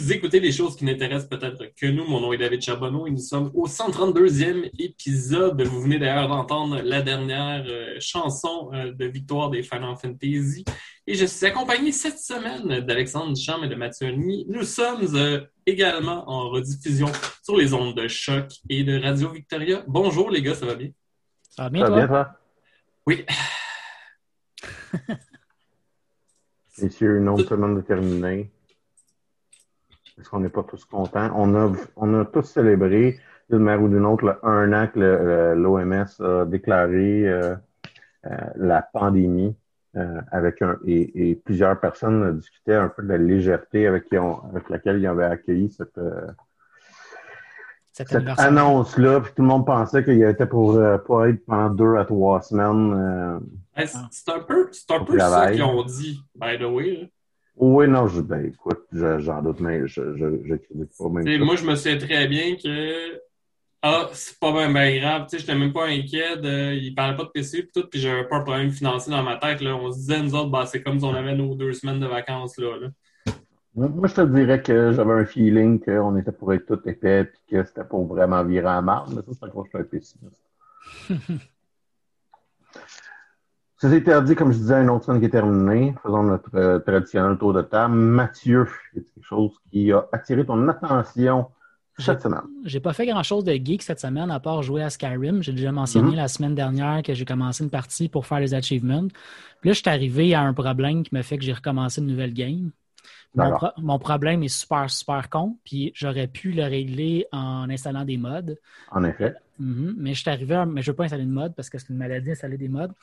Vous 0.00 0.12
écoutez 0.14 0.40
les 0.40 0.50
choses 0.50 0.76
qui 0.76 0.86
n'intéressent 0.86 1.28
peut-être 1.28 1.74
que 1.76 1.86
nous. 1.86 2.06
Mon 2.06 2.20
nom 2.20 2.32
est 2.32 2.38
David 2.38 2.62
Charbonneau 2.62 3.06
et 3.06 3.10
nous 3.10 3.18
sommes 3.18 3.50
au 3.52 3.66
132e 3.66 4.70
épisode. 4.78 5.60
Vous 5.62 5.82
venez 5.82 5.98
d'ailleurs 5.98 6.28
d'entendre 6.28 6.80
la 6.82 7.02
dernière 7.02 7.66
euh, 7.68 7.96
chanson 8.00 8.70
euh, 8.72 8.92
de 8.92 9.04
victoire 9.04 9.50
des 9.50 9.62
Final 9.62 9.96
Fantasy. 10.00 10.64
Et 11.06 11.12
je 11.14 11.26
suis 11.26 11.44
accompagné 11.44 11.92
cette 11.92 12.18
semaine 12.18 12.80
d'Alexandre 12.80 13.34
Duchamp 13.34 13.62
et 13.62 13.68
de 13.68 13.74
Mathieu 13.74 14.06
Agny. 14.06 14.46
Nous 14.48 14.64
sommes 14.64 15.06
euh, 15.14 15.42
également 15.66 16.24
en 16.30 16.48
rediffusion 16.48 17.12
sur 17.42 17.58
les 17.58 17.74
ondes 17.74 17.94
de 17.94 18.08
choc 18.08 18.46
et 18.70 18.82
de 18.84 18.98
Radio 18.98 19.28
Victoria. 19.30 19.84
Bonjour 19.86 20.30
les 20.30 20.40
gars, 20.40 20.54
ça 20.54 20.64
va 20.64 20.76
bien? 20.76 20.88
Ça 21.50 21.64
va 21.64 21.68
bien, 21.68 21.84
ça 21.84 21.90
va 21.90 21.96
bien 21.96 22.06
toi? 22.06 22.30
Oui. 23.06 23.26
Messieurs, 26.82 27.18
une 27.18 27.28
autre 27.28 27.46
semaine 27.46 27.82
Est-ce 30.20 30.28
qu'on 30.28 30.40
n'est 30.40 30.50
pas 30.50 30.62
tous 30.62 30.84
contents? 30.84 31.30
On 31.34 31.54
a, 31.54 31.72
on 31.96 32.20
a 32.20 32.24
tous 32.26 32.42
célébré, 32.42 33.18
d'une 33.48 33.60
manière 33.60 33.82
ou 33.82 33.88
d'une 33.88 34.04
autre, 34.04 34.24
le 34.24 34.46
un 34.46 34.72
an 34.72 34.86
que 34.86 35.54
l'OMS 35.54 36.06
a 36.20 36.44
déclaré 36.44 37.26
euh, 37.26 37.56
euh, 38.26 38.36
la 38.56 38.82
pandémie 38.82 39.56
euh, 39.96 40.20
avec 40.30 40.60
un, 40.62 40.76
et, 40.86 41.40
plusieurs 41.42 41.80
personnes 41.80 42.36
discutaient 42.36 42.74
un 42.74 42.88
peu 42.88 43.02
de 43.02 43.08
la 43.08 43.18
légèreté 43.18 43.86
avec, 43.86 44.08
qui 44.08 44.16
avec 44.16 44.68
laquelle 44.68 44.98
ils 44.98 45.06
avaient 45.06 45.24
accueilli 45.24 45.70
cette, 45.70 45.98
cette 47.92 48.14
annonce-là. 48.38 49.20
Puis 49.20 49.32
tout 49.34 49.42
le 49.42 49.48
monde 49.48 49.66
pensait 49.66 50.04
qu'il 50.04 50.22
était 50.22 50.46
pour 50.46 50.74
pas 50.74 51.28
être 51.30 51.44
pendant 51.46 51.70
deux 51.70 51.96
à 51.96 52.04
trois 52.04 52.42
semaines. 52.42 53.40
c'est 53.74 54.28
un 54.28 54.40
peu, 54.40 54.70
un 54.90 55.04
peu 55.04 55.18
ça 55.18 55.50
qu'ils 55.50 55.62
ont 55.62 55.82
dit, 55.82 56.22
by 56.34 56.58
the 56.58 56.64
way. 56.64 57.10
Oui, 57.62 57.86
non, 57.88 58.08
je, 58.08 58.22
ben, 58.22 58.46
écoute, 58.46 58.86
j'en 58.92 59.42
doute, 59.42 59.60
mais 59.60 59.86
je, 59.86 60.16
je, 60.16 60.26
je 60.46 60.54
critique 60.54 60.96
pas 60.98 61.08
même. 61.10 61.44
Moi, 61.44 61.56
je 61.56 61.66
me 61.66 61.74
sais 61.74 61.98
très 61.98 62.26
bien 62.26 62.56
que 62.56 63.20
ah, 63.82 64.08
c'est 64.12 64.38
pas 64.38 64.50
bien, 64.52 64.72
ben 64.72 64.98
grave, 64.98 65.22
tu 65.22 65.30
sais, 65.30 65.38
j'étais 65.38 65.54
même 65.54 65.72
pas 65.72 65.86
inquiet, 65.86 66.36
de, 66.38 66.74
il 66.74 66.94
parlait 66.94 67.16
pas 67.16 67.24
de 67.24 67.28
PC 67.28 67.58
et 67.58 67.66
tout, 67.66 67.86
puis 67.88 68.00
j'avais 68.00 68.24
pas 68.24 68.36
un 68.36 68.42
problème 68.42 68.70
financier 68.70 69.10
dans 69.10 69.22
ma 69.22 69.36
tête, 69.36 69.60
là. 69.60 69.74
On 69.74 69.90
se 69.90 69.98
disait, 69.98 70.22
nous 70.22 70.34
autres, 70.34 70.50
bah, 70.50 70.64
c'est 70.66 70.82
comme 70.82 70.98
si 70.98 71.04
on 71.04 71.14
avait 71.14 71.34
nos 71.34 71.54
deux 71.54 71.72
semaines 71.74 72.00
de 72.00 72.06
vacances, 72.06 72.56
là. 72.58 72.76
Moi, 73.74 74.08
je 74.08 74.14
te 74.14 74.20
dirais 74.22 74.62
que 74.62 74.92
j'avais 74.92 75.12
un 75.12 75.24
feeling 75.26 75.80
qu'on 75.80 76.16
était 76.16 76.32
pour 76.32 76.52
être 76.54 76.66
tout 76.66 76.88
épais, 76.88 77.24
puis 77.24 77.40
que 77.50 77.64
c'était 77.64 77.84
pour 77.84 78.06
vraiment 78.06 78.42
virer 78.42 78.68
en 78.68 78.82
marde, 78.82 79.14
mais 79.14 79.22
ça, 79.22 79.38
c'est 79.38 79.46
encore 79.46 79.66
je 79.66 79.70
suis 79.70 79.78
un 79.78 79.84
pessimiste. 79.84 80.42
C'est 83.80 83.96
interdit, 83.96 84.34
comme 84.34 84.52
je 84.52 84.58
disais, 84.58 84.82
une 84.82 84.90
autre 84.90 85.06
semaine 85.06 85.20
qui 85.20 85.26
est 85.26 85.30
terminée. 85.30 85.94
Faisons 86.02 86.22
notre 86.22 86.54
euh, 86.54 86.78
traditionnel 86.80 87.38
tour 87.38 87.54
de 87.54 87.62
table. 87.62 87.94
Mathieu, 87.94 88.66
c'est 88.92 89.00
quelque 89.00 89.24
chose 89.24 89.52
qui 89.70 89.90
a 89.90 90.06
attiré 90.12 90.44
ton 90.44 90.68
attention 90.68 91.46
cette 92.00 92.22
semaine? 92.22 92.42
J'ai 92.64 92.80
pas 92.80 92.92
fait 92.92 93.06
grand-chose 93.06 93.44
de 93.44 93.52
geek 93.52 93.82
cette 93.82 94.00
semaine, 94.00 94.30
à 94.30 94.40
part 94.40 94.62
jouer 94.62 94.82
à 94.82 94.90
Skyrim. 94.90 95.42
J'ai 95.42 95.52
déjà 95.52 95.72
mentionné 95.72 96.12
mm-hmm. 96.12 96.16
la 96.16 96.28
semaine 96.28 96.54
dernière 96.54 97.02
que 97.02 97.14
j'ai 97.14 97.24
commencé 97.24 97.64
une 97.64 97.70
partie 97.70 98.08
pour 98.08 98.26
faire 98.26 98.40
les 98.40 98.54
achievements. 98.54 99.06
Puis 99.60 99.70
là, 99.70 99.72
je 99.72 99.78
suis 99.78 99.88
arrivé 99.88 100.34
à 100.34 100.42
un 100.42 100.52
problème 100.52 101.02
qui 101.02 101.14
m'a 101.14 101.22
fait 101.22 101.38
que 101.38 101.44
j'ai 101.44 101.52
recommencé 101.52 102.00
une 102.00 102.06
nouvelle 102.06 102.34
game. 102.34 102.70
Mon, 103.34 103.98
problème 103.98 104.42
est 104.42 104.48
super, 104.48 104.90
super 104.90 105.28
con, 105.30 105.56
puis 105.64 105.92
j'aurais 105.94 106.26
pu 106.26 106.52
le 106.52 106.64
régler 106.64 107.26
en 107.32 107.70
installant 107.70 108.04
des 108.04 108.16
mods. 108.16 108.56
En 108.90 109.04
effet. 109.04 109.34
Mhm. 109.60 109.94
mais 109.98 110.14
je 110.14 110.20
suis 110.20 110.30
arrivé, 110.30 110.64
mais 110.66 110.80
je 110.80 110.88
ne 110.88 110.92
veux 110.92 110.96
pas 110.96 111.04
installer 111.04 111.26
de 111.26 111.30
mode 111.30 111.54
parce 111.54 111.68
que 111.68 111.76
c'est 111.76 111.90
une 111.90 111.98
maladie 111.98 112.30
installer 112.30 112.56
des 112.56 112.68
mods. 112.68 112.94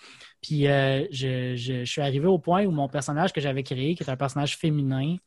Puis 0.41 0.67
euh, 0.67 1.05
je, 1.11 1.83
suis 1.85 2.01
arrivé 2.01 2.25
au 2.25 2.39
point 2.39 2.65
où 2.65 2.71
mon 2.71 2.89
personnage 2.89 3.31
que 3.31 3.39
j'avais 3.39 3.61
créé, 3.61 3.93
qui 3.93 4.03
est 4.03 4.09
un 4.09 4.17
personnage 4.17 4.57
féminin, 4.57 5.17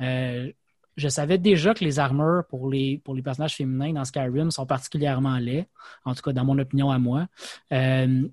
euh, 0.00 0.52
je 0.96 1.08
savais 1.08 1.38
déjà 1.38 1.74
que 1.74 1.84
les 1.84 1.98
armures 1.98 2.44
pour 2.48 2.68
les, 2.68 2.98
pour 3.04 3.14
les 3.14 3.22
personnages 3.22 3.56
féminins 3.56 3.92
dans 3.92 4.04
Skyrim 4.04 4.50
sont 4.50 4.66
particulièrement 4.66 5.38
laids, 5.38 5.68
en 6.04 6.14
tout 6.14 6.22
cas 6.22 6.32
dans 6.32 6.44
mon 6.44 6.58
opinion 6.58 6.90
à 6.90 6.98
moi. 6.98 7.26
Euh, 7.72 8.28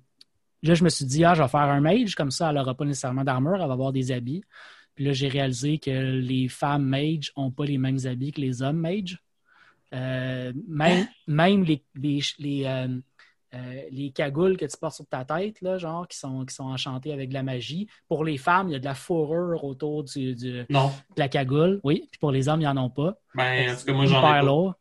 là, 0.62 0.74
je 0.74 0.84
me 0.84 0.88
suis 0.88 1.04
dit, 1.04 1.24
ah, 1.24 1.34
je 1.34 1.42
vais 1.42 1.48
faire 1.48 1.60
un 1.60 1.80
mage, 1.80 2.14
comme 2.14 2.30
ça, 2.30 2.50
elle 2.50 2.56
n'aura 2.56 2.74
pas 2.74 2.84
nécessairement 2.84 3.24
d'armure, 3.24 3.54
elle 3.54 3.66
va 3.66 3.72
avoir 3.72 3.92
des 3.92 4.12
habits. 4.12 4.42
Puis 4.96 5.04
là, 5.04 5.12
j'ai 5.12 5.28
réalisé 5.28 5.78
que 5.78 5.90
les 5.90 6.48
femmes 6.48 6.84
mages 6.84 7.30
n'ont 7.36 7.50
pas 7.50 7.66
les 7.66 7.78
mêmes 7.78 7.98
habits 8.06 8.32
que 8.32 8.40
les 8.40 8.62
hommes 8.62 8.78
mages. 8.78 9.18
Euh, 9.92 10.52
même, 10.66 11.02
hein? 11.02 11.08
même 11.26 11.64
les, 11.64 11.84
les, 11.94 12.20
les, 12.38 12.64
euh, 12.64 12.88
euh, 13.54 13.82
les, 13.90 14.10
cagoules 14.10 14.56
que 14.56 14.64
tu 14.64 14.76
portes 14.78 14.96
sur 14.96 15.06
ta 15.06 15.24
tête, 15.24 15.60
là, 15.60 15.78
genre, 15.78 16.08
qui 16.08 16.18
sont, 16.18 16.44
qui 16.44 16.54
sont 16.54 16.64
enchantées 16.64 17.12
avec 17.12 17.28
de 17.28 17.34
la 17.34 17.42
magie. 17.42 17.88
Pour 18.08 18.24
les 18.24 18.38
femmes, 18.38 18.70
il 18.70 18.72
y 18.72 18.76
a 18.76 18.78
de 18.78 18.84
la 18.84 18.94
fourrure 18.94 19.62
autour 19.64 20.02
du, 20.02 20.34
du 20.34 20.64
de 20.64 20.88
la 21.16 21.28
cagoule. 21.28 21.78
Oui, 21.84 22.08
puis 22.10 22.18
pour 22.18 22.32
les 22.32 22.48
hommes, 22.48 22.60
il 22.60 22.64
n'y 22.64 22.68
en 22.68 22.76
a 22.76 22.88
pas. 22.88 23.18
Ben, 23.34 23.70
en 23.70 23.76
tout 23.76 23.84
cas, 23.84 23.92
moi, 23.92 24.06
j'en 24.06 24.18
ai 24.18 24.44
pas. 24.44 24.78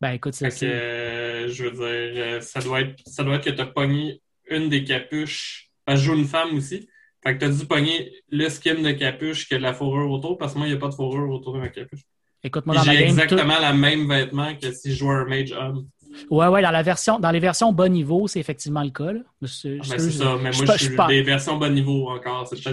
Ben, 0.00 0.10
écoute, 0.12 0.34
c'est 0.34 0.50
ça. 0.50 0.66
je 0.66 1.64
veux 1.64 1.70
dire, 1.70 2.42
ça 2.42 2.60
doit 2.60 2.82
être, 2.82 3.02
ça 3.06 3.22
doit 3.22 3.36
être 3.36 3.44
que 3.44 3.50
tu 3.50 3.60
as 3.60 3.66
pogné 3.66 4.20
une 4.50 4.68
des 4.68 4.84
capuches. 4.84 5.70
Ben, 5.86 5.94
je 5.94 6.04
joue 6.04 6.14
une 6.14 6.26
femme 6.26 6.54
aussi. 6.56 6.88
Fait 7.24 7.34
que 7.34 7.38
tu 7.38 7.44
as 7.46 7.48
dû 7.48 7.66
pogner 7.66 8.12
le 8.28 8.48
skin 8.48 8.82
de 8.82 8.92
capuche 8.92 9.48
que 9.48 9.54
de 9.54 9.60
la 9.60 9.74
fourrure 9.74 10.10
autour, 10.10 10.38
parce 10.38 10.52
que 10.52 10.58
moi, 10.58 10.66
il 10.66 10.70
n'y 10.70 10.76
a 10.76 10.80
pas 10.80 10.88
de 10.88 10.94
fourrure 10.94 11.30
autour 11.30 11.54
de 11.54 11.58
ma 11.58 11.68
capuche. 11.68 12.02
Écoute-moi 12.42 12.76
J'ai 12.84 13.04
exactement 13.04 13.58
la 13.58 13.72
même 13.72 14.08
vêtement 14.08 14.54
que 14.54 14.70
si 14.72 14.92
je 14.92 14.96
jouais 14.96 15.14
un 15.14 15.24
mage 15.24 15.52
homme. 15.52 15.88
Ouais, 16.30 16.46
ouais, 16.48 16.62
dans, 16.62 16.70
la 16.70 16.82
version, 16.82 17.18
dans 17.18 17.30
les 17.30 17.40
versions 17.40 17.72
bas 17.72 17.88
niveau, 17.88 18.26
c'est 18.26 18.40
effectivement 18.40 18.82
le 18.82 18.90
cas. 18.90 19.12
Ah, 19.14 19.46
c'est 19.46 19.80
ça, 19.82 20.36
mais 20.36 20.50
moi, 20.50 20.76
je, 20.76 20.84
suis 20.84 20.96
des 21.08 21.22
versions 21.22 21.56
bas 21.56 21.68
niveau 21.68 22.08
encore. 22.08 22.46
Ça. 22.46 22.56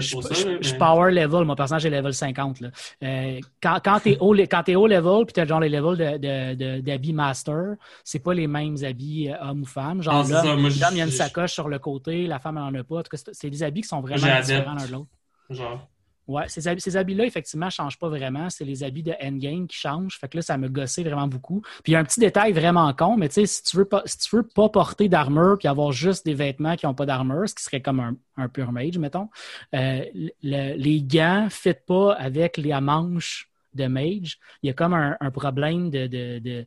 suis 0.62 0.78
power 0.78 1.12
level, 1.12 1.44
mon 1.44 1.54
personnage 1.54 1.86
est 1.86 1.90
level 1.90 2.14
50. 2.14 2.60
Là. 2.60 2.68
Euh, 3.02 3.40
quand 3.62 3.78
quand 3.84 4.00
tu 4.00 4.10
es, 4.12 4.18
haut, 4.18 4.34
haut 4.34 4.86
level, 4.86 5.26
puis 5.26 5.32
tu 5.34 5.40
as 5.40 5.46
genre 5.46 5.60
les 5.60 5.68
levels 5.68 5.96
d'habits 5.96 7.08
de, 7.08 7.12
de, 7.12 7.12
master, 7.12 7.74
c'est 8.02 8.18
pas 8.18 8.34
les 8.34 8.46
mêmes 8.46 8.76
habits 8.82 9.30
euh, 9.30 9.50
homme 9.50 9.62
ou 9.62 9.66
femme. 9.66 10.02
Genre 10.02 10.24
ah, 10.26 10.32
là, 10.32 10.56
il 10.90 10.96
y 10.96 11.00
a 11.00 11.04
une 11.04 11.10
sacoche 11.10 11.52
sur 11.52 11.68
le 11.68 11.78
côté, 11.78 12.26
la 12.26 12.38
femme 12.38 12.56
n'en 12.56 12.74
a 12.74 12.84
pas. 12.84 13.02
C'est 13.32 13.50
des 13.50 13.62
habits 13.62 13.82
qui 13.82 13.88
sont 13.88 14.00
vraiment 14.00 14.40
différents 14.40 14.74
l'un 14.74 14.86
de 14.86 14.92
l'autre. 14.92 15.10
Genre. 15.50 15.88
Ouais, 16.26 16.44
ces, 16.48 16.96
habits-là, 16.96 17.26
effectivement, 17.26 17.66
ne 17.66 17.70
changent 17.70 17.98
pas 17.98 18.08
vraiment. 18.08 18.48
C'est 18.48 18.64
les 18.64 18.82
habits 18.82 19.02
de 19.02 19.12
Endgame 19.22 19.66
qui 19.66 19.76
changent. 19.76 20.18
Fait 20.18 20.28
que 20.28 20.38
là, 20.38 20.42
ça 20.42 20.56
me 20.56 20.68
gossait 20.68 21.02
vraiment 21.02 21.28
beaucoup. 21.28 21.60
Puis 21.82 21.92
il 21.92 21.92
y 21.92 21.96
a 21.96 21.98
un 21.98 22.04
petit 22.04 22.20
détail 22.20 22.52
vraiment 22.52 22.92
con, 22.94 23.16
mais 23.16 23.28
tu 23.28 23.34
sais, 23.34 23.46
si 23.46 23.62
tu 23.62 23.76
veux 23.76 23.84
pas, 23.84 24.02
si 24.06 24.18
tu 24.18 24.34
veux 24.36 24.42
pas 24.42 24.70
porter 24.70 25.08
d'armure 25.08 25.58
puis 25.58 25.68
avoir 25.68 25.92
juste 25.92 26.24
des 26.24 26.34
vêtements 26.34 26.76
qui 26.76 26.86
n'ont 26.86 26.94
pas 26.94 27.04
d'armure, 27.04 27.48
ce 27.48 27.54
qui 27.54 27.62
serait 27.62 27.82
comme 27.82 28.00
un, 28.00 28.16
un 28.36 28.48
mage, 28.72 28.96
mettons, 28.98 29.28
euh, 29.74 30.04
les 30.42 31.02
gants 31.02 31.44
ne 31.44 31.48
fit 31.50 31.74
pas 31.86 32.14
avec 32.14 32.56
les 32.56 32.72
manches 32.80 33.50
de 33.74 33.86
mage. 33.86 34.38
Il 34.62 34.68
y 34.68 34.70
a 34.70 34.72
comme 34.72 34.94
un, 34.94 35.30
problème 35.30 35.90
de, 35.90 36.06
de 36.06 36.66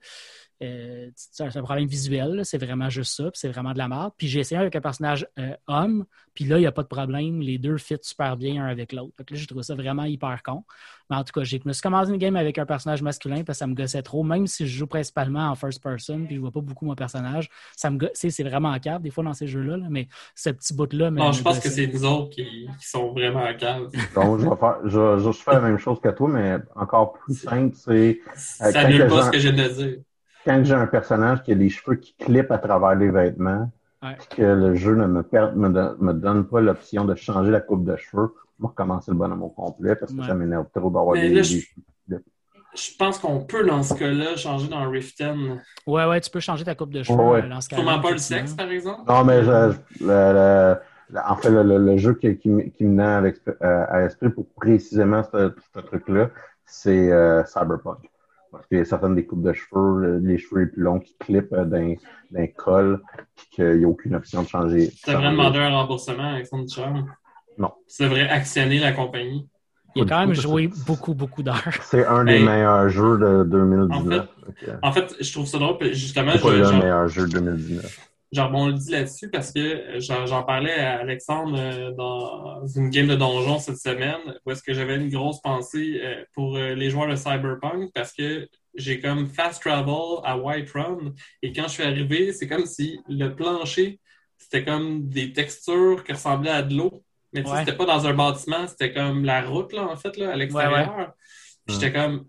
euh, 0.63 1.09
c'est 1.15 1.43
un 1.55 1.61
problème 1.61 1.87
visuel, 1.87 2.41
c'est 2.43 2.57
vraiment 2.57 2.89
juste 2.89 3.15
ça, 3.15 3.29
c'est 3.33 3.49
vraiment 3.49 3.73
de 3.73 3.77
la 3.77 3.87
merde. 3.87 4.11
Puis 4.17 4.27
j'ai 4.27 4.39
essayé 4.39 4.59
avec 4.59 4.75
un 4.75 4.81
personnage 4.81 5.27
euh, 5.37 5.55
homme, 5.67 6.05
puis 6.33 6.45
là, 6.45 6.57
il 6.57 6.61
n'y 6.61 6.67
a 6.67 6.71
pas 6.71 6.83
de 6.83 6.87
problème, 6.87 7.41
les 7.41 7.59
deux 7.59 7.77
fit 7.77 7.97
super 8.01 8.37
bien 8.37 8.63
un 8.63 8.67
avec 8.67 8.91
l'autre. 8.91 9.13
Donc 9.19 9.29
là, 9.29 9.37
j'ai 9.37 9.45
trouvé 9.45 9.63
ça 9.63 9.75
vraiment 9.75 10.03
hyper 10.03 10.41
con. 10.43 10.63
Mais 11.09 11.15
en 11.15 11.23
tout 11.23 11.31
cas, 11.31 11.43
j'ai 11.43 11.61
me 11.63 11.73
suis 11.73 11.81
commencé 11.81 12.11
une 12.11 12.17
game 12.17 12.35
avec 12.35 12.57
un 12.57 12.65
personnage 12.65 13.01
masculin 13.01 13.43
parce 13.43 13.57
que 13.57 13.59
ça 13.59 13.67
me 13.67 13.75
gossait 13.75 14.01
trop, 14.01 14.23
même 14.23 14.47
si 14.47 14.67
je 14.67 14.77
joue 14.77 14.87
principalement 14.87 15.49
en 15.49 15.55
first 15.55 15.81
person, 15.81 16.25
puis 16.25 16.35
je 16.35 16.41
vois 16.41 16.51
pas 16.51 16.61
beaucoup 16.61 16.85
mon 16.85 16.95
personnage. 16.95 17.49
Ça 17.75 17.89
me 17.89 17.97
c'est 18.13 18.43
vraiment 18.43 18.69
en 18.69 18.79
cave 18.79 19.01
des 19.01 19.11
fois 19.11 19.23
dans 19.23 19.33
ces 19.33 19.47
jeux-là, 19.47 19.77
mais 19.89 20.07
ce 20.33 20.49
petit 20.49 20.73
bout-là. 20.73 21.11
Non, 21.11 21.31
je 21.31 21.43
pense 21.43 21.59
que 21.59 21.69
c'est 21.69 21.87
nous 21.87 22.05
autres 22.05 22.31
qui, 22.31 22.67
sont 22.81 23.11
vraiment 23.11 23.43
en 23.43 23.53
cave. 23.55 23.89
Donc, 24.15 24.39
je 24.39 24.49
vais 24.49 24.55
faire, 24.55 24.77
je, 24.85 25.19
je, 25.19 25.31
fais 25.31 25.53
la 25.53 25.61
même 25.61 25.77
chose 25.77 25.99
que 25.99 26.09
toi, 26.09 26.29
mais 26.29 26.57
encore 26.75 27.13
plus 27.13 27.35
simple, 27.35 27.75
c'est. 27.75 28.19
Euh, 28.61 28.71
ça 28.71 28.79
annule 28.79 29.07
pas 29.07 29.25
ce 29.25 29.31
que 29.31 29.39
je 29.39 29.49
viens 29.49 29.67
de 29.67 29.73
dire 29.73 29.97
quand 30.47 30.63
j'ai 30.63 30.73
un 30.73 30.87
personnage 30.87 31.43
qui 31.43 31.51
a 31.51 31.55
les 31.55 31.69
cheveux 31.69 31.97
qui 31.97 32.15
clippent 32.15 32.51
à 32.51 32.57
travers 32.57 32.95
les 32.95 33.09
vêtements, 33.09 33.69
que 34.29 34.41
le 34.41 34.75
jeu 34.75 34.95
ne 34.95 35.05
me, 35.05 35.23
me, 35.33 36.13
donne 36.13 36.47
pas 36.47 36.61
l'option 36.61 37.03
de 37.03 37.15
changer 37.15 37.51
la 37.51 37.59
coupe 37.59 37.83
de 37.83 37.97
cheveux, 37.97 38.33
moi, 38.57 38.69
recommencer 38.69 39.11
le 39.11 39.17
bonhomme 39.17 39.43
au 39.43 39.49
complet 39.49 39.95
parce 39.95 40.13
que 40.13 40.23
ça 40.23 40.33
m'énerve 40.33 40.67
trop 40.73 40.89
d'avoir 40.89 41.13
des, 41.13 41.43
je... 41.43 41.59
Je 42.75 42.91
pense 42.97 43.17
qu'on 43.17 43.39
peut, 43.39 43.65
dans 43.65 43.81
ce 43.81 43.95
cas-là, 43.95 44.35
changer 44.35 44.67
dans 44.67 44.87
Riften. 44.87 45.61
Ouais, 45.87 46.05
ouais, 46.05 46.21
tu 46.21 46.29
peux 46.29 46.39
changer 46.39 46.63
ta 46.63 46.75
coupe 46.75 46.91
de 46.91 47.01
cheveux 47.01 47.17
ouais. 47.17 47.43
Euh, 47.43 47.49
dans 47.49 47.59
ce 47.59 47.69
cas-là. 47.69 47.97
pas 47.97 48.11
le 48.11 48.17
sexe, 48.19 48.53
par 48.53 48.69
exemple? 48.69 49.01
Non, 49.07 49.23
mais 49.23 49.39
en 51.15 51.35
fait, 51.37 51.49
le, 51.49 51.97
jeu 51.97 52.13
qui, 52.13 52.37
qui, 52.37 52.49
me 52.49 52.71
naît 52.81 53.33
euh, 53.47 53.85
à, 53.89 54.01
l'esprit 54.01 54.29
pour 54.29 54.45
précisément 54.49 55.23
ce, 55.23 55.79
truc-là, 55.79 56.29
c'est 56.65 57.11
euh, 57.11 57.43
Cyberpunk. 57.45 58.11
Parce 58.51 58.65
qu'il 58.67 58.77
y 58.77 58.81
a 58.81 58.85
certaines 58.85 59.15
des 59.15 59.25
coupes 59.25 59.43
de 59.43 59.53
cheveux, 59.53 60.19
les 60.23 60.37
cheveux 60.37 60.61
les 60.61 60.67
plus 60.67 60.81
longs 60.81 60.99
qui 60.99 61.15
clippent 61.19 61.53
euh, 61.53 61.65
d'un 61.65 62.47
col, 62.47 63.01
puis 63.35 63.47
qu'il 63.51 63.77
n'y 63.79 63.85
a 63.85 63.87
aucune 63.87 64.15
option 64.15 64.43
de 64.43 64.47
changer. 64.47 64.91
Tu 65.03 65.11
devrais 65.11 65.31
demander 65.31 65.59
un 65.59 65.69
remboursement, 65.69 66.33
Alexandre 66.33 66.65
Duchamp? 66.65 67.05
Non. 67.57 67.71
Tu 67.87 68.03
devrais 68.03 68.27
actionner 68.29 68.79
la 68.79 68.91
compagnie. 68.91 69.47
Il 69.95 70.03
a 70.03 70.05
quand 70.05 70.27
même 70.27 70.35
joué 70.35 70.69
beaucoup, 70.85 71.15
beaucoup 71.15 71.41
d'heures. 71.41 71.73
C'est 71.81 72.05
un 72.05 72.23
des 72.23 72.39
meilleurs 72.39 72.89
jeux 72.89 73.17
de 73.17 73.43
2019. 73.49 74.27
En 74.83 74.91
fait, 74.91 75.15
je 75.19 75.31
trouve 75.31 75.47
ça 75.47 75.57
drôle, 75.57 75.77
justement. 75.93 76.31
C'est 76.33 76.41
pas 76.41 76.51
le 76.51 76.71
meilleur 76.79 77.07
jeu 77.07 77.27
de 77.27 77.33
2019. 77.39 78.06
Je 78.31 78.41
rebondis 78.41 78.91
là-dessus 78.91 79.29
parce 79.29 79.51
que 79.53 79.99
j'en 79.99 80.43
parlais 80.43 80.73
à 80.73 80.99
Alexandre 80.99 81.91
dans 81.95 82.65
une 82.67 82.89
game 82.89 83.07
de 83.07 83.15
donjon 83.15 83.59
cette 83.59 83.77
semaine 83.77 84.19
où 84.45 84.51
est-ce 84.51 84.61
que 84.61 84.73
j'avais 84.73 84.95
une 84.95 85.09
grosse 85.09 85.41
pensée 85.41 86.01
pour 86.33 86.57
les 86.57 86.89
joueurs 86.89 87.07
de 87.07 87.15
Cyberpunk 87.15 87.91
parce 87.93 88.11
que 88.11 88.47
j'ai 88.75 88.99
comme 88.99 89.27
fast 89.27 89.61
travel 89.61 90.19
à 90.23 90.37
Whiterun 90.37 91.13
et 91.41 91.53
quand 91.53 91.63
je 91.63 91.69
suis 91.69 91.83
arrivé, 91.83 92.33
c'est 92.33 92.47
comme 92.47 92.65
si 92.65 92.99
le 93.07 93.29
plancher, 93.29 93.99
c'était 94.37 94.63
comme 94.63 95.07
des 95.07 95.33
textures 95.33 96.03
qui 96.03 96.11
ressemblaient 96.11 96.51
à 96.51 96.61
de 96.61 96.75
l'eau. 96.75 97.03
Mais 97.33 97.43
tu 97.43 97.49
sais, 97.49 97.59
c'était 97.59 97.75
pas 97.75 97.85
dans 97.85 98.05
un 98.07 98.13
bâtiment, 98.13 98.67
c'était 98.67 98.93
comme 98.93 99.25
la 99.25 99.41
route, 99.41 99.73
là, 99.73 99.87
en 99.87 99.95
fait, 99.95 100.15
là, 100.17 100.31
à 100.31 100.35
l'extérieur. 100.35 101.13
J'étais 101.67 101.91
comme, 101.91 102.27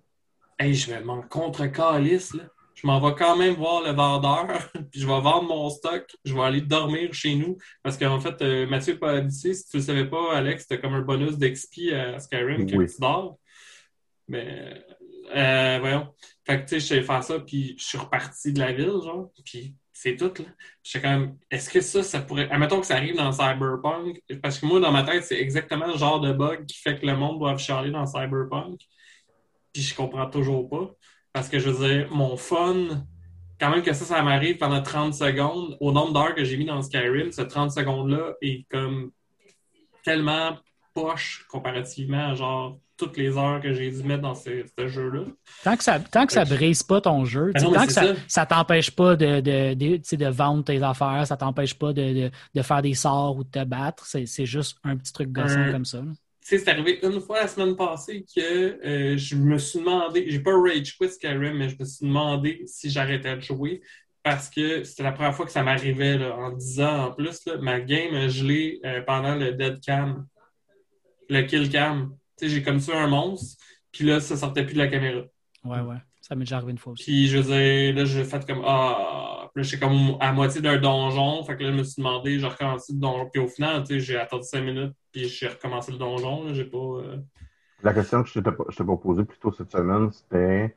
hey, 0.58 0.74
je 0.74 0.90
vais 0.90 1.00
m'en 1.02 1.22
contre-calice, 1.22 2.34
là. 2.34 2.44
Je 2.80 2.86
m'en 2.86 3.00
vais 3.00 3.12
quand 3.16 3.36
même 3.36 3.54
voir 3.54 3.82
le 3.82 3.90
vendeur, 3.90 4.46
puis 4.92 5.00
je 5.00 5.06
vais 5.06 5.20
vendre 5.20 5.48
mon 5.48 5.69
stock, 5.69 6.06
je 6.25 6.32
vais 6.32 6.42
aller 6.42 6.60
dormir 6.60 7.12
chez 7.12 7.34
nous. 7.34 7.58
Parce 7.82 7.98
qu'en 7.98 8.20
fait, 8.20 8.40
euh, 8.40 8.69
Mathieu 8.69 8.96
pas 8.96 9.20
dit, 9.20 9.54
si 9.54 9.69
tu 9.69 9.78
le 9.78 9.82
savais 9.82 10.08
pas, 10.08 10.36
Alex, 10.36 10.62
c'était 10.62 10.80
comme 10.80 10.94
un 10.94 11.02
bonus 11.02 11.38
d'expi 11.38 11.92
à 11.92 12.20
Skyrim 12.20 12.70
quand 12.70 12.86
tu 12.86 13.00
dors. 13.00 13.38
Mais, 14.28 14.84
euh, 15.34 15.78
voyons. 15.80 16.14
Fait 16.46 16.60
que, 16.60 16.69
tu 16.69 16.80
sais, 16.80 17.00
je 17.00 17.02
faire 17.02 17.25
ça, 17.25 17.40
puis 17.40 17.75
je 17.78 17.84
suis 17.84 17.98
reparti 17.98 18.52
de 18.52 18.60
la 18.60 18.72
ville, 18.72 19.00
genre, 19.02 19.32
puis 19.44 19.75
c'est 19.92 20.14
tout, 20.14 20.32
là. 20.38 20.44
J'étais 20.84 21.02
quand 21.02 21.19
même, 21.19 21.36
est-ce 21.50 21.70
que 21.70 21.80
ça, 21.80 22.04
ça 22.04 22.20
pourrait. 22.20 22.48
Admettons 22.48 22.78
que 22.78 22.86
ça 22.86 22.94
arrive 22.94 23.16
dans 23.16 23.32
Cyberpunk, 23.32 24.22
parce 24.40 24.60
que 24.60 24.66
moi, 24.66 24.78
dans 24.78 24.92
ma 24.92 25.02
tête, 25.02 25.25
c'est 25.25 25.40
exactement 25.40 25.88
le 25.88 25.98
genre 25.98 26.20
de 26.20 26.32
bug 26.32 26.64
qui 26.64 26.78
fait 26.78 26.96
que 26.96 27.04
le 27.04 27.16
monde 27.16 27.40
doit 27.40 27.56
chialer 27.56 27.90
dans 27.90 28.06
Cyberpunk. 28.06 28.80
Puis 29.72 29.82
je 29.82 29.96
comprends 29.96 30.30
toujours 30.30 30.69
pas. 30.69 30.94
Parce 31.32 31.48
que 31.48 31.58
je 31.58 31.70
veux 31.70 31.88
dire, 31.88 32.08
mon 32.10 32.36
fun, 32.36 33.04
quand 33.60 33.70
même 33.70 33.82
que 33.82 33.92
ça, 33.92 34.04
ça 34.04 34.22
m'arrive 34.22 34.58
pendant 34.58 34.82
30 34.82 35.14
secondes, 35.14 35.76
au 35.80 35.92
nombre 35.92 36.12
d'heures 36.12 36.34
que 36.34 36.44
j'ai 36.44 36.56
mis 36.56 36.64
dans 36.64 36.82
Skyrim, 36.82 37.32
ce 37.32 37.42
30 37.42 37.70
secondes-là 37.70 38.34
est 38.40 38.66
comme 38.70 39.10
tellement 40.04 40.56
poche 40.94 41.44
comparativement 41.48 42.30
à 42.30 42.34
genre 42.34 42.78
toutes 42.96 43.16
les 43.16 43.36
heures 43.38 43.60
que 43.60 43.72
j'ai 43.72 43.90
dû 43.90 44.02
mettre 44.02 44.22
dans 44.22 44.34
ce, 44.34 44.64
jeu-là. 44.76 45.22
Tant 45.62 45.76
que 45.76 45.84
ça 45.84 46.00
tant 46.00 46.26
que 46.26 46.32
ça 46.32 46.44
brise 46.44 46.82
pas 46.82 47.00
ton 47.00 47.25
jeu, 47.25 47.52
ben 47.54 47.72
tant 47.72 47.86
que 47.86 47.92
ça, 47.92 48.14
ça, 48.26 48.44
t'empêche 48.44 48.90
pas 48.90 49.14
de, 49.14 49.40
de, 49.40 49.75
de, 49.75 50.16
de, 50.16 50.26
vendre 50.26 50.64
tes 50.64 50.82
affaires, 50.82 51.25
ça 51.25 51.36
t'empêche 51.36 51.75
pas 51.75 51.92
de, 51.92 52.30
faire 52.60 52.82
des 52.82 52.94
sorts 52.94 53.36
ou 53.36 53.44
de 53.44 53.50
te 53.50 53.64
battre, 53.64 54.04
c'est 54.04 54.46
juste 54.46 54.78
un 54.82 54.96
petit 54.96 55.12
truc 55.12 55.30
gossant 55.30 55.70
comme 55.70 55.84
ça. 55.84 56.02
C'est 56.56 56.68
arrivé 56.68 56.98
une 57.02 57.20
fois 57.20 57.42
la 57.42 57.48
semaine 57.48 57.76
passée 57.76 58.24
que 58.34 58.40
euh, 58.40 59.18
je 59.18 59.36
me 59.36 59.58
suis 59.58 59.80
demandé, 59.80 60.24
j'ai 60.28 60.40
pas 60.40 60.58
rage 60.58 60.96
quit 60.96 61.10
Skyrim, 61.10 61.58
mais 61.58 61.68
je 61.68 61.76
me 61.78 61.84
suis 61.84 62.06
demandé 62.06 62.62
si 62.66 62.88
j'arrêtais 62.88 63.36
de 63.36 63.40
jouer 63.40 63.82
parce 64.22 64.48
que 64.48 64.82
c'était 64.82 65.02
la 65.02 65.12
première 65.12 65.34
fois 65.34 65.44
que 65.44 65.52
ça 65.52 65.62
m'arrivait 65.62 66.24
en 66.24 66.52
10 66.52 66.80
ans 66.80 67.04
en 67.08 67.12
plus. 67.12 67.46
ma 67.60 67.80
game 67.80 68.14
a 68.14 68.28
gelé 68.28 68.80
euh, 68.86 69.02
pendant 69.02 69.34
le 69.34 69.52
dead 69.52 69.78
cam, 69.80 70.26
le 71.28 71.42
kill 71.42 71.68
cam 71.70 72.16
j'ai 72.40 72.62
comme 72.62 72.80
ça 72.80 72.96
un 72.96 73.08
monstre, 73.08 73.62
puis 73.92 74.04
là, 74.04 74.20
ça 74.20 74.36
sortait 74.36 74.64
plus 74.64 74.74
de 74.74 74.78
la 74.78 74.88
caméra. 74.88 75.22
Ouais, 75.64 75.80
ouais. 75.80 75.96
Ça 76.22 76.34
m'est 76.34 76.44
déjà 76.44 76.56
arrivé 76.56 76.72
une 76.72 76.78
fois 76.78 76.92
aussi. 76.92 77.04
Puis 77.04 77.28
je 77.28 77.38
veux 77.38 77.92
là, 77.92 78.04
j'ai 78.04 78.24
fait 78.24 78.46
comme 78.46 78.62
Ah, 78.64 79.38
puis 79.58 79.64
là, 79.64 79.70
j'étais 79.70 79.84
comme 79.84 80.16
à 80.20 80.32
moitié 80.32 80.60
d'un 80.60 80.78
donjon. 80.78 81.43
Fait 81.43 81.56
que 81.56 81.64
là, 81.64 81.72
je 81.72 81.76
me 81.76 81.82
suis 81.82 82.00
demandé, 82.00 82.38
j'ai 82.38 82.46
recommencé 82.46 82.93
le 82.93 83.00
donjon. 83.00 83.28
Puis 83.28 83.40
au 83.40 83.49
final, 83.49 83.82
tu 83.82 83.94
sais, 83.94 84.00
j'ai 84.00 84.16
attendu 84.16 84.44
cinq 84.44 84.62
minutes, 84.62 84.94
puis 85.10 85.28
j'ai 85.28 85.49
recommencé 85.49 85.90
le 85.90 85.99
donjon. 85.99 86.55
J'ai 86.55 86.64
pas. 86.64 86.78
Euh, 86.78 87.16
la 87.82 87.93
question 87.93 88.22
que 88.22 88.28
je 88.28 88.38
t'ai 88.38 88.84
posée 89.02 89.25
plus 89.25 89.38
tôt 89.38 89.52
cette 89.52 89.72
semaine, 89.72 90.12
c'était 90.12 90.76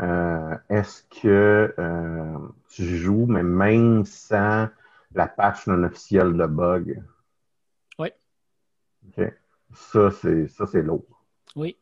euh, 0.00 0.56
est-ce 0.70 1.02
que 1.20 1.74
euh, 1.78 2.38
tu 2.70 2.96
joues, 2.96 3.26
mais 3.26 3.42
même 3.42 4.04
sans 4.06 4.68
la 5.14 5.26
patch 5.26 5.66
non 5.66 5.84
officielle 5.84 6.34
de 6.34 6.46
bug? 6.46 7.02
Oui. 7.98 8.08
OK. 9.08 9.32
Ça, 9.74 10.10
c'est 10.10 10.48
ça, 10.48 10.66
c'est 10.66 10.82
lourd. 10.82 11.04
Oui. 11.54 11.76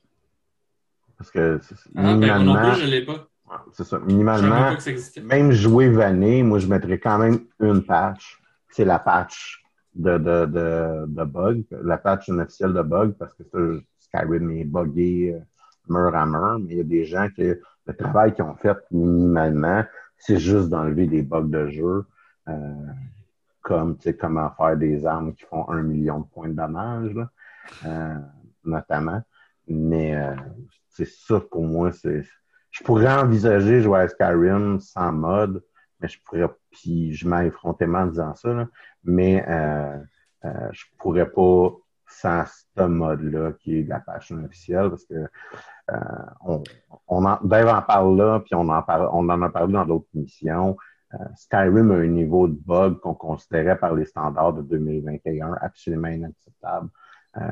Parce 1.17 1.31
que 1.31 1.61
ah, 1.61 1.75
ben, 1.94 2.14
minimalement. 2.14 2.55
Ben, 2.55 2.75
je 2.75 2.87
l'ai 2.87 3.05
pas. 3.05 3.30
C'est 3.73 3.85
ça. 3.85 3.99
Minimalement, 3.99 4.76
même 5.25 5.52
jouer 5.52 5.88
vanné, 5.88 6.43
moi, 6.43 6.58
je 6.58 6.67
mettrais 6.67 6.99
quand 6.99 7.19
même 7.19 7.41
une 7.61 7.82
patch. 7.82 8.41
C'est 8.70 8.85
la 8.85 8.99
patch 8.99 9.62
de, 9.94 10.19
de, 10.19 10.47
de, 10.47 11.06
de, 11.06 11.25
bug, 11.25 11.64
la 11.70 11.99
patch 11.99 12.29
officielle 12.29 12.73
de 12.73 12.82
bug, 12.82 13.12
parce 13.19 13.35
que 13.35 13.82
Skyrim 13.99 14.50
est 14.52 14.64
buggé 14.64 15.35
euh, 15.35 15.41
mur 15.88 16.14
à 16.14 16.26
mur, 16.26 16.58
mais 16.61 16.75
il 16.75 16.76
y 16.79 16.81
a 16.81 16.85
des 16.85 17.05
gens 17.05 17.29
qui, 17.35 17.43
le 17.43 17.97
travail 17.97 18.32
qu'ils 18.32 18.44
ont 18.44 18.55
fait 18.55 18.76
minimalement, 18.93 19.85
c'est 20.17 20.38
juste 20.38 20.69
d'enlever 20.69 21.06
des 21.06 21.23
bugs 21.23 21.43
de 21.43 21.69
jeu, 21.69 22.05
euh, 22.49 22.53
comme, 23.62 23.96
tu 23.96 24.05
sais, 24.05 24.17
comment 24.17 24.50
faire 24.56 24.76
des 24.76 25.05
armes 25.06 25.35
qui 25.35 25.44
font 25.44 25.69
un 25.69 25.82
million 25.82 26.20
de 26.20 26.26
points 26.26 26.49
de 26.49 26.55
dommage, 26.55 27.12
là. 27.14 27.31
Euh, 27.87 28.14
notamment. 28.64 29.23
Mais 29.69 30.17
euh, 30.17 30.35
c'est 30.88 31.06
ça 31.06 31.41
pour 31.41 31.64
moi. 31.64 31.93
c'est 31.93 32.25
Je 32.70 32.84
pourrais 32.84 33.12
envisager 33.12 33.81
jouer 33.81 34.00
à 34.00 34.08
Skyrim 34.08 34.81
sans 34.81 35.12
mode, 35.12 35.62
mais 36.00 36.08
je 36.08 36.19
pourrais, 36.25 36.49
puis 36.70 37.12
je 37.12 37.28
frontalement 37.50 38.00
en 38.00 38.06
disant 38.06 38.34
ça, 38.34 38.69
mais 39.05 39.44
euh, 39.49 39.99
euh, 40.44 40.69
je 40.72 40.84
pourrais 40.99 41.31
pas 41.31 41.72
sans 42.06 42.44
ce 42.46 42.82
mode-là 42.82 43.52
qui 43.61 43.81
est 43.81 43.82
la 43.84 44.00
page 44.00 44.32
officielle 44.32 44.90
parce 44.90 45.05
que 45.05 45.14
euh, 45.14 45.96
on, 46.44 46.62
on 47.08 47.25
en, 47.25 47.38
Dave 47.44 47.69
en 47.69 47.82
parle 47.82 48.17
là, 48.17 48.40
puis 48.40 48.55
on 48.55 48.69
en, 48.69 48.82
parle, 48.82 49.08
on 49.12 49.28
en 49.28 49.43
a 49.43 49.49
parlé 49.49 49.72
dans 49.72 49.87
d'autres 49.87 50.08
missions. 50.14 50.76
Skyrim 51.34 51.90
a 51.90 51.94
un 51.96 52.06
niveau 52.06 52.46
de 52.46 52.55
bug 52.55 53.00
qu'on 53.00 53.14
considérait 53.14 53.76
par 53.76 53.94
les 53.94 54.05
standards 54.05 54.52
de 54.52 54.62
2021 54.62 55.55
absolument 55.61 56.06
inacceptable. 56.06 56.88
Euh, 57.37 57.43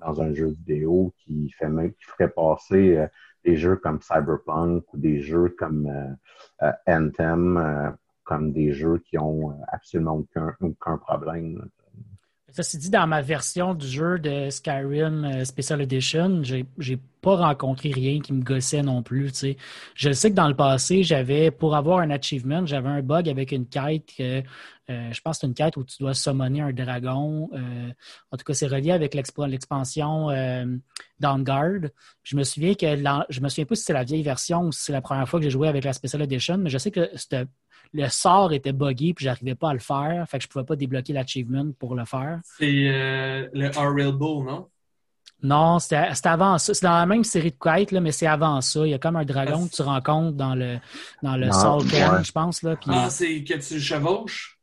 dans 0.00 0.22
un 0.22 0.32
jeu 0.32 0.46
vidéo 0.46 1.12
qui, 1.18 1.50
fait, 1.50 1.68
qui 1.68 2.04
ferait 2.04 2.30
passer 2.30 2.96
euh, 2.96 3.06
des 3.44 3.58
jeux 3.58 3.76
comme 3.76 4.00
Cyberpunk 4.00 4.84
ou 4.94 4.96
des 4.96 5.20
jeux 5.20 5.54
comme 5.58 6.16
euh, 6.62 6.72
Anthem 6.86 7.94
comme 8.24 8.50
des 8.52 8.72
jeux 8.72 8.98
qui 8.98 9.18
ont 9.18 9.60
absolument 9.68 10.14
aucun, 10.14 10.56
aucun 10.60 10.96
problème. 10.96 11.68
Ceci 12.52 12.78
dit, 12.78 12.90
dans 12.90 13.06
ma 13.06 13.22
version 13.22 13.74
du 13.74 13.86
jeu 13.86 14.18
de 14.18 14.50
Skyrim 14.50 15.44
Special 15.44 15.82
Edition, 15.82 16.42
j'ai 16.42 16.98
pas 17.20 17.36
rencontré 17.36 17.90
rien 17.90 18.20
qui 18.20 18.32
me 18.32 18.42
gossait 18.42 18.82
non 18.82 19.02
plus. 19.02 19.32
Je 19.94 20.12
sais 20.12 20.30
que 20.30 20.36
dans 20.36 20.46
le 20.48 20.54
passé, 20.54 21.02
j'avais, 21.02 21.50
pour 21.50 21.74
avoir 21.74 21.98
un 21.98 22.10
achievement, 22.10 22.64
j'avais 22.64 22.88
un 22.88 23.02
bug 23.02 23.28
avec 23.28 23.50
une 23.50 23.66
quête 23.66 24.06
que 24.16 24.42
euh, 24.88 25.12
je 25.12 25.20
pense 25.20 25.36
que 25.36 25.40
c'est 25.40 25.46
une 25.48 25.54
quête 25.54 25.76
où 25.76 25.84
tu 25.84 25.96
dois 25.98 26.14
summoner 26.14 26.60
un 26.60 26.72
dragon. 26.72 27.50
Euh, 27.52 27.90
en 28.30 28.36
tout 28.36 28.44
cas, 28.44 28.54
c'est 28.54 28.68
relié 28.68 28.92
avec 28.92 29.14
l'expansion 29.14 30.30
euh, 30.30 30.64
Dawnguard. 31.18 31.90
Je 32.22 32.36
me 32.36 32.44
souviens 32.44 32.74
que 32.74 32.86
je 33.28 33.40
me 33.40 33.48
souviens 33.48 33.64
pas 33.64 33.74
si 33.74 33.82
c'est 33.82 33.92
la 33.92 34.04
vieille 34.04 34.22
version 34.22 34.62
ou 34.62 34.72
si 34.72 34.84
c'est 34.84 34.92
la 34.92 35.00
première 35.00 35.28
fois 35.28 35.40
que 35.40 35.44
j'ai 35.44 35.50
joué 35.50 35.66
avec 35.66 35.84
la 35.84 35.92
Special 35.92 36.22
Edition, 36.22 36.58
mais 36.58 36.70
je 36.70 36.78
sais 36.78 36.92
que 36.92 37.10
le 37.96 38.08
sort 38.08 38.52
était 38.52 38.72
buggy 38.72 39.14
puis 39.14 39.24
j'arrivais 39.24 39.54
pas 39.54 39.70
à 39.70 39.72
le 39.72 39.78
faire. 39.80 40.26
Fait 40.28 40.38
que 40.38 40.44
je 40.44 40.48
pouvais 40.48 40.64
pas 40.64 40.76
débloquer 40.76 41.12
l'achievement 41.12 41.66
pour 41.78 41.94
le 41.94 42.04
faire. 42.04 42.40
C'est 42.58 42.66
le 43.52 43.68
R-Rail 43.68 44.12
non? 44.44 44.68
Non, 45.42 45.78
c'était 45.78 46.08
avant 46.24 46.56
ça. 46.58 46.72
C'est 46.72 46.84
dans 46.86 46.92
la 46.98 47.06
même 47.06 47.22
série 47.22 47.50
de 47.50 47.56
quêtes, 47.60 47.92
là, 47.92 48.00
mais 48.00 48.12
c'est 48.12 48.26
avant 48.26 48.60
ça. 48.60 48.86
Il 48.86 48.90
y 48.90 48.94
a 48.94 48.98
comme 48.98 49.16
un 49.16 49.24
dragon 49.24 49.66
que 49.66 49.74
tu 49.74 49.82
rencontres 49.82 50.36
dans 50.36 50.54
le, 50.54 50.78
dans 51.22 51.36
le 51.36 51.52
Soul 51.52 51.82
je 52.24 52.32
pense. 52.32 52.62
Là, 52.62 52.74
Ah, 52.88 53.10
c'est 53.10 53.44
que 53.44 53.54
tu 53.54 53.80
chevauches? 53.80 54.55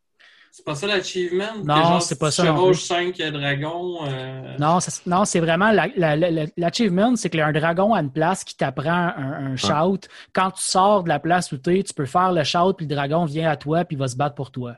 C'est 0.56 0.64
pas 0.64 0.76
ça 0.76 0.86
l'achievement? 0.86 1.64
Non, 1.64 2.00
c'est 2.00 2.20
pas 2.20 2.30
ça. 2.30 2.46
Chevauche 2.46 2.84
5 2.84 3.18
dragons. 3.32 4.06
Euh... 4.06 4.56
Non, 4.60 4.78
non 5.08 5.26
c'est 5.26 5.40
vraiment 5.40 5.72
l'achievement, 5.72 7.16
c'est 7.16 7.32
qu'il 7.32 7.40
y 7.40 7.42
a 7.42 7.48
un 7.48 7.52
dragon 7.52 7.96
à 7.96 8.02
une 8.02 8.12
place 8.12 8.44
qui 8.44 8.56
t'apprend 8.56 9.14
un, 9.18 9.56
shout. 9.56 10.02
Quand 10.32 10.52
tu 10.52 10.62
sors 10.62 11.06
de 11.06 11.10
la 11.10 11.18
place 11.18 11.52
où 11.54 11.58
tu 11.58 11.80
es, 11.80 11.82
tu 11.82 11.96
peux 11.96 12.06
faire 12.06 12.32
le 12.32 12.44
shout, 12.44 12.76
puis 12.78 12.86
le 12.86 12.94
dragon 12.94 13.26
vient 13.26 13.50
à 13.50 13.58
toi, 13.58 13.84
puis 13.84 13.96
il 13.96 14.00
va 14.00 14.08
se 14.08 14.16
battre 14.16 14.36
pour 14.36 14.52
toi. 14.52 14.76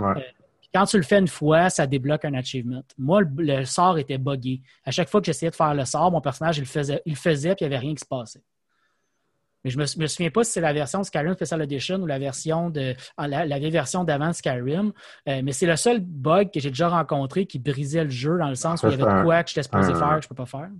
Euh, 0.00 0.14
quand 0.74 0.86
tu 0.86 0.96
le 0.96 1.04
fais 1.04 1.20
une 1.20 1.28
fois, 1.28 1.70
ça 1.70 1.86
débloque 1.86 2.24
un 2.24 2.34
achievement. 2.34 2.82
Moi, 2.98 3.22
le, 3.36 3.64
sort 3.64 3.98
était 3.98 4.18
buggé. 4.18 4.60
À 4.84 4.90
chaque 4.90 5.08
fois 5.08 5.20
que 5.20 5.26
j'essayais 5.26 5.50
de 5.50 5.56
faire 5.56 5.72
le 5.72 5.84
sort, 5.84 6.10
mon 6.10 6.20
personnage, 6.20 6.58
il 6.58 6.62
le 6.62 6.66
faisait, 6.66 7.00
il 7.06 7.14
faisait 7.14 7.54
puis 7.54 7.64
il 7.64 7.68
n'y 7.68 7.76
avait 7.76 7.86
rien 7.86 7.94
qui 7.94 8.00
se 8.00 8.06
passait. 8.06 8.42
Mais 9.64 9.70
je 9.70 9.78
me, 9.78 9.82
me 9.82 10.06
souviens 10.06 10.30
pas 10.30 10.44
si 10.44 10.52
c'est 10.52 10.60
la 10.60 10.72
version 10.72 11.02
Skyrim 11.02 11.34
Special 11.34 11.62
Edition 11.62 11.96
ou 12.00 12.06
la 12.06 12.18
version 12.18 12.70
de 12.70 12.94
ah, 13.16 13.28
la, 13.28 13.58
vieille 13.58 13.70
version 13.70 14.04
d'avant 14.04 14.32
Skyrim. 14.32 14.92
Euh, 15.28 15.40
mais 15.44 15.52
c'est 15.52 15.66
le 15.66 15.76
seul 15.76 16.00
bug 16.00 16.50
que 16.50 16.60
j'ai 16.60 16.70
déjà 16.70 16.88
rencontré 16.88 17.46
qui 17.46 17.58
brisait 17.58 18.04
le 18.04 18.10
jeu 18.10 18.38
dans 18.38 18.48
le 18.48 18.54
sens 18.54 18.82
où 18.82 18.86
il 18.88 18.98
y 18.98 19.02
avait 19.02 19.18
de 19.18 19.24
quoi 19.24 19.42
que 19.42 19.50
j'étais 19.50 19.62
supposé 19.62 19.94
faire 19.94 20.16
que 20.16 20.22
je 20.22 20.28
peux 20.28 20.34
pas 20.34 20.46
faire. 20.46 20.70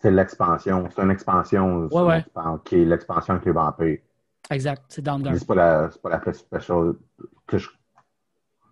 C'est 0.00 0.12
l'expansion. 0.12 0.88
C'est 0.94 1.02
une 1.02 1.10
expansion. 1.10 1.88
Ouais, 1.90 2.02
ouais. 2.02 2.24
Qui 2.64 2.76
est 2.76 2.84
l'expansion 2.84 3.34
avec 3.34 3.46
les 3.46 3.52
vampires. 3.52 3.98
Exact. 4.50 4.84
C'est 4.88 5.02
Downguard. 5.02 5.34
C'est 5.36 5.46
pas 5.46 5.54
la, 5.54 5.90
pas 6.02 6.08
la 6.10 6.32
special. 6.32 6.94
Que 7.46 7.58
je... 7.58 7.68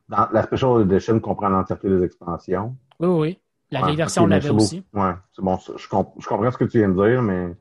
Dans, 0.09 0.29
la 0.33 0.45
Special 0.45 0.83
Edition 0.83 1.19
comprend 1.19 1.49
l'entièreté 1.49 1.89
des 1.89 2.05
expansions. 2.05 2.77
Oui, 3.01 3.09
oui. 3.09 3.39
La 3.73 3.83
vieille 3.83 3.97
version, 3.97 4.23
on 4.23 4.27
l'avait 4.29 4.51
aussi. 4.51 4.85
Oui, 4.95 5.09
c'est 5.33 5.43
bon. 5.43 5.59
Je, 5.59 5.73
je 5.77 5.89
comprends 5.89 6.51
ce 6.53 6.57
que 6.57 6.65
tu 6.65 6.79
viens 6.79 6.89
de 6.89 7.09
dire, 7.09 7.21
mais 7.21 7.57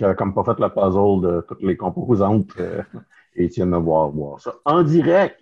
j'avais 0.00 0.14
comme 0.14 0.34
pas 0.34 0.44
fait 0.44 0.58
le 0.58 0.68
puzzle 0.70 1.20
de 1.20 1.44
toutes 1.46 1.62
les 1.62 1.76
composantes 1.76 2.48
euh, 2.58 2.82
et 3.36 3.48
tu 3.48 3.56
viens 3.56 3.66
de 3.66 3.76
voir 3.76 4.08
voir 4.08 4.40
ça 4.40 4.54
en 4.64 4.82
direct. 4.82 5.38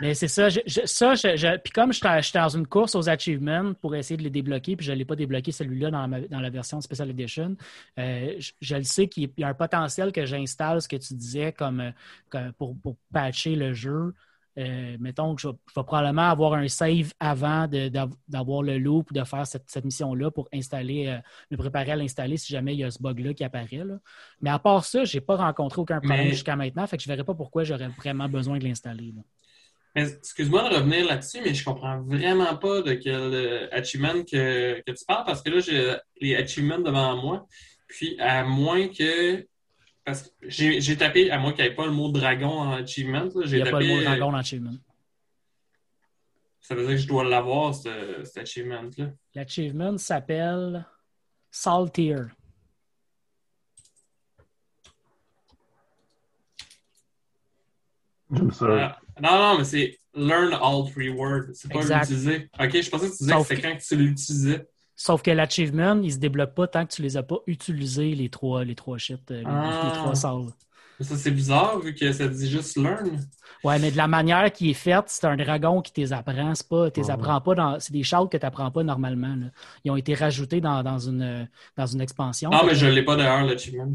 Mais 0.00 0.12
c'est 0.12 0.28
ça. 0.28 0.48
ça 0.50 1.14
puis 1.62 1.72
comme 1.72 1.92
j'étais 1.92 2.38
dans 2.38 2.48
une 2.48 2.66
course 2.66 2.94
aux 2.94 3.08
achievements 3.08 3.72
pour 3.80 3.94
essayer 3.94 4.16
de 4.16 4.22
les 4.22 4.30
débloquer, 4.30 4.76
puis 4.76 4.84
je 4.84 4.92
ne 4.92 4.96
l'ai 4.96 5.04
pas 5.04 5.16
débloqué 5.16 5.52
celui-là 5.52 5.90
dans, 5.90 6.40
la 6.40 6.50
version 6.50 6.80
Special 6.80 7.10
Edition, 7.10 7.56
euh, 7.98 8.34
je, 8.60 8.74
le 8.74 8.82
sais 8.82 9.06
qu'il 9.06 9.30
y 9.38 9.44
a 9.44 9.48
un 9.48 9.54
potentiel 9.54 10.12
que 10.12 10.26
j'installe, 10.26 10.82
ce 10.82 10.88
que 10.88 10.96
tu 10.96 11.14
disais, 11.14 11.52
comme, 11.52 11.92
pour, 12.58 12.76
pour, 12.76 12.96
patcher 13.12 13.54
le 13.54 13.72
jeu. 13.72 14.12
Euh, 14.58 14.96
mettons 14.98 15.34
que 15.34 15.42
je, 15.42 15.48
vais 15.48 15.54
probablement 15.74 16.30
avoir 16.30 16.54
un 16.54 16.68
save 16.68 17.12
avant 17.20 17.68
d'avoir 18.28 18.62
le 18.62 18.78
loop, 18.78 19.12
de 19.12 19.22
faire 19.24 19.46
cette, 19.46 19.84
mission-là 19.84 20.30
pour 20.30 20.48
installer, 20.52 21.08
euh, 21.08 21.18
me 21.50 21.56
préparer 21.56 21.92
à 21.92 21.96
l'installer 21.96 22.38
si 22.38 22.52
jamais 22.52 22.74
il 22.74 22.80
y 22.80 22.84
a 22.84 22.90
ce 22.90 23.02
bug-là 23.02 23.34
qui 23.34 23.44
apparaît. 23.44 23.82
Mais 24.40 24.50
à 24.50 24.58
part 24.58 24.84
ça, 24.84 25.04
je 25.04 25.16
n'ai 25.16 25.20
pas 25.20 25.36
rencontré 25.36 25.80
aucun 25.80 26.00
problème 26.00 26.30
jusqu'à 26.30 26.56
maintenant, 26.56 26.86
fait 26.86 26.96
que 26.96 27.02
je 27.02 27.08
ne 27.08 27.14
verrais 27.14 27.24
pas 27.24 27.34
pourquoi 27.34 27.64
j'aurais 27.64 27.88
vraiment 27.88 28.28
besoin 28.28 28.58
de 28.58 28.64
l'installer. 28.64 29.12
Excuse-moi 29.94 30.68
de 30.68 30.74
revenir 30.76 31.06
là-dessus, 31.06 31.40
mais 31.42 31.54
je 31.54 31.64
comprends 31.64 32.02
vraiment 32.02 32.54
pas 32.56 32.82
de 32.82 32.92
quel 32.92 33.14
euh, 33.14 33.68
achievement 33.72 34.22
que, 34.30 34.82
tu 34.86 35.04
parles 35.06 35.24
parce 35.24 35.42
que 35.42 35.48
là, 35.50 35.60
j'ai 35.60 35.96
les 36.20 36.36
achievements 36.36 36.78
devant 36.78 37.16
moi. 37.16 37.46
Puis, 37.88 38.18
à 38.20 38.44
moins 38.44 38.88
que. 38.88 39.46
Parce 40.06 40.22
que 40.22 40.30
j'ai 40.48 40.96
tapé, 40.96 41.32
à 41.32 41.38
moins 41.38 41.52
qu'il 41.52 41.64
n'y 41.64 41.70
ait 41.70 41.74
pas 41.74 41.84
le 41.84 41.90
mot 41.90 42.08
dragon 42.12 42.60
en 42.60 42.70
achievement. 42.74 43.28
Il 43.44 43.50
n'y 43.50 43.60
a 43.60 43.70
pas 43.72 43.80
le 43.80 43.88
mot 43.88 44.00
dragon 44.02 44.26
en 44.26 44.34
achievement. 44.34 44.74
Ça 46.60 46.76
veut 46.76 46.86
dire 46.86 46.92
que 46.92 46.96
je 46.98 47.08
dois 47.08 47.24
l'avoir, 47.24 47.74
cet 47.74 48.38
achievement-là. 48.38 49.10
L'achievement 49.34 49.98
s'appelle 49.98 50.86
Saltier. 51.50 52.16
J'aime 58.30 58.52
ça. 58.52 58.66
Ah. 58.68 59.00
Non, 59.20 59.38
non, 59.38 59.58
mais 59.58 59.64
c'est 59.64 59.98
learn 60.14 60.52
all 60.52 60.88
three 60.92 61.08
words. 61.08 61.52
C'est 61.54 61.72
pas 61.72 61.82
l'utiliser. 61.82 62.48
Ok, 62.60 62.80
je 62.80 62.90
pensais 62.90 63.06
que 63.10 63.16
tu 63.16 63.24
disais 63.24 63.34
que 63.34 63.42
c'est 63.42 63.60
quand 63.60 63.76
tu 63.76 63.96
l'utilisais. 63.96 64.68
Sauf 64.96 65.22
que 65.22 65.30
l'achievement, 65.30 66.00
il 66.02 66.12
se 66.12 66.18
débloque 66.18 66.54
pas 66.54 66.66
tant 66.66 66.86
que 66.86 66.92
tu 66.92 67.02
les 67.02 67.16
as 67.16 67.22
pas 67.22 67.36
utilisés, 67.46 68.14
les 68.14 68.30
trois, 68.30 68.64
les 68.64 68.74
trois 68.74 68.98
shit, 68.98 69.30
euh, 69.30 69.40
les, 69.40 69.44
ah. 69.46 69.92
trois 69.94 70.14
salles. 70.14 70.48
Ça, 71.00 71.14
c'est 71.16 71.30
bizarre 71.30 71.78
vu 71.78 71.94
que 71.94 72.10
ça 72.10 72.26
dit 72.26 72.48
juste 72.48 72.78
learn. 72.78 73.20
Ouais, 73.62 73.78
mais 73.78 73.90
de 73.90 73.98
la 73.98 74.06
manière 74.06 74.50
qui 74.50 74.70
est 74.70 74.74
faite, 74.74 75.04
c'est 75.08 75.26
un 75.26 75.36
dragon 75.36 75.82
qui 75.82 75.92
t'es 75.92 76.12
apprend. 76.12 76.54
C'est 76.54 76.68
pas, 76.68 76.90
t'es 76.90 77.10
apprends 77.10 77.40
pas 77.42 77.54
dans. 77.54 77.78
C'est 77.80 77.92
des 77.92 78.02
shouts 78.02 78.28
que 78.28 78.38
tu 78.38 78.46
n'apprends 78.46 78.70
pas 78.70 78.82
normalement. 78.82 79.36
Ils 79.84 79.90
ont 79.90 79.96
été 79.96 80.14
rajoutés 80.14 80.62
dans, 80.62 80.82
dans, 80.82 80.98
une, 80.98 81.46
dans 81.76 81.86
une 81.86 82.00
expansion. 82.00 82.48
Ah, 82.52 82.62
mais 82.64 82.74
je 82.74 82.86
l'ai 82.86 83.02
pas 83.02 83.16
d'ailleurs, 83.16 83.44
l'achievement 83.44 83.92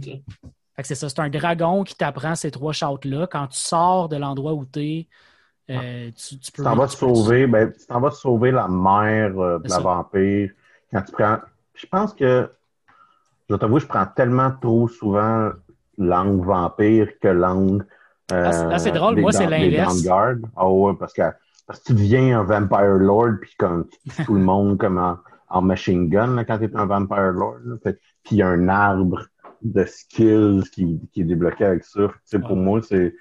c'est 0.83 0.95
ça, 0.95 1.09
c'est 1.09 1.19
un 1.19 1.29
dragon 1.29 1.83
qui 1.83 1.95
t'apprend 1.95 2.35
ces 2.35 2.51
trois 2.51 2.73
shouts-là. 2.73 3.27
Quand 3.27 3.47
tu 3.47 3.59
sors 3.59 4.09
de 4.09 4.17
l'endroit 4.17 4.53
où 4.53 4.65
t'es, 4.65 5.07
euh, 5.69 6.09
ah. 6.09 6.11
tu, 6.15 6.39
tu 6.39 6.51
peux. 6.51 6.63
T'en 6.63 6.75
vas 6.75 6.87
te 6.87 6.93
sauver, 6.93 7.47
ben, 7.47 7.71
t'en 7.87 7.99
vas 7.99 8.11
sauver 8.11 8.51
la 8.51 8.67
mère 8.67 9.37
euh, 9.39 9.59
de 9.59 9.69
la 9.69 9.79
vampire. 9.79 10.51
Quand 10.91 11.01
tu 11.01 11.11
prends. 11.11 11.37
Je 11.73 11.85
pense 11.87 12.13
que. 12.13 12.49
Je 13.49 13.55
t'avoue, 13.55 13.79
je 13.79 13.87
prends 13.87 14.05
tellement 14.05 14.51
trop 14.61 14.87
souvent 14.87 15.51
langue 15.97 16.43
vampire 16.43 17.07
que 17.19 17.27
langue. 17.27 17.83
Euh, 18.31 18.77
c'est 18.77 18.91
drôle, 18.91 19.19
moi, 19.19 19.31
c'est 19.31 19.47
l'inverse. 19.47 20.07
Ah 20.55 20.69
ouais, 20.69 20.93
parce 20.97 21.13
que, 21.13 21.23
parce 21.67 21.79
que 21.79 21.87
tu 21.87 21.93
deviens 21.93 22.39
un 22.39 22.43
Vampire 22.43 22.97
Lord, 22.97 23.39
puis 23.41 23.53
comme 23.57 23.87
tout 24.25 24.33
le 24.33 24.41
monde 24.41 24.77
comme 24.77 24.97
en, 25.49 25.61
machine 25.61 26.09
gun 26.09 26.35
là, 26.35 26.45
quand 26.45 26.59
tu 26.59 26.65
es 26.65 26.75
un 26.75 26.85
Vampire 26.85 27.33
Lord. 27.33 27.59
puis 27.83 27.97
il 28.31 28.37
y 28.37 28.41
a 28.41 28.47
un 28.47 28.69
arbre 28.69 29.25
de 29.61 29.83
skills 29.83 30.63
qui, 30.71 31.01
qui 31.11 31.21
est 31.21 31.25
débloqué 31.25 31.65
avec 31.65 31.83
ça. 31.83 32.07
Pour 32.39 32.55
moi, 32.55 32.81
c'est 32.81 33.13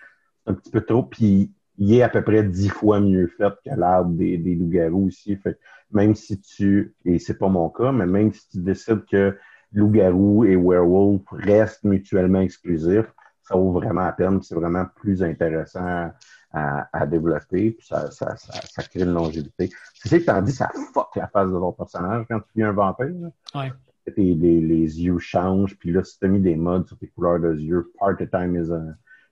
un 0.47 0.55
petit 0.55 0.71
peu 0.71 0.81
trop. 0.81 1.03
Puis 1.03 1.53
il 1.81 1.95
est 1.95 2.03
à 2.03 2.09
peu 2.09 2.23
près 2.23 2.45
dix 2.45 2.69
fois 2.69 3.01
mieux 3.01 3.27
fait 3.27 3.53
que 3.65 3.75
l'arbre 3.75 4.11
des, 4.13 4.39
des 4.39 4.55
loups-garous 4.55 5.09
ici. 5.09 5.37
Fait 5.37 5.59
même 5.91 6.15
si 6.15 6.41
tu, 6.41 6.95
et 7.05 7.19
c'est 7.19 7.39
pas 7.39 7.49
mon 7.49 7.69
cas, 7.69 7.91
mais 7.91 8.07
même 8.07 8.33
si 8.33 8.49
tu 8.51 8.59
décides 8.59 9.05
que 9.11 9.37
loup-garou 9.73 10.45
et 10.45 10.57
werewolf 10.57 11.23
restent 11.33 11.85
mutuellement 11.85 12.43
exclusifs, 12.43 13.13
ça 13.43 13.57
vaut 13.57 13.73
vraiment 13.73 14.03
la 14.03 14.13
peine. 14.13 14.41
C'est 14.43 14.55
vraiment 14.55 14.85
plus 14.95 15.23
intéressant 15.23 16.13
à, 16.53 16.89
à 16.93 17.07
développer. 17.07 17.73
Puis 17.73 17.87
ça, 17.87 18.11
ça, 18.11 18.37
ça, 18.37 18.83
crée 18.83 19.01
une 19.01 19.15
longévité. 19.15 19.71
C'est 19.95 20.09
ça 20.11 20.19
que 20.19 20.25
t'en 20.25 20.43
dis, 20.43 20.53
ça 20.53 20.71
fuck 20.93 21.17
la 21.17 21.27
face 21.29 21.51
de 21.51 21.59
ton 21.59 21.73
personnage 21.73 22.27
quand 22.29 22.39
tu 22.41 22.47
deviens 22.55 22.69
un 22.69 22.73
vampire. 22.73 23.31
Ouais 23.55 23.73
les, 24.17 24.35
les, 24.61 25.03
yeux 25.03 25.19
changent, 25.19 25.77
puis 25.79 25.93
là, 25.93 26.03
si 26.03 26.19
tu 26.19 26.25
as 26.25 26.29
mis 26.29 26.41
des 26.41 26.57
modes 26.57 26.87
sur 26.87 26.99
tes 26.99 27.09
couleurs 27.09 27.41
de 27.41 27.55
yeux, 27.55 27.93
Part 27.99 28.21
of 28.21 28.31
Time 28.31 28.57
is 28.57 28.71
a, 28.71 28.83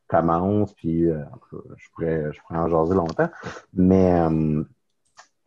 commence, 0.08 0.74
puis 0.74 1.06
euh, 1.06 1.22
je, 1.76 1.88
pourrais, 1.92 2.30
en 2.50 2.68
jaser 2.68 2.94
longtemps. 2.94 3.30
Mais, 3.74 4.20
euh, 4.20 4.64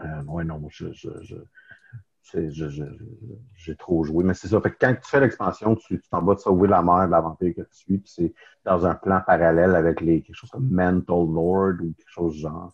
euh 0.01 0.23
ouais, 0.27 0.43
non, 0.43 0.61
je, 0.69 0.91
je, 0.93 1.09
je 1.21 1.35
j'ai 3.55 3.75
trop 3.75 4.03
joué. 4.03 4.23
Mais 4.23 4.33
c'est 4.33 4.47
ça. 4.47 4.61
Fait 4.61 4.71
que 4.71 4.77
quand 4.79 4.93
tu 4.93 5.09
fais 5.09 5.19
l'expansion, 5.19 5.75
tu 5.75 6.01
t'en 6.09 6.21
vas 6.21 6.35
de 6.35 6.39
sauver 6.39 6.67
la 6.67 6.81
mère 6.81 7.05
de 7.07 7.11
la 7.11 7.21
vampire 7.21 7.53
que 7.55 7.61
tu 7.61 7.75
suis, 7.75 7.97
puis 7.97 8.11
c'est 8.13 8.33
dans 8.63 8.85
un 8.85 8.95
plan 8.95 9.21
parallèle 9.25 9.75
avec 9.75 10.01
les, 10.01 10.21
quelque 10.21 10.35
chose 10.35 10.49
comme 10.49 10.69
Mental 10.69 11.03
Lord 11.07 11.73
ou 11.81 11.93
quelque 11.93 12.09
chose 12.09 12.35
du 12.35 12.41
genre, 12.41 12.73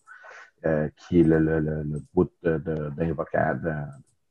euh, 0.66 0.90
qui 0.98 1.22
est 1.22 1.24
le, 1.24 1.40
le, 1.40 1.60
le, 1.60 2.02
bout 2.14 2.32
d'invocation, 2.44 3.62
de, 3.64 3.74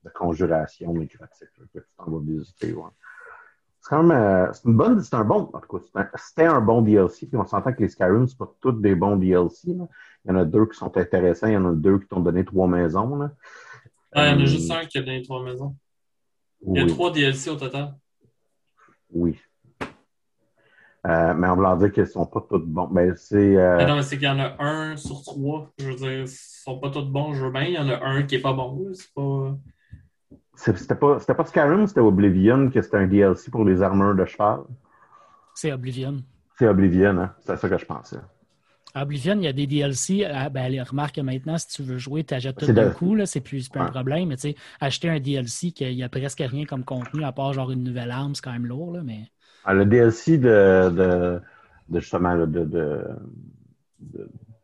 de 0.04 0.10
conjuration 0.14 0.92
microtique 0.92 1.48
que 1.72 1.78
tu 1.78 1.86
t'en 1.96 2.10
vas 2.10 2.20
visiter. 2.20 2.75
C'est 3.87 3.95
quand 3.95 4.02
même 4.02 4.19
euh, 4.19 4.52
c'est 4.52 4.64
une 4.64 4.76
bonne, 4.76 5.00
c'est 5.00 5.14
un 5.14 5.23
bon, 5.23 5.49
en 5.52 5.61
tout 5.61 5.78
cas, 5.78 6.11
c'était 6.16 6.47
un, 6.47 6.61
bon 6.61 6.83
DLC, 6.83 7.28
puis 7.28 7.37
on 7.37 7.47
s'entend 7.47 7.73
que 7.73 7.85
les 7.85 7.88
Skyrim, 7.88 8.26
c'est 8.26 8.37
pas 8.37 8.52
tous 8.61 8.73
des 8.73 8.97
bons 8.97 9.14
DLC. 9.14 9.75
Là. 9.75 9.87
Il 10.25 10.33
y 10.33 10.35
en 10.35 10.38
a 10.38 10.45
deux 10.45 10.66
qui 10.66 10.76
sont 10.76 10.97
intéressants, 10.97 11.47
il 11.47 11.52
y 11.52 11.57
en 11.57 11.66
a 11.66 11.73
deux 11.73 12.00
qui 12.00 12.09
t'ont 12.09 12.19
donné 12.19 12.45
trois 12.45 12.66
maisons. 12.66 13.14
Là. 13.14 13.31
Ah, 14.11 14.26
il 14.26 14.33
y 14.33 14.35
en 14.35 14.38
a 14.40 14.43
euh, 14.43 14.47
juste 14.47 14.73
un 14.73 14.87
qui 14.87 14.99
a 14.99 15.02
donné 15.02 15.23
trois 15.23 15.40
maisons. 15.40 15.76
Il 16.66 16.83
y 16.83 16.85
a 16.85 16.87
trois 16.88 17.12
DLC 17.12 17.49
au 17.49 17.55
total. 17.55 17.95
Oui. 19.12 19.38
Euh, 21.07 21.35
mais 21.35 21.47
on 21.47 21.55
va 21.55 21.76
dire 21.76 21.93
qu'ils 21.93 22.02
ne 22.02 22.09
sont 22.09 22.26
pas 22.26 22.40
tous 22.40 22.59
bons. 22.59 22.88
Mais 22.88 23.14
c'est. 23.14 23.57
Euh... 23.57 23.87
Non, 23.87 23.95
mais 23.95 24.02
c'est 24.02 24.19
qu'il 24.19 24.26
y 24.26 24.31
en 24.31 24.40
a 24.40 24.61
un 24.61 24.97
sur 24.97 25.23
trois. 25.23 25.71
Je 25.78 25.90
veux 25.90 25.95
dire, 25.95 26.12
ils 26.12 26.21
ne 26.23 26.26
sont 26.26 26.81
pas 26.81 26.90
tous 26.90 27.05
bons, 27.05 27.35
je 27.35 27.45
veux 27.45 27.52
bien. 27.52 27.62
Il 27.62 27.75
y 27.75 27.78
en 27.78 27.88
a 27.88 28.05
un 28.05 28.25
qui 28.25 28.35
n'est 28.35 28.43
pas 28.43 28.52
bon. 28.52 28.90
C'est 28.95 29.14
pas. 29.14 29.57
C'était 30.56 30.94
pas, 30.94 31.18
pas 31.18 31.44
Skyrim, 31.44 31.86
c'était 31.86 32.00
Oblivion, 32.00 32.70
que 32.70 32.80
c'était 32.80 32.96
un 32.96 33.06
DLC 33.06 33.50
pour 33.50 33.64
les 33.64 33.82
armures 33.82 34.14
de 34.14 34.25
cheval? 34.25 34.60
C'est 35.54 35.70
Oblivion. 35.70 36.22
C'est 36.58 36.66
Oblivion, 36.66 37.18
hein? 37.18 37.34
C'est 37.40 37.56
ça 37.56 37.68
que 37.68 37.78
je 37.78 37.84
pensais. 37.84 38.16
Oblivion, 38.94 39.34
il 39.36 39.44
y 39.44 39.46
a 39.46 39.52
des 39.52 39.66
DLC. 39.66 40.25
Ah, 40.25 40.48
ben, 40.48 40.82
remarque 40.82 41.18
maintenant, 41.18 41.58
si 41.58 41.68
tu 41.68 41.82
veux 41.82 41.98
jouer, 41.98 42.25
tu 42.25 42.32
achètes 42.32 42.56
tout 42.56 42.72
d'un 42.72 42.90
coup, 42.90 43.14
c'est 43.26 43.42
plus, 43.42 43.68
plus 43.68 43.80
un 43.80 43.86
problème. 43.86 44.28
Mais 44.28 44.36
tu 44.36 44.42
sais, 44.42 44.56
acheter 44.80 45.10
un 45.10 45.20
DLC 45.20 45.72
qui 45.72 45.84
n'y 45.94 46.02
a 46.02 46.08
presque 46.08 46.42
rien 46.44 46.64
comme 46.64 46.84
contenu, 46.84 47.22
à 47.22 47.32
part 47.32 47.52
genre 47.52 47.70
une 47.70 47.84
nouvelle 47.84 48.10
arme, 48.10 48.34
c'est 48.34 48.42
quand 48.42 48.52
même 48.52 48.66
lourd. 48.66 48.92
Là, 48.94 49.02
mais... 49.04 49.28
Ah, 49.64 49.75
le 49.75 49.84
DLC 49.84 50.38
de, 50.38 50.90
de, 50.90 51.40
de 51.90 52.00
justement 52.00 52.36
de, 52.38 52.46
de, 52.64 53.04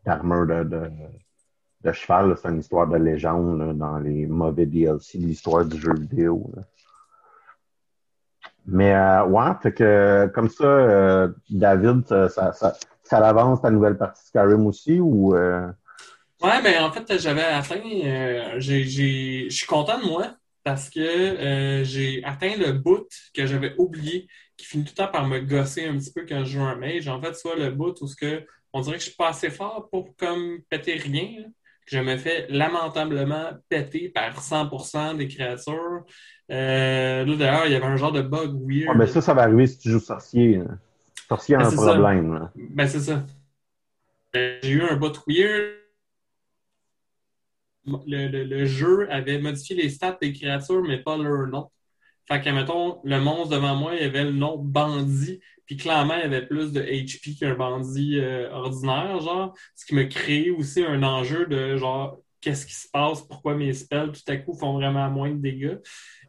d'armure 0.06 0.46
de, 0.46 0.64
de 0.64 0.90
cheval, 1.90 2.36
c'est 2.40 2.48
une 2.48 2.60
histoire 2.60 2.86
de 2.86 2.96
légende 2.96 3.76
dans 3.76 3.98
les 3.98 4.26
mauvais 4.26 4.66
DLC 4.66 5.18
l'histoire 5.18 5.64
du 5.64 5.80
jeu 5.80 5.94
vidéo. 5.94 6.52
Mais 8.66 8.94
euh, 8.94 9.24
ouais, 9.24 9.50
fait 9.62 9.72
que 9.72 10.30
comme 10.34 10.48
ça, 10.48 10.64
euh, 10.64 11.28
David, 11.50 12.06
ça, 12.06 12.52
ça, 12.52 12.74
ça, 13.02 13.20
l'avance 13.20 13.60
ta 13.60 13.70
nouvelle 13.70 13.98
partie 13.98 14.24
Skyrim 14.26 14.66
aussi 14.66 15.00
ou 15.00 15.34
euh... 15.34 15.66
Ouais, 16.40 16.62
ben 16.62 16.84
en 16.84 16.92
fait, 16.92 17.18
j'avais 17.18 17.42
atteint 17.42 17.80
euh, 17.84 18.54
j'ai 18.58 18.84
je 18.84 19.54
suis 19.54 19.66
content 19.66 19.98
de 19.98 20.06
moi 20.06 20.34
parce 20.64 20.90
que 20.90 21.82
j'ai 21.84 22.22
atteint 22.24 22.56
le 22.56 22.72
bout 22.72 23.08
que 23.34 23.46
j'avais 23.46 23.74
oublié, 23.78 24.28
qui 24.56 24.64
finit 24.66 24.84
tout 24.84 24.92
le 24.96 25.04
temps 25.04 25.10
par 25.10 25.26
me 25.26 25.40
gosser 25.40 25.86
un 25.86 25.98
petit 25.98 26.12
peu 26.12 26.24
quand 26.28 26.44
je 26.44 26.58
joue 26.58 26.62
un 26.62 26.76
mage. 26.76 27.08
En 27.08 27.20
fait, 27.20 27.34
soit 27.34 27.56
le 27.56 27.70
bout 27.70 28.00
où 28.00 28.06
ce 28.06 28.14
que 28.14 28.44
on 28.72 28.80
dirait 28.80 28.96
que 28.96 29.02
je 29.02 29.08
suis 29.08 29.16
pas 29.16 29.28
assez 29.28 29.50
fort 29.50 29.88
pour 29.90 30.16
comme 30.16 30.60
péter 30.70 30.94
rien 30.94 31.44
je 31.86 31.98
me 31.98 32.16
fais 32.16 32.46
lamentablement 32.48 33.50
péter 33.68 34.08
par 34.08 34.40
100% 34.40 35.16
des 35.16 35.28
créatures. 35.28 36.04
Euh, 36.50 37.24
là, 37.24 37.36
d'ailleurs, 37.36 37.66
il 37.66 37.72
y 37.72 37.74
avait 37.74 37.86
un 37.86 37.96
genre 37.96 38.12
de 38.12 38.22
bug 38.22 38.54
weird. 38.66 38.96
mais 38.96 39.06
ça, 39.06 39.20
ça 39.20 39.34
va 39.34 39.42
arriver 39.42 39.66
si 39.66 39.78
tu 39.78 39.90
joues 39.90 40.00
sorcier. 40.00 40.56
Hein. 40.56 40.78
Sorcier 41.28 41.54
a 41.56 41.58
ben, 41.58 41.66
un 41.66 41.70
problème. 41.70 42.50
Ben, 42.54 42.86
c'est 42.86 43.00
ça. 43.00 43.24
Euh, 44.36 44.58
j'ai 44.62 44.72
eu 44.72 44.82
un 44.82 44.96
bot 44.96 45.12
weird. 45.26 45.78
Le, 47.84 48.44
le, 48.44 48.64
jeu 48.64 49.10
avait 49.10 49.40
modifié 49.40 49.74
les 49.74 49.90
stats 49.90 50.16
des 50.20 50.32
créatures, 50.32 50.82
mais 50.82 50.98
pas 50.98 51.16
leur 51.16 51.48
nom. 51.48 51.68
Fait 52.28 52.40
que, 52.40 52.50
mettons, 52.50 53.00
le 53.04 53.20
monstre 53.20 53.56
devant 53.56 53.74
moi, 53.74 53.94
il 53.94 54.04
avait 54.04 54.24
le 54.24 54.32
nom 54.32 54.56
bandit, 54.56 55.40
puis 55.66 55.76
clairement, 55.76 56.14
il 56.16 56.24
avait 56.24 56.46
plus 56.46 56.72
de 56.72 56.80
HP 56.80 57.38
qu'un 57.38 57.54
bandit 57.54 58.18
euh, 58.18 58.50
ordinaire, 58.52 59.20
genre. 59.20 59.54
Ce 59.74 59.84
qui 59.84 59.94
me 59.94 60.04
crée 60.04 60.50
aussi 60.50 60.84
un 60.84 61.02
enjeu 61.02 61.46
de 61.46 61.76
genre, 61.76 62.18
qu'est-ce 62.40 62.66
qui 62.66 62.74
se 62.74 62.88
passe, 62.88 63.22
pourquoi 63.22 63.54
mes 63.54 63.72
spells 63.72 64.12
tout 64.12 64.20
à 64.28 64.36
coup 64.36 64.54
font 64.54 64.74
vraiment 64.74 65.10
moins 65.10 65.30
de 65.30 65.40
dégâts. 65.40 65.78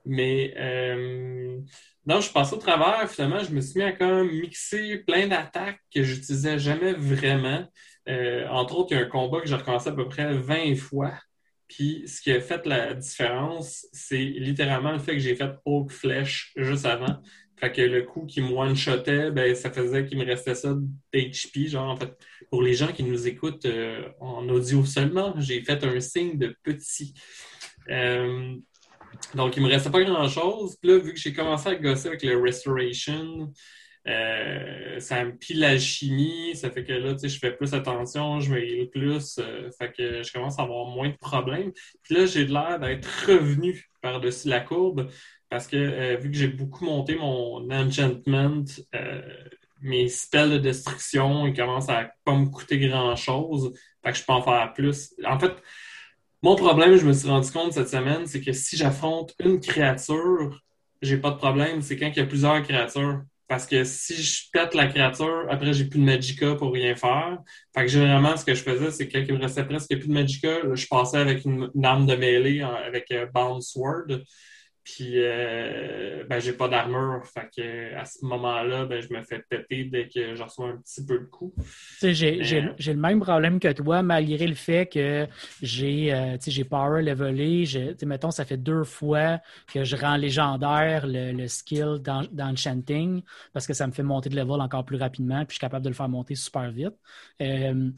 Mais 0.06 0.54
euh, 0.58 1.60
donc, 2.06 2.22
je 2.22 2.32
passais 2.32 2.56
au 2.56 2.60
travers, 2.60 3.10
finalement, 3.10 3.40
je 3.40 3.52
me 3.54 3.62
suis 3.62 3.80
mis 3.80 3.86
à 3.86 3.94
comme 3.94 4.30
mixer 4.30 4.98
plein 5.00 5.28
d'attaques 5.28 5.80
que 5.94 6.04
j'utilisais 6.04 6.60
jamais 6.60 6.94
vraiment. 6.94 7.66
Euh, 8.10 8.48
entre 8.50 8.76
autres, 8.76 8.92
il 8.92 8.98
y 8.98 9.02
a 9.02 9.06
un 9.06 9.10
combat 9.10 9.40
que 9.40 9.48
j'ai 9.48 9.56
recommencé 9.56 9.90
à 9.90 9.94
peu 9.94 10.08
près 10.08 10.34
20 10.34 10.76
fois. 10.76 11.14
Puis 11.68 12.04
ce 12.08 12.22
qui 12.22 12.32
a 12.32 12.40
fait 12.40 12.66
la 12.66 12.94
différence, 12.94 13.88
c'est 13.92 14.24
littéralement 14.24 14.92
le 14.92 15.00
fait 15.00 15.14
que 15.14 15.20
j'ai 15.20 15.36
fait 15.36 15.52
Oak 15.66 15.92
Flèche 15.92 16.52
juste 16.56 16.86
avant. 16.86 17.22
Fait 17.58 17.72
que 17.72 17.82
le 17.82 18.02
coup 18.04 18.26
qui 18.26 18.42
me 18.42 18.52
one-shotait, 18.52 19.32
ben, 19.32 19.56
ça 19.56 19.72
faisait 19.72 20.06
qu'il 20.06 20.18
me 20.18 20.26
restait 20.26 20.56
ça 20.56 20.74
d'HP. 21.14 21.68
Genre, 21.68 21.90
en 21.90 21.96
fait, 21.96 22.12
pour 22.50 22.62
les 22.62 22.74
gens 22.74 22.92
qui 22.92 23.04
nous 23.04 23.28
écoutent 23.28 23.66
euh, 23.66 24.10
en 24.20 24.48
audio 24.50 24.84
seulement, 24.86 25.34
j'ai 25.38 25.62
fait 25.62 25.84
un 25.84 26.00
signe 26.00 26.38
de 26.38 26.56
petit. 26.64 27.14
Euh, 27.90 28.56
donc, 29.36 29.56
il 29.56 29.64
me 29.64 29.70
restait 29.70 29.92
pas 29.92 30.04
grand-chose. 30.04 30.78
Puis 30.82 30.92
là, 30.92 30.98
vu 30.98 31.14
que 31.14 31.20
j'ai 31.20 31.34
commencé 31.34 31.70
à 31.70 31.76
gosser 31.76 32.10
avec 32.10 32.24
le 32.24 32.38
Restoration, 32.38 33.54
euh, 34.08 35.00
ça 35.00 35.24
me 35.24 35.36
pile 35.36 35.60
la 35.60 35.78
chimie, 35.78 36.56
ça 36.56 36.70
fait 36.70 36.84
que 36.84 36.92
là, 36.92 37.14
tu 37.14 37.20
sais, 37.20 37.30
je 37.30 37.40
fais 37.40 37.52
plus 37.52 37.74
attention, 37.74 38.40
je 38.40 38.54
me 38.54 38.86
plus, 38.90 39.40
euh, 39.40 39.70
fait 39.80 39.92
que 39.92 40.24
je 40.24 40.34
commence 40.34 40.60
à 40.60 40.64
avoir 40.64 40.88
moins 40.88 41.10
de 41.10 41.16
problèmes. 41.16 41.72
Puis 42.04 42.16
là, 42.16 42.26
j'ai 42.26 42.46
l'air 42.46 42.80
d'être 42.80 43.08
revenu 43.28 43.90
par-dessus 44.02 44.50
la 44.50 44.60
courbe 44.60 45.10
parce 45.50 45.68
que 45.68 45.78
euh, 45.78 46.18
vu 46.18 46.32
que 46.32 46.38
j'ai 46.38 46.48
beaucoup 46.48 46.86
monté 46.86 47.16
mon 47.16 47.70
enchantment, 47.72 48.66
mes 49.82 50.08
spells 50.08 50.52
de 50.52 50.58
destruction, 50.58 51.48
ils 51.48 51.54
commencent 51.54 51.90
à 51.90 52.12
pas 52.26 52.36
me 52.36 52.46
coûter 52.48 52.80
grand-chose, 52.80 53.74
fait 54.04 54.12
que 54.12 54.18
je 54.18 54.26
peux 54.26 54.34
en 54.34 54.42
faire 54.42 54.74
plus. 54.74 55.14
En 55.26 55.40
fait, 55.40 55.54
mon 56.42 56.56
problème, 56.56 56.98
je 56.98 57.06
me 57.06 57.14
suis 57.14 57.30
rendu 57.30 57.50
compte 57.52 57.72
cette 57.72 57.88
semaine, 57.88 58.26
c'est 58.26 58.42
que 58.42 58.52
si 58.52 58.76
j'affronte 58.76 59.34
une 59.40 59.62
créature, 59.62 60.62
j'ai 61.02 61.18
pas 61.18 61.32
de 61.32 61.38
problème. 61.38 61.82
C'est 61.82 61.98
quand 61.98 62.08
il 62.08 62.18
y 62.18 62.20
a 62.22 62.26
plusieurs 62.26 62.62
créatures. 62.64 63.22
Parce 63.54 63.68
que 63.68 63.84
si 63.84 64.16
je 64.16 64.50
pète 64.52 64.74
la 64.74 64.88
créature, 64.88 65.46
après, 65.48 65.74
j'ai 65.74 65.86
plus 65.86 66.00
de 66.00 66.04
Magica 66.04 66.56
pour 66.56 66.74
rien 66.74 66.96
faire. 66.96 67.38
Fait 67.72 67.84
que 67.84 67.88
généralement, 67.88 68.36
ce 68.36 68.44
que 68.44 68.56
je 68.56 68.64
faisais, 68.64 68.90
c'est 68.90 69.08
que 69.08 69.16
quand 69.16 69.26
il 69.30 69.36
me 69.36 69.42
restait 69.44 69.64
presque 69.64 69.90
plus 69.90 70.08
de 70.08 70.12
Magica, 70.12 70.74
je 70.74 70.88
passais 70.88 71.18
avec 71.18 71.46
une, 71.46 71.70
arme 71.84 72.08
de 72.08 72.16
mêlée, 72.16 72.62
avec 72.62 73.12
un 73.12 73.28
Bound 73.28 73.62
Sword. 73.62 74.08
Puis, 74.84 75.14
euh, 75.16 76.26
ben, 76.30 76.40
j'ai 76.40 76.52
pas 76.52 76.68
d'armure. 76.68 77.26
Fait 77.26 77.50
que, 77.56 77.96
à 77.96 78.04
ce 78.04 78.26
moment-là, 78.26 78.86
ben, 78.86 79.02
je 79.02 79.14
me 79.14 79.22
fais 79.24 79.40
péter 79.40 79.86
dès 79.86 80.10
que 80.10 80.36
je 80.36 80.44
reçois 80.44 80.70
un 80.70 80.78
petit 80.78 81.06
peu 81.06 81.20
de 81.20 81.26
coup. 81.26 81.54
J'ai 82.02 82.34
le 82.42 83.00
même 83.00 83.22
problème 83.22 83.60
que 83.62 83.72
toi, 83.72 84.02
malgré 84.02 84.46
le 84.46 84.56
fait 84.56 84.88
que 84.88 85.26
j'ai 85.62 86.14
euh, 86.14 86.38
j'ai 86.46 86.66
power 86.66 87.02
levelé. 87.02 87.64
Mettons, 88.06 88.32
ça 88.32 88.44
fait 88.44 88.58
deux 88.58 88.84
fois 88.84 89.40
que 89.74 89.86
je 89.86 89.96
rends 89.96 90.18
légendaire 90.18 91.06
le, 91.08 91.48
skill 91.48 92.00
d'enchanting 92.32 93.22
parce 93.54 93.66
que 93.66 93.74
ça 93.74 93.88
me 93.88 93.94
fait 93.94 94.04
monter 94.04 94.30
de 94.30 94.36
level 94.36 94.60
encore 94.60 94.84
plus 94.84 94.98
rapidement. 94.98 95.46
Puis, 95.46 95.52
je 95.52 95.54
suis 95.54 95.62
capable 95.62 95.86
de 95.86 95.90
le 95.90 95.96
faire 95.96 96.10
monter 96.10 96.36
super 96.36 96.70
vite. 96.72 96.96
Euh, 97.42 97.90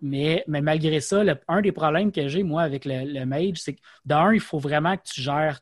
mais, 0.00 0.44
mais, 0.46 0.60
malgré 0.60 1.00
ça, 1.00 1.22
un 1.48 1.60
des 1.60 1.72
problèmes 1.72 2.12
que 2.12 2.28
j'ai, 2.28 2.44
moi, 2.44 2.62
avec 2.62 2.84
le, 2.84 3.04
le 3.04 3.26
mage, 3.26 3.56
c'est 3.56 3.74
que 3.74 3.80
d'un, 4.04 4.32
il 4.32 4.40
faut 4.40 4.60
vraiment 4.60 4.96
que 4.96 5.02
tu 5.02 5.20
gères 5.20 5.58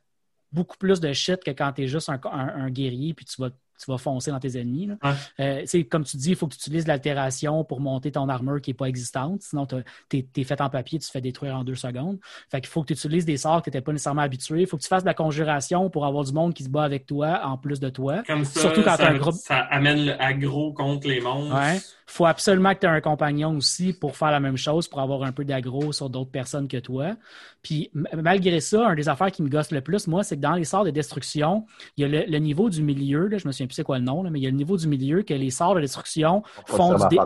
beaucoup 0.53 0.77
plus 0.77 1.01
de 1.01 1.13
shit 1.13 1.43
que 1.45 1.51
quand 1.51 1.73
tu 1.73 1.83
es 1.83 1.89
juste 1.89 2.09
un, 2.09 2.71
guerrier 2.71 3.15
puis 3.15 3.25
tu 3.25 3.41
vas 3.41 3.51
tu 3.79 3.91
vas 3.91 3.99
foncer 3.99 4.31
dans 4.31 4.41
tes 4.41 4.59
ennemis. 4.59 4.91
Euh, 5.41 5.65
comme 5.91 6.05
tu 6.05 6.17
dis, 6.17 6.31
il 6.31 6.37
faut 6.37 6.47
que 6.47 6.55
tu 6.55 6.61
utilises 6.61 6.87
l'altération 6.87 7.65
pour 7.65 7.81
monter 7.81 8.13
ton 8.13 8.29
armure 8.29 8.61
qui 8.61 8.71
n'est 8.71 8.75
pas 8.75 8.87
existante. 8.87 9.43
Sinon, 9.43 9.67
tu 9.67 9.77
es, 10.13 10.45
fait 10.45 10.61
en 10.61 10.71
papier, 10.71 10.99
tu 10.99 11.07
te 11.07 11.11
fais 11.11 11.21
détruire 11.21 11.57
en 11.57 11.65
deux 11.65 11.75
secondes. 11.75 12.19
Fait 12.51 12.61
qu'il 12.61 12.69
faut 12.69 12.83
que 12.83 12.89
tu 12.89 12.93
utilises 12.95 13.25
des 13.25 13.37
sorts 13.37 13.61
que 13.61 13.71
tu 13.71 13.77
n'étais 13.77 13.85
pas 13.85 13.93
nécessairement 13.93 14.23
habitué. 14.23 14.63
Il 14.63 14.67
faut 14.67 14.77
que 14.77 14.83
tu 14.83 14.89
fasses 14.89 15.03
de 15.03 15.09
la 15.09 15.15
conjuration 15.15 15.91
pour 15.91 16.07
avoir 16.07 16.25
du 16.25 16.33
monde 16.33 16.55
qui 16.55 16.65
se 16.65 16.69
bat 16.69 16.85
avec 16.85 17.07
toi 17.07 17.41
en 17.45 17.59
plus 17.59 17.81
de 17.81 17.89
toi. 17.89 18.23
Comme 18.27 18.45
ça, 18.45 18.61
Surtout 18.61 18.83
quand 18.83 18.97
ça, 18.97 19.09
un 19.09 19.19
groupe... 19.19 19.35
ça 19.35 19.59
amène 19.59 20.07
le 20.07 20.21
aggro 20.21 20.73
contre 20.73 21.09
les 21.09 21.21
monstres. 21.21 21.57
Il 22.09 22.13
faut 22.13 22.27
absolument 22.27 22.73
que 22.73 22.81
tu 22.81 22.87
aies 22.87 22.91
un 22.91 23.01
compagnon 23.01 23.57
aussi 23.57 23.93
pour 23.93 24.17
faire 24.17 24.31
la 24.31 24.39
même 24.39 24.57
chose, 24.57 24.87
pour 24.87 25.01
avoir 25.01 25.25
un 25.25 25.33
peu 25.33 25.45
d'aggro 25.45 25.93
sur 25.93 26.09
d'autres 26.09 26.31
personnes 26.31 26.69
que 26.69 26.77
toi. 26.77 27.17
Puis 27.63 27.91
malgré 27.93 28.61
ça, 28.61 28.87
un 28.87 28.95
des 28.95 29.09
affaires 29.09 29.33
qui 29.33 29.43
me 29.43 29.49
gosse 29.49 29.73
le 29.73 29.81
plus, 29.81 30.07
moi, 30.07 30.23
c'est 30.23 30.37
que 30.37 30.41
dans 30.41 30.55
les 30.55 30.65
sorts 30.65 30.85
de 30.85 30.91
destruction, 30.91 31.67
il 31.97 32.03
y 32.03 32.17
a 32.17 32.25
le, 32.27 32.39
niveau 32.39 32.71
du 32.71 32.83
milieu, 32.83 33.27
là, 33.27 33.39
je 33.39 33.47
me 33.49 33.53
souviens 33.53 33.66
plus 33.67 33.75
c'est 33.75 33.85
quoi 33.85 33.99
le 33.99 34.05
nom, 34.05 34.23
mais 34.23 34.39
il 34.39 34.43
y 34.43 34.47
a 34.47 34.51
le 34.51 34.57
niveau 34.57 34.77
du 34.77 34.89
milieu 34.89 35.23
que 35.23 35.35
les 35.35 35.51
sorts 35.51 35.75
de 35.75 35.81
destruction 35.81 36.43
font 36.67 36.95
du, 36.95 37.19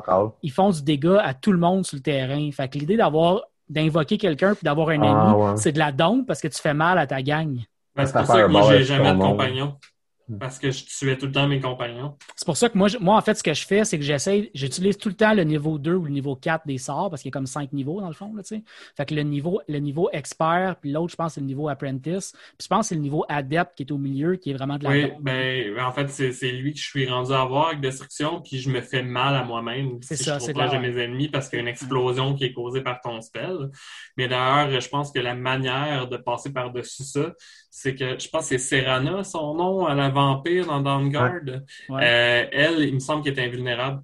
ils 0.43 0.51
font 0.51 0.71
du 0.71 0.83
dégât 0.83 1.21
à 1.21 1.35
tout 1.35 1.53
le 1.53 1.59
monde 1.59 1.85
sur 1.85 1.97
le 1.97 2.03
terrain. 2.03 2.51
Fait 2.53 2.69
que 2.69 2.79
l'idée 2.79 2.97
d'avoir 2.97 3.43
d'invoquer 3.69 4.19
quelqu'un 4.19 4.55
puis 4.55 4.65
d'avoir 4.65 4.89
un 4.89 5.01
ah, 5.03 5.35
ennemi, 5.37 5.61
c'est 5.61 5.73
de 5.73 5.79
la 5.79 5.93
dompe 5.93 6.27
parce 6.27 6.41
que 6.41 6.49
tu 6.49 6.61
fais 6.61 6.75
mal 6.75 6.99
à 6.99 7.07
ta 7.07 7.23
gang. 7.23 7.59
Ben, 7.95 8.07
c'est 8.07 8.13
pour 8.13 8.27
ça 8.27 8.43
que 8.43 8.49
moi, 8.49 8.63
j'ai 8.69 8.85
jamais 8.85 9.13
de 9.13 9.19
compagnon. 9.19 9.77
Parce 10.39 10.59
que 10.59 10.71
je 10.71 10.85
tuais 10.85 11.17
tout 11.17 11.27
le 11.27 11.33
temps 11.33 11.49
mes 11.49 11.61
compagnons. 11.61 12.17
C'est 12.37 12.45
pour 12.45 12.57
ça 12.57 12.69
que 12.69 12.79
moi, 12.79 12.89
moi, 13.01 13.17
en 13.17 13.21
fait, 13.21 13.35
ce 13.35 13.43
que 13.43 13.55
je 13.55 13.67
fais, 13.67 13.85
c'est 13.85 13.99
que 13.99 14.05
j'essaie, 14.05 14.51
j'utilise 14.55 14.97
tout 14.99 15.09
le 15.09 15.15
temps 15.15 15.35
le 15.35 15.45
niveau 15.45 15.79
2 15.79 15.95
ou 15.95 16.05
le 16.05 16.11
niveau 16.11 16.37
4 16.37 16.67
des 16.67 16.79
sorts, 16.79 17.11
parce 17.11 17.23
qu'il 17.23 17.31
y 17.31 17.33
a 17.33 17.37
comme 17.37 17.47
5 17.47 17.73
niveaux 17.73 18.01
dans 18.01 18.09
le 18.09 18.15
fond, 18.15 18.33
là, 18.35 18.43
tu 18.43 18.57
sais. 18.57 18.63
Fait 18.97 19.07
que 19.07 19.15
le 19.15 19.23
niveau, 19.23 19.61
le 19.69 19.79
niveau 19.79 20.09
expert, 20.13 20.77
puis 20.81 20.93
l'autre, 20.93 21.11
je 21.11 21.17
pense, 21.17 21.35
c'est 21.35 21.41
le 21.41 21.47
niveau 21.47 21.69
apprentice. 21.69 22.33
Puis 22.33 22.65
je 22.65 22.69
pense 22.69 22.87
que 22.87 22.89
c'est 22.91 22.95
le 22.95 23.01
niveau 23.01 23.25
adept 23.29 23.73
qui 23.77 23.83
est 23.85 23.93
au 23.93 23.99
milieu, 23.99 24.37
qui 24.37 24.51
est 24.51 24.55
vraiment 24.55 24.77
de 24.79 24.85
la 24.85 24.91
Oui, 24.91 25.13
ben, 25.21 25.79
en 25.81 25.93
fait, 25.93 26.09
c'est 26.09 26.53
lui 26.53 26.73
que 26.73 26.79
je 26.79 26.85
suis 26.85 27.09
rendu 27.09 27.33
à 27.33 27.45
voir 27.45 27.69
avec 27.69 27.81
destruction, 27.81 28.41
puis 28.41 28.59
je 28.59 28.71
me 28.71 28.81
fais 28.81 29.03
mal 29.03 29.35
à 29.35 29.45
moi-même. 29.45 29.99
C'est 30.03 30.17
ça, 30.17 30.39
c'est 30.39 30.53
de 30.53 30.79
mes 30.79 31.03
ennemis 31.03 31.29
parce 31.29 31.49
qu'il 31.49 31.59
y 31.59 31.61
a 31.61 31.63
une 31.63 31.69
explosion 31.69 32.35
qui 32.35 32.45
est 32.45 32.53
causée 32.53 32.83
par 32.83 33.01
ton 33.01 33.21
spell. 33.21 33.71
Mais 34.17 34.29
d'ailleurs, 34.29 34.81
je 34.81 34.89
pense 34.89 35.11
que 35.11 35.19
la 35.19 35.35
manière 35.35 36.09
de 36.09 36.17
passer 36.17 36.53
par-dessus 36.53 37.05
ça, 37.05 37.33
c'est 37.71 37.95
que 37.95 38.19
je 38.19 38.29
pense 38.29 38.49
que 38.49 38.59
c'est 38.59 38.83
Serana, 38.83 39.25
son 39.25 39.55
nom, 39.55 39.87
à 39.87 39.95
la 39.95 40.11
vampire 40.21 40.67
dans 40.67 40.81
Downguard. 40.81 41.41
Euh, 41.47 42.45
elle, 42.53 42.81
il 42.81 42.95
me 42.95 43.01
semble 43.01 43.23
qu'elle 43.23 43.39
est 43.39 43.47
invulnérable. 43.47 44.03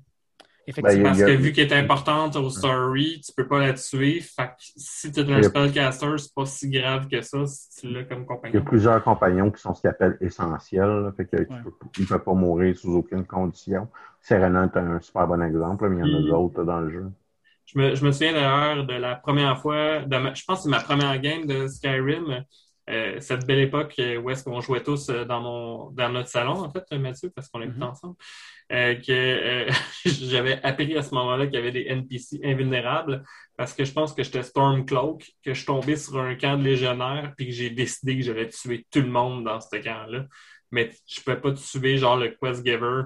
Effectivement. 0.69 1.11
Ben, 1.11 1.11
parce 1.11 1.23
que 1.23 1.37
vu 1.37 1.53
qu'elle 1.53 1.73
est 1.73 1.77
importante 1.77 2.35
au 2.37 2.51
story, 2.51 3.21
tu 3.25 3.33
peux 3.37 3.47
pas 3.47 3.61
la 3.61 3.73
tuer. 3.73 4.21
Fait 4.21 4.47
que 4.47 4.53
si 4.59 5.13
tu 5.13 5.21
es 5.21 5.33
un 5.33 5.43
spellcaster, 5.43 6.19
c'est 6.19 6.35
pas 6.35 6.47
si 6.47 6.69
grave 6.69 7.07
que 7.09 7.21
ça 7.23 7.47
si 7.47 7.81
tu 7.81 7.93
l'as 7.93 8.03
comme 8.03 8.27
compagnon. 8.27 8.55
Il 8.55 8.59
y 8.59 8.61
a 8.61 8.69
plusieurs 8.69 9.03
compagnons 9.05 9.51
qui 9.53 9.61
sont 9.61 9.75
ce 9.75 9.83
qu'ils 9.83 9.91
appellent 9.91 10.19
essentiels. 10.21 11.13
fait 11.17 11.27
que 11.27 11.37
ne 11.37 12.07
peuvent 12.07 12.25
pas 12.25 12.35
mourir 12.35 12.77
sous 12.77 12.93
aucune 12.95 13.25
condition. 13.25 13.89
Serena 14.21 14.65
est 14.65 14.77
un 14.77 15.01
super 15.01 15.29
bon 15.29 15.41
exemple, 15.41 15.89
mais 15.89 16.05
il 16.05 16.11
y 16.11 16.17
en 16.17 16.19
a 16.19 16.29
d'autres 16.29 16.65
dans 16.65 16.81
le 16.81 16.91
jeu. 16.91 17.07
Je 17.67 17.79
me, 17.79 17.95
je 17.95 18.05
me 18.05 18.11
souviens 18.11 18.33
d'ailleurs 18.33 18.87
de 18.87 18.95
la 18.95 19.17
première 19.17 19.61
fois, 19.61 20.01
de 20.01 20.17
je 20.35 20.45
pense 20.45 20.59
que 20.59 20.63
c'est 20.65 20.69
ma 20.69 20.81
première 20.81 21.19
game 21.21 21.47
de 21.47 21.67
Skyrim. 21.69 22.45
Euh, 22.89 23.19
cette 23.21 23.47
belle 23.47 23.59
époque 23.59 23.95
euh, 23.99 24.19
où 24.19 24.31
est-ce 24.31 24.45
qu'on 24.45 24.61
jouait 24.61 24.83
tous 24.83 25.09
euh, 25.09 25.25
dans 25.25 25.41
mon 25.41 25.91
dans 25.91 26.09
notre 26.09 26.29
salon, 26.29 26.61
en 26.61 26.71
fait, 26.71 26.85
Mathieu, 26.97 27.31
parce 27.35 27.49
qu'on 27.49 27.61
est 27.61 27.67
mm 27.67 27.83
ensemble, 27.83 28.17
que 28.71 29.67
j'avais 30.05 30.63
appris 30.63 30.97
à 30.97 31.03
ce 31.03 31.13
moment-là 31.15 31.47
qu'il 31.47 31.57
y 31.57 31.59
avait 31.59 31.73
des 31.73 31.87
NPC 31.89 32.41
invulnérables 32.45 33.25
parce 33.57 33.73
que 33.75 33.85
je 33.85 33.93
pense 33.93 34.13
que 34.13 34.23
j'étais 34.23 34.43
Stormcloak, 34.43 35.33
que 35.45 35.55
je 35.55 35.67
tombais 35.67 35.97
sur 35.97 36.19
un 36.19 36.35
camp 36.37 36.57
de 36.59 36.63
légionnaires 36.65 37.33
puis 37.37 37.47
que 37.47 37.53
j'ai 37.53 37.71
décidé 37.71 38.17
que 38.17 38.23
j'allais 38.23 38.49
tuer 38.49 38.87
tout 38.91 39.01
le 39.01 39.09
monde 39.09 39.45
dans 39.45 39.61
ce 39.61 39.77
camp-là. 39.77 40.27
Mais 40.71 40.91
je 41.07 41.21
peux 41.23 41.41
pas 41.41 41.53
tuer 41.53 41.97
genre 41.97 42.17
le 42.17 42.37
Quest 42.41 42.65
Giver 42.65 43.03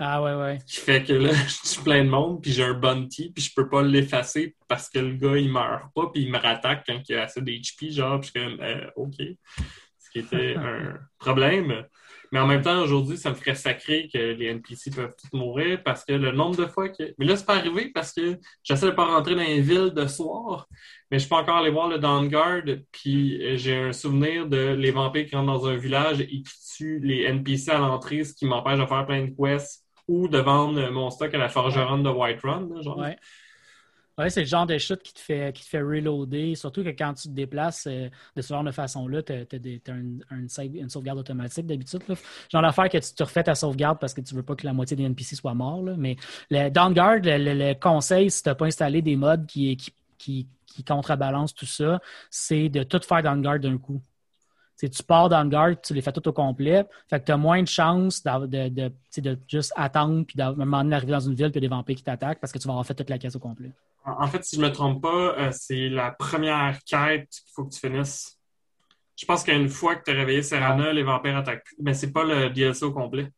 ah 0.00 0.22
ouais, 0.22 0.34
ouais. 0.34 0.58
Qui 0.66 0.80
fait 0.80 1.04
que 1.04 1.12
là, 1.12 1.32
je 1.46 1.68
suis 1.68 1.82
plein 1.82 2.04
de 2.04 2.08
monde, 2.08 2.42
puis 2.42 2.52
j'ai 2.52 2.64
un 2.64 2.74
bounty, 2.74 3.30
puis 3.32 3.44
je 3.44 3.52
peux 3.54 3.68
pas 3.68 3.82
l'effacer 3.82 4.56
parce 4.68 4.88
que 4.90 4.98
le 4.98 5.14
gars, 5.14 5.36
il 5.36 5.50
meurt 5.50 5.92
pas, 5.94 6.10
puis 6.12 6.22
il 6.22 6.32
me 6.32 6.38
rattaque 6.38 6.84
quand 6.86 7.00
il 7.08 7.14
a 7.14 7.24
assez 7.24 7.40
d'HP, 7.40 7.90
genre, 7.90 8.20
puis 8.20 8.30
je 8.34 8.40
suis 8.40 8.48
comme, 8.48 8.60
euh, 8.60 8.90
OK. 8.96 9.16
Ce 9.98 10.10
qui 10.10 10.18
était 10.18 10.54
un 10.56 10.98
problème. 11.18 11.84
Mais 12.32 12.40
en 12.40 12.48
même 12.48 12.62
temps, 12.62 12.82
aujourd'hui, 12.82 13.16
ça 13.16 13.30
me 13.30 13.36
ferait 13.36 13.54
sacrer 13.54 14.08
que 14.12 14.18
les 14.18 14.46
NPC 14.46 14.90
peuvent 14.90 15.14
tous 15.16 15.36
mourir 15.36 15.80
parce 15.84 16.04
que 16.04 16.14
le 16.14 16.32
nombre 16.32 16.56
de 16.56 16.66
fois 16.66 16.88
que. 16.88 17.14
Mais 17.16 17.26
là, 17.26 17.36
c'est 17.36 17.46
pas 17.46 17.54
arrivé 17.54 17.92
parce 17.94 18.12
que 18.12 18.40
j'essaie 18.64 18.86
de 18.86 18.90
pas 18.90 19.04
rentrer 19.04 19.36
dans 19.36 19.42
les 19.42 19.60
villes 19.60 19.92
de 19.94 20.06
soir, 20.08 20.66
mais 21.12 21.20
je 21.20 21.28
peux 21.28 21.36
encore 21.36 21.58
aller 21.58 21.70
voir 21.70 21.86
le 21.86 21.98
Downguard, 21.98 22.64
puis 22.90 23.40
euh, 23.40 23.56
j'ai 23.56 23.76
un 23.76 23.92
souvenir 23.92 24.48
de 24.48 24.74
les 24.74 24.90
vampires 24.90 25.26
qui 25.26 25.36
rentrent 25.36 25.52
dans 25.52 25.68
un 25.68 25.76
village 25.76 26.22
et 26.22 26.26
qui 26.26 26.52
tuent 26.76 27.00
les 27.00 27.22
NPC 27.22 27.70
à 27.70 27.78
l'entrée, 27.78 28.24
ce 28.24 28.34
qui 28.34 28.46
m'empêche 28.46 28.80
de 28.80 28.86
faire 28.86 29.06
plein 29.06 29.26
de 29.26 29.30
quests 29.30 29.83
ou 30.08 30.28
de 30.28 30.38
vendre 30.38 30.90
mon 30.90 31.10
stock 31.10 31.32
à 31.34 31.38
la 31.38 31.48
forgeronne 31.48 32.02
de 32.02 32.10
Whiterun. 32.10 32.68
Là, 32.74 32.82
genre. 32.82 32.98
Ouais. 32.98 33.16
Ouais, 34.16 34.30
c'est 34.30 34.42
le 34.42 34.46
genre 34.46 34.64
de 34.64 34.78
chute 34.78 35.02
qui 35.02 35.12
te 35.12 35.18
fait, 35.18 35.52
qui 35.52 35.64
te 35.64 35.68
fait 35.68 35.80
reloader. 35.80 36.54
Surtout 36.54 36.84
que 36.84 36.90
quand 36.90 37.14
tu 37.14 37.24
te 37.24 37.32
déplaces 37.32 37.88
euh, 37.88 38.08
de 38.36 38.42
ce 38.42 38.48
genre 38.48 38.62
de 38.62 38.70
façon-là, 38.70 39.22
tu 39.24 39.32
as, 39.32 39.92
une 39.92 40.88
sauvegarde 40.88 41.18
automatique 41.18 41.66
d'habitude. 41.66 42.02
Genre 42.48 42.62
l'affaire 42.62 42.88
que 42.88 42.98
tu 42.98 43.12
te 43.12 43.22
refais 43.24 43.42
ta 43.42 43.56
sauvegarde 43.56 43.98
parce 43.98 44.14
que 44.14 44.20
tu 44.20 44.36
veux 44.36 44.44
pas 44.44 44.54
que 44.54 44.66
la 44.66 44.72
moitié 44.72 44.96
des 44.96 45.02
NPC 45.02 45.34
soient 45.34 45.54
morts. 45.54 45.82
Mais 45.98 46.14
le 46.48 46.68
Downguard, 46.70 47.18
le, 47.24 47.54
le, 47.54 47.74
conseil, 47.74 48.30
si 48.30 48.40
tu 48.40 48.48
n'as 48.48 48.54
pas 48.54 48.66
installé 48.66 49.02
des 49.02 49.16
mods 49.16 49.46
qui, 49.48 49.76
qui, 49.76 49.92
qui, 50.16 50.48
qui 50.64 50.84
contrebalancent 50.84 51.54
tout 51.54 51.66
ça, 51.66 52.00
c'est 52.30 52.68
de 52.68 52.84
tout 52.84 53.00
faire 53.00 53.22
Downguard 53.22 53.58
d'un 53.58 53.78
coup 53.78 54.00
tu 54.78 55.02
pars 55.02 55.28
dans 55.28 55.42
le 55.42 55.48
guard, 55.48 55.80
tu 55.82 55.94
les 55.94 56.02
fais 56.02 56.12
tout 56.12 56.26
au 56.28 56.32
complet. 56.32 56.84
Fait 57.08 57.20
que 57.20 57.26
tu 57.26 57.32
as 57.32 57.36
moins 57.36 57.62
de 57.62 57.68
chances 57.68 58.22
de, 58.22 58.68
de, 58.68 58.92
de, 59.18 59.38
juste 59.48 59.72
attendre 59.76 60.24
puis 60.24 60.36
d'un 60.36 60.54
moment 60.54 60.82
donné 60.82 60.96
arriver 60.96 61.12
dans 61.12 61.20
une 61.20 61.34
ville 61.34 61.50
puis 61.50 61.60
des 61.60 61.68
vampires 61.68 61.96
qui 61.96 62.02
t'attaquent 62.02 62.40
parce 62.40 62.52
que 62.52 62.58
tu 62.58 62.66
vas 62.66 62.72
avoir 62.72 62.86
fait 62.86 62.94
toute 62.94 63.10
la 63.10 63.18
caisse 63.18 63.36
au 63.36 63.40
complet. 63.40 63.72
En 64.04 64.26
fait, 64.26 64.44
si 64.44 64.56
je 64.56 64.60
ne 64.60 64.66
me 64.66 64.72
trompe 64.72 65.02
pas, 65.02 65.34
euh, 65.38 65.50
c'est 65.52 65.88
la 65.88 66.10
première 66.10 66.78
quête 66.84 67.30
qu'il 67.30 67.52
faut 67.54 67.64
que 67.64 67.72
tu 67.72 67.80
finisses. 67.80 68.38
Je 69.16 69.24
pense 69.24 69.44
qu'une 69.44 69.68
fois 69.68 69.96
que 69.96 70.04
tu 70.04 70.10
as 70.10 70.14
réveillé 70.14 70.42
Serana, 70.42 70.92
les 70.92 71.02
vampires 71.02 71.36
attaquent 71.36 71.64
plus. 71.64 71.76
Mais 71.80 71.94
c'est 71.94 72.12
pas 72.12 72.24
le 72.24 72.50
DLC 72.50 72.84
au 72.84 72.92
complet. 72.92 73.30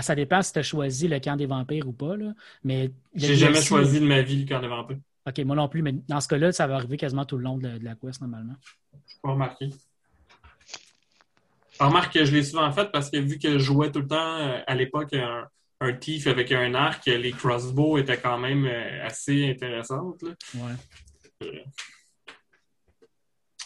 ça 0.00 0.14
dépend 0.14 0.42
si 0.42 0.52
tu 0.52 0.58
as 0.58 0.62
choisi 0.62 1.06
le 1.06 1.20
camp 1.20 1.36
des 1.36 1.46
vampires 1.46 1.86
ou 1.86 1.92
pas. 1.92 2.16
Là. 2.16 2.32
Mais 2.64 2.90
J'ai 3.14 3.36
jamais 3.36 3.60
choisi 3.60 4.00
de 4.00 4.06
ma 4.06 4.22
vie 4.22 4.44
le 4.44 4.48
camp 4.48 4.60
des 4.60 4.68
vampires. 4.68 4.98
OK, 5.26 5.38
moi 5.40 5.56
non 5.56 5.68
plus, 5.68 5.82
mais 5.82 5.92
dans 6.08 6.20
ce 6.20 6.28
cas-là, 6.28 6.52
ça 6.52 6.66
va 6.66 6.76
arriver 6.76 6.96
quasiment 6.96 7.24
tout 7.24 7.36
le 7.36 7.42
long 7.42 7.58
de, 7.58 7.78
la 7.82 7.96
quest 7.96 8.20
normalement. 8.20 8.54
Je 9.08 9.14
pas 9.20 9.32
remarqué. 9.32 9.70
Remarque 11.78 12.12
que 12.12 12.24
je 12.24 12.32
l'ai 12.32 12.42
souvent 12.42 12.70
fait 12.72 12.90
parce 12.90 13.10
que 13.10 13.18
vu 13.18 13.38
que 13.38 13.52
je 13.52 13.58
jouais 13.58 13.90
tout 13.92 14.00
le 14.00 14.06
temps 14.06 14.36
euh, 14.38 14.60
à 14.66 14.74
l'époque 14.74 15.12
un, 15.12 15.46
un 15.80 15.92
thief 15.92 16.26
avec 16.26 16.52
un 16.52 16.74
arc, 16.74 17.06
les 17.06 17.32
crossbows 17.32 17.98
étaient 17.98 18.18
quand 18.18 18.38
même 18.38 18.66
euh, 18.66 19.04
assez 19.06 19.50
intéressantes. 19.50 20.22
Là. 20.22 20.30
Ouais. 20.54 21.64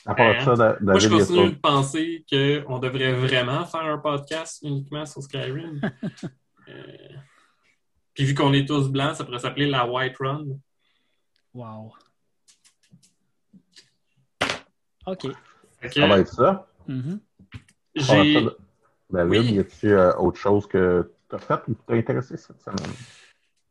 À 0.07 0.14
part 0.14 0.57
ça, 0.57 0.77
Moi, 0.81 0.99
je 0.99 1.09
continue 1.09 1.51
de 1.51 1.57
penser 1.57 2.25
qu'on 2.31 2.79
devrait 2.79 3.12
vraiment 3.12 3.64
faire 3.66 3.83
un 3.83 3.99
podcast 3.99 4.61
uniquement 4.62 5.07
sur 5.07 5.23
Skyrim. 5.23 5.81
Euh, 6.68 7.16
puis 8.14 8.25
vu 8.27 8.33
qu'on 8.33 8.53
est 8.53 8.64
tous 8.64 8.90
blancs, 8.90 9.16
ça 9.16 9.25
pourrait 9.25 9.40
s'appeler 9.40 9.66
la 9.66 9.90
White 9.90 10.14
Run. 10.20 10.44
Wow. 11.53 11.92
OK. 15.07 15.27
Ça 15.92 16.07
va 16.07 16.18
être 16.20 16.33
ça. 16.33 16.68
Mm-hmm. 16.88 17.18
J'ai... 18.01 18.47
David, 19.11 19.51
y 19.51 19.59
a-tu 19.59 19.93
euh, 19.93 20.15
autre 20.17 20.39
chose 20.39 20.67
que 20.67 21.11
tu 21.29 21.37
as 21.37 21.39
fait 21.39 21.61
ou 21.69 21.75
qui 21.75 21.83
t'a 21.87 21.95
intéressé 21.95 22.37
cette 22.37 22.61
semaine? 22.63 22.95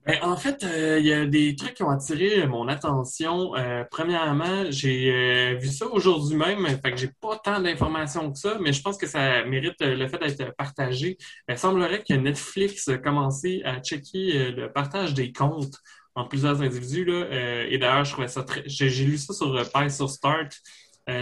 Ben, 0.06 0.18
en 0.24 0.38
fait, 0.38 0.64
euh, 0.64 0.98
il 1.00 1.06
y 1.06 1.14
a 1.14 1.26
des 1.26 1.56
trucs 1.56 1.76
qui 1.76 1.84
ont 1.84 1.90
attiré 1.90 2.48
mon 2.48 2.68
attention. 2.68 3.56
Euh, 3.56 3.84
premièrement, 3.92 4.66
j'ai 4.70 5.12
euh, 5.12 5.58
vu 5.60 5.68
ça 5.68 5.86
aujourd'hui 5.88 6.36
même, 6.36 6.66
fait 6.82 6.92
que 6.92 6.98
j'ai 6.98 7.12
pas 7.22 7.38
tant 7.38 7.60
d'informations 7.60 8.32
que 8.32 8.40
ça, 8.40 8.58
mais 8.60 8.74
je 8.74 8.82
pense 8.82 8.98
que 8.98 9.06
ça 9.06 9.44
mérite 9.46 9.76
le 9.82 10.08
fait 10.08 10.18
d'être 10.18 10.56
partagé. 10.56 11.18
Il 11.48 11.58
semblerait 11.58 12.02
que 12.02 12.14
Netflix 12.14 12.88
a 12.88 12.98
commencé 12.98 13.62
à 13.66 13.82
checker 13.82 14.52
le 14.52 14.72
partage 14.72 15.14
des 15.14 15.32
comptes 15.32 15.76
en 16.16 16.26
plusieurs 16.26 16.62
individus. 16.62 17.06
Là, 17.06 17.66
et 17.70 17.78
d'ailleurs, 17.78 18.06
je 18.06 18.14
trouvais 18.14 18.28
ça 18.30 18.42
très. 18.44 18.64
J'ai 18.66 18.90
lu 19.06 19.18
ça 19.18 19.34
sur 19.34 19.54
Pie 19.72 19.92
sur 19.92 20.10
Start. 20.10 20.54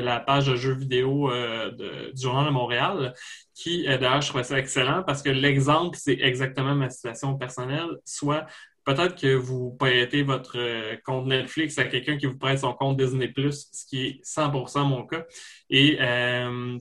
La 0.01 0.19
page 0.19 0.47
de 0.47 0.55
jeux 0.55 0.73
vidéo 0.73 1.31
du 1.77 2.21
Journal 2.21 2.45
de 2.45 2.51
Montréal, 2.51 3.13
qui, 3.53 3.83
d'ailleurs, 3.83 4.21
je 4.21 4.29
trouvais 4.29 4.43
ça 4.43 4.57
excellent 4.59 5.03
parce 5.03 5.21
que 5.21 5.29
l'exemple, 5.29 5.97
c'est 5.99 6.19
exactement 6.21 6.75
ma 6.75 6.89
situation 6.89 7.37
personnelle, 7.37 7.89
soit 8.05 8.45
peut-être 8.87 9.19
que 9.19 9.35
vous 9.35 9.75
prêtez 9.77 10.23
votre 10.23 10.57
euh, 10.57 10.95
compte 11.05 11.27
Netflix 11.27 11.77
à 11.77 11.83
quelqu'un 11.83 12.17
qui 12.17 12.25
vous 12.25 12.37
prête 12.37 12.59
son 12.59 12.73
compte 12.73 12.95
Disney+, 12.97 13.31
ce 13.35 13.85
qui 13.85 14.05
est 14.05 14.25
100% 14.25 14.85
mon 14.85 15.05
cas. 15.05 15.25
Et 15.69 15.97
euh, 15.99 16.79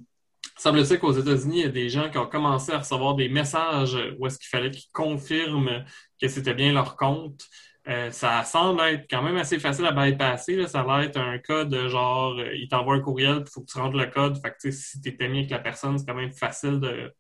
semble-t-il 0.57 1.01
qu'aux 1.01 1.13
États-Unis, 1.13 1.59
il 1.59 1.63
y 1.63 1.69
a 1.69 1.69
des 1.69 1.89
gens 1.89 2.09
qui 2.09 2.19
ont 2.19 2.29
commencé 2.29 2.71
à 2.71 2.79
recevoir 2.79 3.17
des 3.17 3.29
messages 3.29 3.99
où 4.19 4.27
est-ce 4.27 4.39
qu'il 4.39 4.49
fallait 4.49 4.71
qu'ils 4.71 4.91
confirment 4.93 5.85
que 6.23 6.29
c'était 6.29 6.55
bien 6.55 6.73
leur 6.73 6.97
compte. 6.97 7.45
Euh, 7.89 8.11
ça 8.11 8.43
semble 8.43 8.81
être 8.83 9.07
quand 9.09 9.23
même 9.23 9.37
assez 9.37 9.59
facile 9.59 9.87
à 9.87 9.93
bypasser. 9.93 10.57
Là. 10.57 10.67
Ça 10.67 10.83
va 10.83 11.05
être 11.05 11.19
un 11.19 11.39
code 11.39 11.75
genre, 11.89 12.37
euh, 12.39 12.55
il 12.55 12.69
t'envoie 12.69 12.97
un 12.97 13.01
courriel, 13.01 13.45
il 13.47 13.51
faut 13.51 13.61
que 13.61 13.71
tu 13.71 13.79
rentres 13.79 13.97
le 13.97 14.07
code. 14.07 14.41
Fait 14.41 14.51
que, 14.51 14.71
si 14.71 15.01
tu 15.01 15.09
es 15.09 15.25
ami 15.25 15.39
avec 15.39 15.51
la 15.51 15.61
personne, 15.61 15.97
c'est 15.99 16.07
quand 16.07 16.15
même 16.15 16.33
facile 16.33 16.81
de 16.81 17.13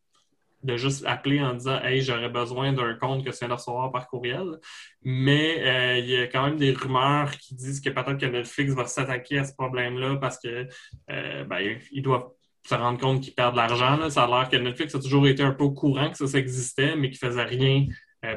de 0.62 0.76
juste 0.76 1.04
appeler 1.06 1.40
en 1.40 1.54
disant 1.54 1.80
Hey, 1.82 2.02
j'aurais 2.02 2.30
besoin 2.30 2.72
d'un 2.72 2.94
compte 2.94 3.24
que 3.24 3.30
tu 3.30 3.38
viens 3.38 3.48
de 3.48 3.52
recevoir 3.52 3.92
par 3.92 4.08
courriel. 4.08 4.58
Mais 5.02 5.62
euh, 5.64 5.98
il 5.98 6.06
y 6.06 6.16
a 6.16 6.26
quand 6.26 6.44
même 6.44 6.56
des 6.56 6.72
rumeurs 6.72 7.30
qui 7.38 7.54
disent 7.54 7.80
que 7.80 7.90
peut-être 7.90 8.18
que 8.18 8.26
Netflix 8.26 8.72
va 8.72 8.86
s'attaquer 8.86 9.38
à 9.38 9.44
ce 9.44 9.52
problème-là 9.54 10.16
parce 10.16 10.38
que 10.40 10.66
ben, 11.08 11.78
ils 11.92 12.02
doivent 12.02 12.30
se 12.66 12.74
rendre 12.74 12.98
compte 12.98 13.20
qu'ils 13.22 13.34
perdent 13.34 13.54
de 13.54 13.58
l'argent. 13.58 14.10
Ça 14.10 14.24
a 14.24 14.26
l'air 14.26 14.48
que 14.48 14.56
Netflix 14.56 14.94
a 14.94 14.98
toujours 14.98 15.26
été 15.28 15.42
un 15.42 15.52
peu 15.52 15.64
au 15.64 15.70
courant 15.70 16.10
que 16.10 16.26
ça, 16.26 16.38
existait, 16.38 16.96
mais 16.96 17.10
qu'ils 17.10 17.18
faisait 17.18 17.44
rien 17.44 17.86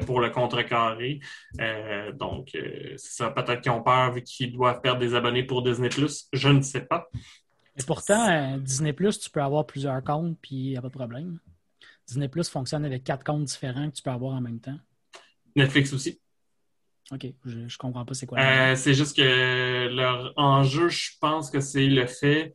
pour 0.06 0.20
le 0.20 0.30
contrecarrer. 0.30 1.20
donc, 2.14 2.50
c'est 2.52 2.96
ça. 2.98 3.30
Peut-être 3.30 3.60
qu'ils 3.60 3.72
ont 3.72 3.82
peur 3.82 4.12
vu 4.12 4.22
qu'ils 4.22 4.52
doivent 4.52 4.80
perdre 4.80 5.00
des 5.00 5.14
abonnés 5.14 5.44
pour 5.44 5.62
Disney+. 5.62 5.90
Je 6.32 6.48
ne 6.48 6.62
sais 6.62 6.82
pas. 6.82 7.08
Et 7.76 7.82
pourtant, 7.86 8.58
Disney+, 8.58 8.94
tu 8.94 9.30
peux 9.30 9.42
avoir 9.42 9.66
plusieurs 9.66 10.02
comptes, 10.02 10.36
puis 10.40 10.56
il 10.56 10.70
n'y 10.70 10.76
a 10.76 10.82
pas 10.82 10.88
de 10.88 10.92
problème. 10.92 11.38
Disney 12.10 12.28
Plus 12.28 12.48
fonctionne 12.48 12.84
avec 12.84 13.04
quatre 13.04 13.24
comptes 13.24 13.44
différents 13.44 13.88
que 13.88 13.94
tu 13.94 14.02
peux 14.02 14.10
avoir 14.10 14.34
en 14.34 14.40
même 14.40 14.58
temps. 14.58 14.78
Netflix 15.54 15.92
aussi. 15.92 16.20
OK, 17.12 17.26
je, 17.44 17.58
ne 17.58 17.68
comprends 17.78 18.04
pas 18.04 18.14
c'est 18.14 18.26
quoi. 18.26 18.38
Euh, 18.38 18.76
c'est 18.76 18.94
juste 18.94 19.16
que 19.16 19.88
leur 19.88 20.32
enjeu, 20.36 20.88
je 20.88 21.10
pense 21.20 21.50
que 21.50 21.60
c'est 21.60 21.86
le 21.86 22.06
fait 22.06 22.52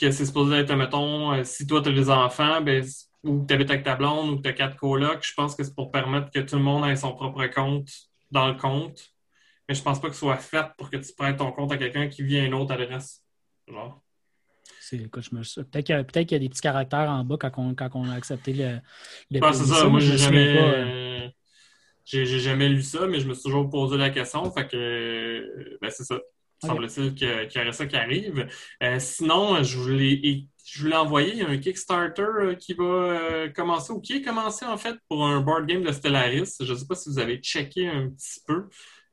que 0.00 0.10
c'est 0.10 0.26
supposé 0.26 0.56
être, 0.56 0.74
mettons, 0.74 1.32
euh, 1.32 1.44
si 1.44 1.66
toi 1.66 1.80
tu 1.80 1.90
as 1.90 1.92
des 1.92 2.10
enfants, 2.10 2.60
ben, 2.60 2.84
ou 3.24 3.42
que 3.42 3.46
tu 3.46 3.54
habites 3.54 3.70
avec 3.70 3.84
ta 3.84 3.96
blonde 3.96 4.30
ou 4.30 4.36
que 4.36 4.42
tu 4.42 4.48
as 4.48 4.52
quatre 4.52 4.76
colocs, 4.76 5.24
je 5.26 5.34
pense 5.34 5.54
que 5.54 5.64
c'est 5.64 5.74
pour 5.74 5.90
permettre 5.90 6.30
que 6.30 6.40
tout 6.40 6.56
le 6.56 6.62
monde 6.62 6.86
ait 6.86 6.96
son 6.96 7.12
propre 7.12 7.46
compte 7.46 7.88
dans 8.30 8.48
le 8.48 8.54
compte. 8.54 9.12
Mais 9.68 9.74
je 9.74 9.82
pense 9.82 10.00
pas 10.00 10.08
que 10.08 10.14
ce 10.14 10.20
soit 10.20 10.36
fait 10.36 10.66
pour 10.76 10.90
que 10.90 10.98
tu 10.98 11.12
prêtes 11.14 11.38
ton 11.38 11.50
compte 11.50 11.72
à 11.72 11.78
quelqu'un 11.78 12.08
qui 12.08 12.22
vit 12.22 12.38
à 12.38 12.44
une 12.44 12.54
autre 12.54 12.72
adresse. 12.72 13.22
Genre. 13.66 14.02
Peut-être 14.90 15.84
qu'il 15.84 15.94
y, 15.94 16.34
a 16.34 16.38
des 16.38 16.48
petits 16.48 16.60
caractères 16.60 17.10
en 17.10 17.24
bas 17.24 17.36
quand 17.38 17.90
on, 17.94 18.08
a 18.10 18.14
accepté 18.14 18.52
le. 18.52 18.80
le 19.30 19.52
c'est 19.52 19.64
ça. 19.64 19.88
Moi, 19.88 20.00
j'ai 20.00 20.18
jamais. 20.18 20.56
Euh, 20.58 21.28
j'ai 22.04 22.26
jamais 22.26 22.68
lu 22.68 22.82
ça, 22.82 23.06
mais 23.06 23.18
je 23.18 23.26
me 23.26 23.32
suis 23.32 23.44
toujours 23.44 23.70
posé 23.70 23.96
la 23.96 24.10
question. 24.10 24.50
Fait 24.52 24.68
que, 24.68 25.78
ben, 25.80 25.90
c'est 25.90 26.04
ça. 26.04 26.20
Semble-t-il 26.62 27.14
qu'il 27.14 27.28
y 27.28 27.58
aurait 27.58 27.72
ça 27.72 27.86
qui 27.86 27.96
arrive. 27.96 28.46
Euh, 28.82 28.98
sinon, 28.98 29.62
je 29.62 29.78
voulais, 29.78 30.46
je 30.64 30.82
voulais 30.82 30.96
envoyer 30.96 31.44
un 31.44 31.58
Kickstarter 31.58 32.22
euh, 32.22 32.54
qui 32.54 32.72
va 32.72 33.48
commencer, 33.54 33.92
ou 33.92 34.00
qui 34.00 34.14
est 34.14 34.22
commencé 34.22 34.64
en 34.64 34.78
fait 34.78 34.96
pour 35.08 35.26
un 35.26 35.40
board 35.40 35.66
game 35.66 35.82
de 35.82 35.92
Stellaris. 35.92 36.56
Je 36.60 36.72
ne 36.72 36.78
sais 36.78 36.86
pas 36.86 36.94
si 36.94 37.10
vous 37.10 37.18
avez 37.18 37.36
checké 37.36 37.86
un 37.86 38.08
petit 38.08 38.40
peu. 38.46 38.64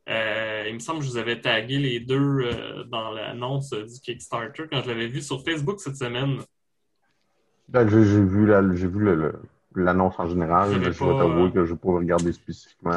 Euh, 0.09 0.65
il 0.67 0.73
me 0.73 0.79
semble 0.79 0.99
que 0.99 1.05
je 1.05 1.11
vous 1.11 1.17
avais 1.17 1.39
tagué 1.41 1.77
les 1.77 1.99
deux 1.99 2.15
euh, 2.15 2.83
dans 2.85 3.11
l'annonce 3.11 3.71
du 3.71 3.99
Kickstarter 3.99 4.63
quand 4.71 4.81
je 4.81 4.87
l'avais 4.87 5.07
vu 5.07 5.21
sur 5.21 5.43
Facebook 5.43 5.79
cette 5.81 5.97
semaine. 5.97 6.39
Ben, 7.67 7.87
j'ai 7.87 8.23
vu 8.25 8.45
l'annonce 9.75 10.15
en 10.19 10.27
général. 10.27 10.71
Je 10.73 10.77
vais 10.79 10.91
t'avouer 10.91 11.51
que 11.51 11.65
je 11.65 11.73
pourrais 11.73 11.99
regarder 11.99 12.31
spécifiquement. 12.31 12.91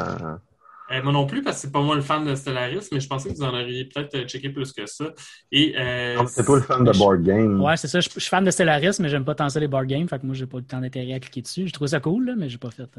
Euh, 0.91 1.01
moi 1.01 1.11
non 1.11 1.25
plus, 1.25 1.41
parce 1.41 1.57
que 1.57 1.61
c'est 1.63 1.71
pas 1.71 1.81
moi 1.81 1.95
le 1.95 2.01
fan 2.01 2.23
de 2.25 2.35
Stellaris, 2.35 2.87
mais 2.91 2.99
je 2.99 3.07
pensais 3.07 3.29
que 3.29 3.35
vous 3.35 3.43
en 3.43 3.53
auriez 3.53 3.85
peut-être 3.85 4.27
checké 4.27 4.49
plus 4.49 4.71
que 4.71 4.85
ça. 4.85 5.05
Et 5.51 5.73
c'est 6.27 6.45
toi 6.45 6.57
le 6.57 6.61
fan 6.61 6.83
de 6.83 6.91
board 6.91 7.23
game. 7.23 7.61
Ouais, 7.61 7.75
c'est 7.77 7.87
ça. 7.87 7.99
Je, 7.99 8.09
suis 8.09 8.21
fan 8.21 8.43
de 8.43 8.51
Stellaris, 8.51 8.97
mais 8.99 9.09
j'aime 9.09 9.25
pas 9.25 9.35
tant 9.35 9.49
ça 9.49 9.59
les 9.59 9.67
board 9.67 9.87
games. 9.87 10.07
Fait 10.07 10.19
que 10.19 10.25
moi, 10.25 10.35
j'ai 10.35 10.45
pas 10.45 10.57
eu 10.57 10.61
le 10.61 10.67
temps 10.67 10.81
d'intérêt 10.81 11.13
à 11.13 11.19
cliquer 11.19 11.41
dessus. 11.41 11.65
J'ai 11.65 11.71
trouvé 11.71 11.89
ça 11.89 11.99
cool, 11.99 12.25
là, 12.25 12.33
mais 12.37 12.49
j'ai 12.49 12.57
pas 12.57 12.71
fait. 12.71 12.89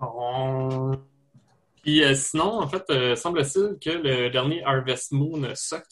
Oh. 0.00 0.92
Puis 1.82 2.02
euh, 2.02 2.14
sinon, 2.14 2.60
en 2.60 2.68
fait, 2.68 2.84
euh, 2.90 3.14
semble-t-il 3.14 3.76
que 3.78 3.90
le 3.90 4.30
dernier 4.30 4.64
Harvest 4.64 5.12
Moon 5.12 5.42
suck. 5.54 5.84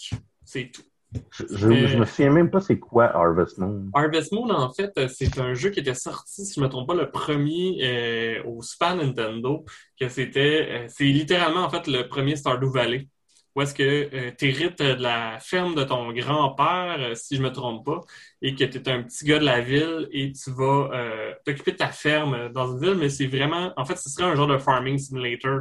C'est 0.45 0.71
tout. 0.73 0.83
Je, 1.31 1.67
ne 1.67 1.99
me 1.99 2.05
souviens 2.05 2.31
même 2.31 2.51
pas 2.51 2.61
c'est 2.61 2.79
quoi 2.79 3.15
Harvest 3.15 3.59
Moon. 3.59 3.91
Harvest 3.93 4.33
Moon, 4.33 4.51
en 4.51 4.73
fait, 4.73 4.93
c'est 5.09 5.39
un 5.39 5.55
jeu 5.55 5.71
qui 5.71 5.81
était 5.81 5.95
sorti, 5.95 6.45
si 6.45 6.55
je 6.55 6.61
ne 6.61 6.67
me 6.67 6.71
trompe 6.71 6.89
pas, 6.89 6.95
le 6.95 7.11
premier 7.11 7.79
euh, 7.83 8.43
au 8.45 8.63
Super 8.63 8.97
Nintendo, 8.97 9.65
que 10.01 10.09
c'était, 10.09 10.87
c'est 10.89 11.05
littéralement 11.05 11.65
en 11.65 11.71
fait 11.71 11.87
le 11.87 12.09
premier 12.09 12.37
Stardew 12.37 12.71
Valley 12.71 13.09
où 13.55 13.63
est-ce 13.63 13.75
que 13.75 13.83
euh, 13.83 14.31
tu 14.39 14.49
hérites 14.49 14.79
de 14.79 15.03
la 15.03 15.39
ferme 15.41 15.75
de 15.75 15.85
ton 15.85 16.13
grand-père, 16.13 16.97
euh, 16.99 17.15
si 17.15 17.37
je 17.37 17.43
me 17.43 17.51
trompe 17.51 17.85
pas, 17.85 18.01
et 18.41 18.55
que 18.55 18.65
tu 18.65 18.79
es 18.79 18.89
un 18.89 19.03
petit 19.03 19.25
gars 19.25 19.39
de 19.39 19.45
la 19.45 19.61
ville 19.61 20.09
et 20.11 20.33
tu 20.33 20.51
vas 20.53 20.91
euh, 20.93 21.35
t'occuper 21.45 21.73
de 21.73 21.77
ta 21.77 21.89
ferme 21.89 22.51
dans 22.53 22.73
une 22.73 22.81
ville, 22.81 22.95
mais 22.95 23.09
c'est 23.09 23.27
vraiment, 23.27 23.73
en 23.77 23.85
fait, 23.85 23.97
ce 23.97 24.09
serait 24.09 24.25
un 24.25 24.35
genre 24.35 24.47
de 24.47 24.59
farming 24.59 24.99
simulator. 24.99 25.61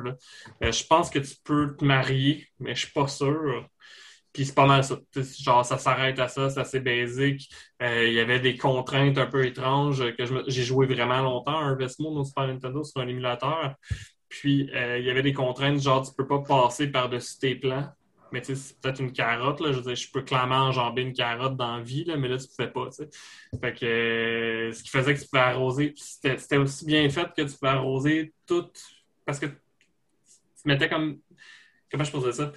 je 0.62 0.84
pense 0.88 1.10
que 1.10 1.20
tu 1.20 1.36
peux 1.44 1.76
te 1.76 1.84
marier, 1.84 2.48
mais 2.60 2.76
je 2.76 2.86
suis 2.86 2.94
pas 2.94 3.08
sûr. 3.08 3.68
Puis 4.34 4.46
c'est 4.46 4.56
pas 4.56 4.66
mal 4.66 4.84
ça. 4.84 4.98
Genre, 5.40 5.66
ça 5.66 5.78
s'arrête 5.78 6.18
à 6.20 6.28
ça, 6.28 6.50
c'est 6.50 6.60
assez 6.60 6.80
basique. 6.80 7.50
Il 7.82 8.14
y 8.14 8.20
avait 8.20 8.40
des 8.40 8.56
contraintes 8.56 9.18
un 9.18 9.26
peu 9.26 9.46
étranges 9.46 10.04
que 10.16 10.24
j'ai 10.48 10.64
joué 10.64 10.86
vraiment 10.86 11.22
longtemps, 11.22 11.60
un 11.60 11.76
Vesmo 11.76 12.10
au 12.10 12.24
Super 12.24 12.48
Nintendo 12.48 12.84
sur 12.84 13.02
un 13.02 13.08
émulateur. 13.08 13.76
Puis, 14.32 14.70
euh, 14.74 14.98
il 14.98 15.06
y 15.06 15.10
avait 15.10 15.22
des 15.22 15.34
contraintes, 15.34 15.82
genre, 15.82 16.08
tu 16.08 16.16
peux 16.16 16.26
pas 16.26 16.40
passer 16.40 16.88
par-dessus 16.88 17.38
tes 17.38 17.56
plans. 17.56 17.90
Mais 18.32 18.42
tu 18.42 18.56
sais, 18.56 18.56
c'est 18.56 18.80
peut-être 18.80 19.02
une 19.02 19.12
carotte, 19.12 19.60
là. 19.60 19.74
Je 19.74 19.80
veux 19.80 19.84
dire, 19.84 19.96
je 19.96 20.10
peux 20.10 20.22
clairement 20.22 20.68
enjamber 20.68 21.02
une 21.02 21.12
carotte 21.12 21.58
dans 21.58 21.76
la 21.76 21.84
vie, 21.84 22.06
là, 22.06 22.16
mais 22.16 22.30
là, 22.30 22.38
tu 22.38 22.48
pouvais 22.48 22.70
pas, 22.70 22.86
tu 22.86 23.04
sais. 23.04 23.10
Fait 23.60 23.74
que, 23.74 23.86
euh, 23.86 24.72
ce 24.72 24.82
qui 24.84 24.90
faisait 24.90 25.14
que 25.14 25.20
tu 25.20 25.28
pouvais 25.28 25.44
arroser, 25.44 25.94
c'était 25.98 26.56
aussi 26.56 26.86
bien 26.86 27.10
fait 27.10 27.28
que 27.36 27.42
tu 27.42 27.58
pouvais 27.58 27.72
arroser 27.72 28.34
tout, 28.48 28.70
parce 29.26 29.38
que 29.38 29.48
tu 29.48 29.54
mettais 30.64 30.88
comme, 30.88 31.20
comment 31.92 32.06
je 32.06 32.12
posais 32.12 32.32
ça? 32.32 32.54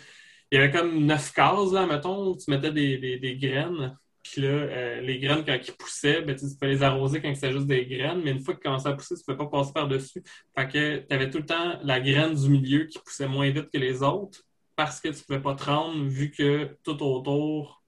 Il 0.55 0.59
y 0.59 0.61
avait 0.61 0.71
comme 0.71 1.05
neuf 1.05 1.33
cases, 1.33 1.73
là, 1.73 1.85
mettons, 1.85 2.29
où 2.29 2.37
tu 2.37 2.49
mettais 2.49 2.71
des, 2.71 3.19
des 3.19 3.37
graines. 3.37 3.99
Puis 4.23 4.41
là, 4.41 4.49
euh, 4.51 5.01
les 5.01 5.19
graines, 5.19 5.45
quand 5.45 5.59
ils 5.61 5.75
poussaient, 5.75 6.23
ben, 6.23 6.37
tu 6.37 6.47
peux 6.61 6.69
les 6.69 6.81
arroser 6.81 7.21
quand 7.21 7.35
c'était 7.35 7.51
juste 7.51 7.67
des 7.67 7.85
graines, 7.87 8.23
mais 8.23 8.31
une 8.31 8.39
fois 8.39 8.55
qu'ils 8.55 8.63
commençaient 8.63 8.91
à 8.91 8.93
pousser, 8.93 9.17
tu 9.17 9.23
ne 9.23 9.35
pouvais 9.35 9.51
pas 9.51 9.59
passer 9.59 9.73
par-dessus. 9.73 10.23
Fait 10.57 10.69
que 10.69 10.99
tu 10.99 11.13
avais 11.13 11.29
tout 11.29 11.39
le 11.39 11.45
temps 11.45 11.81
la 11.83 11.99
graine 11.99 12.37
du 12.37 12.49
milieu 12.49 12.85
qui 12.85 13.01
poussait 13.01 13.27
moins 13.27 13.51
vite 13.51 13.69
que 13.69 13.79
les 13.79 14.05
autres 14.05 14.45
parce 14.77 15.01
que 15.01 15.09
tu 15.09 15.17
ne 15.17 15.23
pouvais 15.23 15.43
pas 15.43 15.57
te 15.57 15.65
rendre 15.65 16.05
vu 16.05 16.31
que 16.31 16.79
tout 16.85 17.03
autour, 17.03 17.83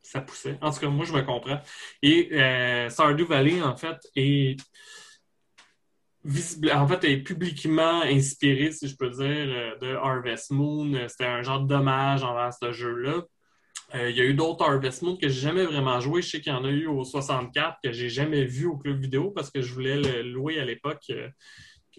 ça 0.00 0.20
poussait. 0.20 0.58
En 0.60 0.70
tout 0.70 0.78
cas, 0.78 0.88
moi, 0.90 1.04
je 1.04 1.12
me 1.12 1.22
comprends. 1.22 1.60
Et 2.02 2.28
euh, 2.34 2.88
Valley, 3.28 3.60
en 3.62 3.76
fait, 3.76 3.98
est 4.14 4.60
en 6.74 6.86
fait, 6.86 7.04
est 7.04 7.18
publiquement 7.18 8.02
inspiré, 8.02 8.72
si 8.72 8.88
je 8.88 8.96
peux 8.96 9.10
dire, 9.10 9.24
euh, 9.26 9.76
de 9.78 9.94
Harvest 9.94 10.50
Moon. 10.50 10.92
C'était 11.08 11.26
un 11.26 11.42
genre 11.42 11.60
d'hommage 11.60 12.22
envers 12.22 12.52
ce 12.52 12.72
jeu-là. 12.72 13.24
Euh, 13.94 14.10
il 14.10 14.16
y 14.16 14.20
a 14.20 14.24
eu 14.24 14.34
d'autres 14.34 14.64
Harvest 14.64 15.02
Moon 15.02 15.16
que 15.16 15.28
j'ai 15.28 15.40
jamais 15.40 15.64
vraiment 15.64 15.98
joué. 16.00 16.22
Je 16.22 16.28
sais 16.28 16.40
qu'il 16.40 16.52
y 16.52 16.56
en 16.56 16.64
a 16.64 16.70
eu 16.70 16.86
au 16.86 17.04
64 17.04 17.78
que 17.82 17.92
j'ai 17.92 18.08
jamais 18.08 18.44
vu 18.44 18.66
au 18.66 18.76
club 18.76 19.00
vidéo 19.00 19.30
parce 19.30 19.50
que 19.50 19.62
je 19.62 19.72
voulais 19.72 19.96
le 19.96 20.22
louer 20.22 20.60
à 20.60 20.64
l'époque 20.64 21.10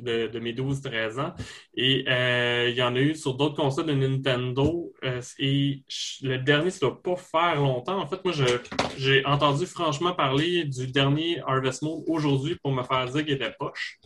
de, 0.01 0.39
mes 0.39 0.53
12-13 0.53 1.19
ans. 1.19 1.33
Et 1.75 2.05
euh, 2.07 2.69
il 2.69 2.75
y 2.75 2.81
en 2.81 2.95
a 2.95 2.99
eu 2.99 3.15
sur 3.15 3.35
d'autres 3.35 3.55
consoles 3.55 3.85
de 3.85 3.93
Nintendo. 3.93 4.93
Euh, 5.03 5.21
et 5.39 5.83
le 6.21 6.37
dernier, 6.37 6.71
ça 6.71 6.79
doit 6.81 7.01
pas 7.01 7.15
faire 7.15 7.55
longtemps. 7.55 7.99
En 7.99 8.07
fait, 8.07 8.23
moi, 8.23 8.33
j'ai 8.97 9.25
entendu 9.25 9.65
franchement 9.65 10.13
parler 10.13 10.65
du 10.65 10.87
dernier 10.87 11.41
Harvest 11.45 11.83
Moon 11.83 12.03
aujourd'hui 12.07 12.55
pour 12.55 12.71
me 12.71 12.83
faire 12.83 13.05
dire 13.05 13.23
qu'il 13.23 13.33
était 13.33 13.53
poche. 13.57 13.99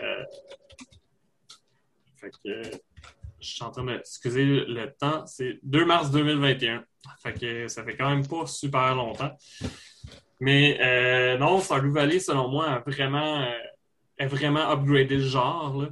Euh, 0.00 0.24
fait 2.16 2.30
que 2.30 2.62
je 3.40 3.48
suis 3.48 3.62
en 3.62 3.70
train 3.70 3.84
de. 3.84 3.94
Excusez 3.94 4.44
le 4.44 4.86
temps, 4.98 5.26
c'est 5.26 5.58
2 5.62 5.84
mars 5.84 6.10
2021. 6.10 6.84
Fait 7.22 7.34
que 7.34 7.68
ça 7.68 7.84
fait 7.84 7.96
quand 7.96 8.10
même 8.10 8.26
pas 8.26 8.46
super 8.46 8.94
longtemps. 8.94 9.36
Mais 10.40 11.36
non, 11.38 11.60
Stardew 11.60 11.92
Valley, 11.92 12.18
selon 12.18 12.48
moi, 12.48 12.66
a 12.70 12.78
vraiment 12.80 13.44
vraiment 14.20 14.70
upgrader 14.70 15.16
le 15.16 15.22
genre. 15.22 15.86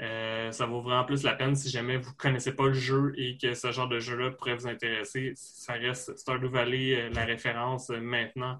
Euh, 0.00 0.50
ça 0.50 0.66
vaut 0.66 0.80
vraiment 0.80 1.04
plus 1.04 1.22
la 1.22 1.34
peine 1.34 1.54
si 1.54 1.70
jamais 1.70 1.98
vous 1.98 2.10
ne 2.10 2.16
connaissez 2.16 2.52
pas 2.52 2.66
le 2.66 2.72
jeu 2.72 3.12
et 3.16 3.38
que 3.40 3.54
ce 3.54 3.70
genre 3.70 3.88
de 3.88 4.00
jeu-là 4.00 4.32
pourrait 4.32 4.56
vous 4.56 4.66
intéresser. 4.66 5.32
Ça 5.36 5.74
reste 5.74 6.16
Stardew 6.16 6.48
Valley 6.48 6.96
euh, 6.96 7.10
la 7.14 7.24
référence 7.24 7.90
euh, 7.90 8.00
maintenant 8.00 8.58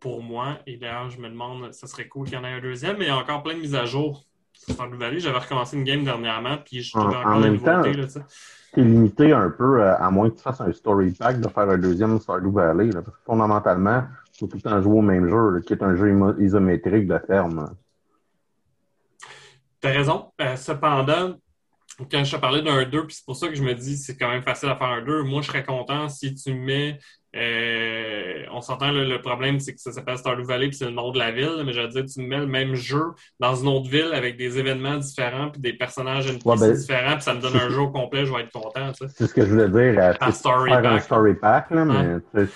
pour 0.00 0.22
moi. 0.22 0.58
Et 0.66 0.76
d'ailleurs, 0.76 1.10
je 1.10 1.20
me 1.20 1.28
demande, 1.28 1.72
ça 1.72 1.86
serait 1.86 2.08
cool 2.08 2.26
qu'il 2.26 2.34
y 2.34 2.38
en 2.38 2.44
ait 2.44 2.52
un 2.52 2.60
deuxième, 2.60 2.98
mais 2.98 3.06
il 3.06 3.08
y 3.08 3.10
a 3.10 3.16
encore 3.16 3.42
plein 3.42 3.54
de 3.54 3.60
mises 3.60 3.74
à 3.74 3.84
jour 3.84 4.24
sur 4.52 4.74
Stardew 4.74 4.96
Valley. 4.96 5.20
J'avais 5.20 5.38
recommencé 5.38 5.76
une 5.76 5.84
game 5.84 6.04
dernièrement, 6.04 6.58
puis 6.58 6.82
je 6.82 6.92
trouvais 6.92 7.16
encore 7.16 7.36
en 7.36 7.40
même 7.40 7.60
temps, 7.60 7.82
c'est 7.82 8.82
limité 8.82 9.32
un 9.32 9.48
peu, 9.48 9.82
à 9.82 10.10
moins 10.10 10.28
que 10.28 10.36
tu 10.36 10.42
fasses 10.42 10.60
un 10.60 10.72
story 10.72 11.12
pack, 11.12 11.40
de 11.40 11.48
faire 11.48 11.70
un 11.70 11.78
deuxième 11.78 12.18
Stardew 12.18 12.50
Valley. 12.50 12.90
parce 12.90 13.06
que 13.06 13.12
fondamentalement, 13.24 14.04
il 14.34 14.38
faut 14.38 14.46
tout 14.46 14.56
le 14.56 14.62
temps 14.62 14.82
jouer 14.82 14.98
au 14.98 15.02
même 15.02 15.28
jeu, 15.28 15.60
qui 15.60 15.72
est 15.72 15.82
un 15.82 15.94
jeu 15.94 16.14
isométrique 16.38 17.06
de 17.06 17.18
ferme. 17.26 17.70
T'as 19.80 19.92
raison. 19.92 20.32
Euh, 20.40 20.56
cependant, 20.56 21.36
quand 22.10 22.24
je 22.24 22.36
te 22.36 22.40
parlais 22.40 22.62
d'un 22.62 22.84
2, 22.84 23.06
puis 23.06 23.16
c'est 23.16 23.24
pour 23.24 23.36
ça 23.36 23.48
que 23.48 23.54
je 23.54 23.62
me 23.62 23.74
dis 23.74 23.96
c'est 23.96 24.16
quand 24.16 24.28
même 24.28 24.42
facile 24.42 24.68
à 24.68 24.76
faire 24.76 24.88
un 24.88 25.02
2, 25.02 25.22
moi 25.22 25.40
je 25.42 25.48
serais 25.48 25.64
content 25.64 26.08
si 26.08 26.34
tu 26.34 26.54
mets. 26.54 26.98
Euh, 27.34 28.44
on 28.50 28.62
s'entend, 28.62 28.90
le 28.92 29.20
problème, 29.20 29.60
c'est 29.60 29.74
que 29.74 29.80
ça 29.80 29.92
s'appelle 29.92 30.16
Stardew 30.16 30.44
Valley, 30.44 30.68
puis 30.68 30.76
c'est 30.76 30.86
le 30.86 30.92
nom 30.92 31.10
de 31.10 31.18
la 31.18 31.32
ville, 31.32 31.62
mais 31.66 31.72
je 31.72 31.82
veux 31.82 31.88
dire, 31.88 32.04
tu 32.06 32.20
mets 32.22 32.38
le 32.38 32.46
même 32.46 32.74
jeu 32.74 33.02
dans 33.40 33.54
une 33.54 33.68
autre 33.68 33.90
ville 33.90 34.10
avec 34.14 34.38
des 34.38 34.58
événements 34.58 34.96
différents, 34.96 35.50
puis 35.50 35.60
des 35.60 35.74
personnages 35.74 36.32
ben, 36.44 36.72
différents, 36.72 37.14
puis 37.14 37.22
ça 37.22 37.34
me 37.34 37.40
donne 37.40 37.56
un 37.56 37.68
jeu 37.68 37.80
au 37.80 37.90
complet, 37.90 38.24
je 38.24 38.32
vais 38.32 38.40
être 38.40 38.52
content. 38.52 38.90
C'est 38.94 39.26
ce 39.26 39.34
que 39.34 39.44
je 39.44 39.50
voulais 39.50 39.68
dire. 39.68 40.02
Euh, 40.02 40.12
faire 40.80 40.92
un 40.92 41.00
story 41.00 41.34
pack, 41.34 41.70
là, 41.70 41.84
mais 41.84 42.46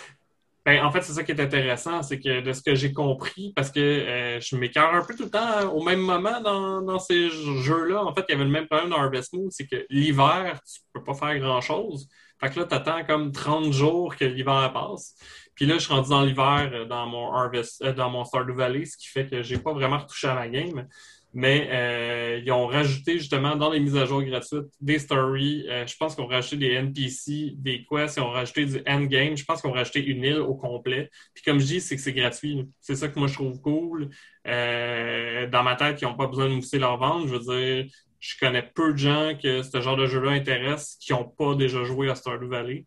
ben, 0.67 0.85
en 0.85 0.91
fait, 0.91 1.01
c'est 1.01 1.15
ça 1.15 1.25
qui 1.25 1.33
est 1.33 1.41
intéressant, 1.41 2.03
c'est 2.03 2.21
que 2.21 2.43
de 2.43 2.53
ce 2.53 2.61
que 2.61 2.75
j'ai 2.75 2.93
compris, 2.93 3.53
parce 3.57 3.71
que 3.71 3.81
euh, 3.81 4.41
je 4.41 4.57
m'écarte 4.57 4.95
un 4.95 5.03
peu 5.03 5.15
tout 5.15 5.25
le 5.25 5.31
temps 5.31 5.71
au 5.73 5.83
même 5.83 6.01
moment 6.01 6.41
dans, 6.41 6.99
ces 6.99 7.31
jeux-là, 7.31 8.05
en 8.05 8.15
fait, 8.15 8.25
il 8.29 8.33
y 8.33 8.35
avait 8.35 8.45
le 8.45 8.51
même 8.51 8.67
problème 8.67 8.91
dans 8.91 8.99
Harvest 8.99 9.33
Moon, 9.33 9.49
c'est 9.51 9.67
que 9.67 9.87
l'hiver, 9.89 10.61
tu 10.67 10.81
peux 10.93 11.03
pas 11.03 11.15
faire 11.15 11.39
grand-chose. 11.39 12.09
Fait 12.41 12.51
que 12.51 12.61
là, 12.61 12.67
tu 12.67 12.75
attends 12.75 13.05
comme 13.05 13.33
30 13.33 13.73
jours 13.73 14.17
que 14.17 14.25
l'hiver 14.25 14.71
passe. 14.73 15.15
Puis 15.55 15.67
là, 15.67 15.75
je 15.75 15.81
suis 15.81 15.93
rendu 15.93 16.11
dans 16.11 16.23
l'hiver 16.23 16.71
euh, 16.73 16.85
dans 16.85 17.07
mon 17.07 17.33
Harvest, 17.33 17.83
euh, 17.83 17.93
dans 17.93 18.11
mon 18.11 18.25
Stardew 18.25 18.55
Valley, 18.55 18.85
ce 18.85 18.97
qui 18.97 19.09
fait 19.09 19.27
que 19.27 19.43
j'ai 19.43 19.59
pas 19.59 19.73
vraiment 19.73 19.99
retouché 19.99 20.29
à 20.29 20.35
ma 20.35 20.49
game 20.49 20.87
mais 21.33 21.69
euh, 21.71 22.41
ils 22.45 22.51
ont 22.51 22.67
rajouté 22.67 23.19
justement 23.19 23.55
dans 23.55 23.71
les 23.71 23.79
mises 23.79 23.97
à 23.97 24.05
jour 24.05 24.23
gratuites 24.23 24.67
des 24.81 24.99
stories. 24.99 25.67
Euh, 25.69 25.87
je 25.87 25.97
pense 25.97 26.17
qu'on 26.17 26.27
rajouté 26.27 26.57
des 26.57 26.73
NPC, 26.73 27.55
des 27.57 27.85
quests, 27.85 28.17
ils 28.17 28.21
ont 28.21 28.31
rajouté 28.31 28.67
du 28.67 28.83
endgame. 28.87 29.37
Je 29.37 29.45
pense 29.45 29.63
qu'on 29.63 29.71
rajouté 29.71 30.05
une 30.05 30.25
île 30.25 30.39
au 30.39 30.55
complet. 30.55 31.09
Puis 31.35 31.45
comme 31.45 31.61
je 31.61 31.67
dis, 31.67 31.81
c'est 31.81 31.95
que 31.95 32.03
c'est 32.03 32.13
gratuit. 32.13 32.67
C'est 32.81 32.97
ça 32.97 33.09
que 33.09 33.19
moi 33.19 33.29
je 33.29 33.35
trouve 33.35 33.61
cool. 33.61 34.11
Euh, 34.47 35.47
dans 35.49 35.63
ma 35.63 35.77
tête, 35.77 36.01
ils 36.03 36.05
n'ont 36.05 36.17
pas 36.17 36.27
besoin 36.27 36.49
de 36.49 36.55
mousser 36.55 36.79
leur 36.79 36.97
vente. 36.99 37.29
Je 37.29 37.35
veux 37.35 37.85
dire, 37.85 37.93
je 38.19 38.35
connais 38.39 38.63
peu 38.63 38.93
de 38.93 38.99
gens 38.99 39.33
que 39.41 39.63
ce 39.63 39.81
genre 39.81 39.97
de 39.97 40.07
jeu-là 40.07 40.33
intéresse 40.33 40.97
qui 41.01 41.13
n'ont 41.13 41.29
pas 41.29 41.55
déjà 41.55 41.85
joué 41.85 42.11
à 42.11 42.17
Stardew 42.17 42.49
Valley. 42.49 42.85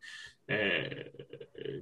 Euh, 0.52 0.90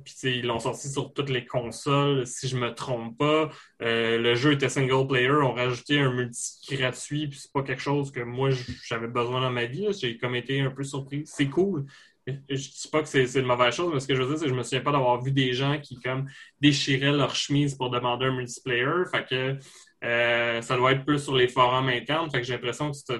puis 0.04 0.40
ils 0.40 0.46
l'ont 0.46 0.60
sorti 0.60 0.90
sur 0.90 1.14
toutes 1.14 1.30
les 1.30 1.46
consoles, 1.46 2.26
si 2.26 2.48
je 2.48 2.58
me 2.58 2.74
trompe 2.74 3.18
pas. 3.18 3.50
Euh, 3.82 4.18
le 4.18 4.36
jeu 4.36 4.54
était 4.54 4.70
single 4.70 5.08
player, 5.08 5.32
on 5.32 5.54
rajouté 5.54 6.00
un 6.00 6.12
multi 6.14 6.76
gratuit, 6.76 7.28
puis 7.28 7.40
c'est 7.40 7.52
pas 7.52 7.64
quelque 7.64 7.82
chose 7.82 8.12
que 8.12 8.22
moi 8.22 8.50
j'avais 8.86 9.08
besoin 9.08 9.42
dans 9.42 9.52
ma 9.52 9.66
vie. 9.66 9.88
J'ai 10.00 10.18
comme 10.18 10.36
été 10.36 10.62
un 10.62 10.72
peu 10.72 10.84
surpris. 10.84 11.24
C'est 11.26 11.48
cool. 11.48 11.86
Je 12.28 12.34
dis 12.56 12.90
pas 12.92 13.02
que 13.02 13.08
c'est 13.08 13.40
une 13.40 13.46
mauvaise 13.46 13.76
chose, 13.76 13.92
mais 13.94 14.00
ce 14.00 14.08
que 14.08 14.16
je 14.16 14.22
veux 14.22 14.30
dire, 14.30 14.38
c'est 14.38 14.46
que 14.46 14.52
je 14.52 14.56
me 14.56 14.64
souviens 14.64 14.82
pas 14.82 14.92
d'avoir 14.92 15.22
vu 15.22 15.32
des 15.32 15.54
gens 15.54 15.80
qui 15.80 16.00
comme 16.00 16.28
déchiraient 16.60 17.12
leur 17.12 17.36
chemise 17.36 17.76
pour 17.76 17.90
demander 17.90 18.26
un 18.26 18.36
multiplayer. 18.36 19.06
Fait 19.12 19.28
que 19.28 19.58
euh, 20.04 20.62
ça 20.62 20.78
doit 20.78 20.94
être 20.94 21.06
plus 21.06 21.20
sur 21.20 21.36
les 21.36 21.48
forums 21.48 21.90
internes. 21.90 22.30
J'ai 22.42 22.54
l'impression 22.54 22.92
que 22.92 22.98
c'est 22.98 23.20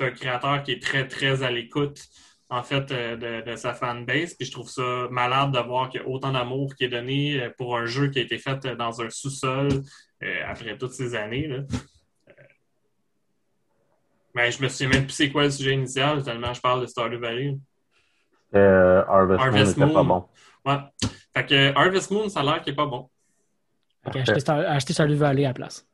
un 0.00 0.10
créateur 0.10 0.62
qui 0.62 0.72
est 0.72 0.82
très, 0.82 1.08
très 1.08 1.42
à 1.42 1.50
l'écoute 1.50 2.00
en 2.50 2.62
fait, 2.62 2.90
euh, 2.92 3.42
de, 3.42 3.56
sa 3.56 3.74
fanbase. 3.74 4.34
Puis 4.34 4.46
je 4.46 4.52
trouve 4.52 4.68
ça 4.68 5.08
malade 5.10 5.52
de 5.52 5.58
voir 5.58 5.88
qu'il 5.88 6.00
y 6.00 6.04
a 6.04 6.08
autant 6.08 6.32
d'amour 6.32 6.74
qui 6.76 6.84
est 6.84 6.88
donné 6.88 7.42
euh, 7.42 7.50
pour 7.56 7.76
un 7.76 7.86
jeu 7.86 8.08
qui 8.08 8.18
a 8.18 8.22
été 8.22 8.38
fait 8.38 8.64
euh, 8.64 8.76
dans 8.76 9.00
un 9.00 9.10
sous-sol 9.10 9.68
après 10.46 10.78
toutes 10.78 10.92
ces 10.92 11.14
années. 11.14 11.46
Là. 11.46 11.58
Mais 14.34 14.50
je 14.50 14.62
me 14.62 14.68
souviens 14.68 14.88
même 14.88 15.04
plus 15.04 15.12
c'est 15.12 15.30
quoi 15.30 15.44
le 15.44 15.50
sujet 15.50 15.74
initial, 15.74 16.22
tellement 16.22 16.54
je 16.54 16.60
parle 16.62 16.80
de 16.80 16.86
Stardew 16.86 17.18
Valley. 17.18 17.58
Harvest, 18.54 19.76
Moon, 19.76 19.92
pas 19.92 20.02
bon. 20.02 20.24
Ouais. 20.64 20.78
Fait 21.36 21.44
que 21.44 21.76
Harvest 21.76 22.10
Moon, 22.10 22.30
ça 22.30 22.40
a 22.40 22.42
l'air 22.42 22.62
qu'il 22.62 22.72
n'est 22.72 22.76
pas 22.76 22.86
bon. 22.86 23.10
Ok, 24.06 24.16
acheter, 24.16 24.92
Stardew 24.94 25.14
Valley 25.14 25.44
à 25.44 25.48
la 25.48 25.54
place. 25.54 25.86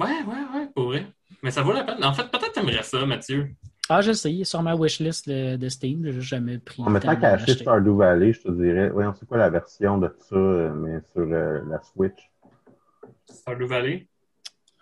Ouais, 0.00 0.06
ouais, 0.06 0.58
ouais, 0.58 0.68
pour 0.74 0.86
vrai. 0.86 1.06
Mais 1.42 1.52
ça 1.52 1.62
vaut 1.62 1.72
la 1.72 1.84
peine. 1.84 2.02
En 2.02 2.12
fait, 2.12 2.28
peut-être 2.30 2.52
tu 2.52 2.58
aimerais 2.58 2.82
ça, 2.82 3.06
Mathieu. 3.06 3.54
Ah, 3.90 4.02
je 4.02 4.12
sais, 4.12 4.44
sur 4.44 4.62
ma 4.62 4.74
wishlist 4.74 5.28
de, 5.28 5.56
de 5.56 5.68
Steam, 5.68 6.04
j'ai 6.04 6.20
jamais 6.20 6.58
pris. 6.58 6.82
En 6.82 6.90
mettant 6.90 7.16
qu'à 7.16 7.32
acheter 7.32 7.54
Stardew 7.54 7.96
Valley, 7.96 8.34
je 8.34 8.42
te 8.42 8.50
dirais, 8.50 8.90
oui, 8.92 9.04
on 9.06 9.14
sait 9.14 9.24
quoi 9.24 9.38
la 9.38 9.48
version 9.48 9.96
de 9.96 10.14
ça, 10.28 10.36
euh, 10.36 10.72
mais 10.74 11.00
sur 11.12 11.24
la 11.24 11.80
Switch? 11.82 12.30
Stardew 13.24 13.66
Valley? 13.66 14.06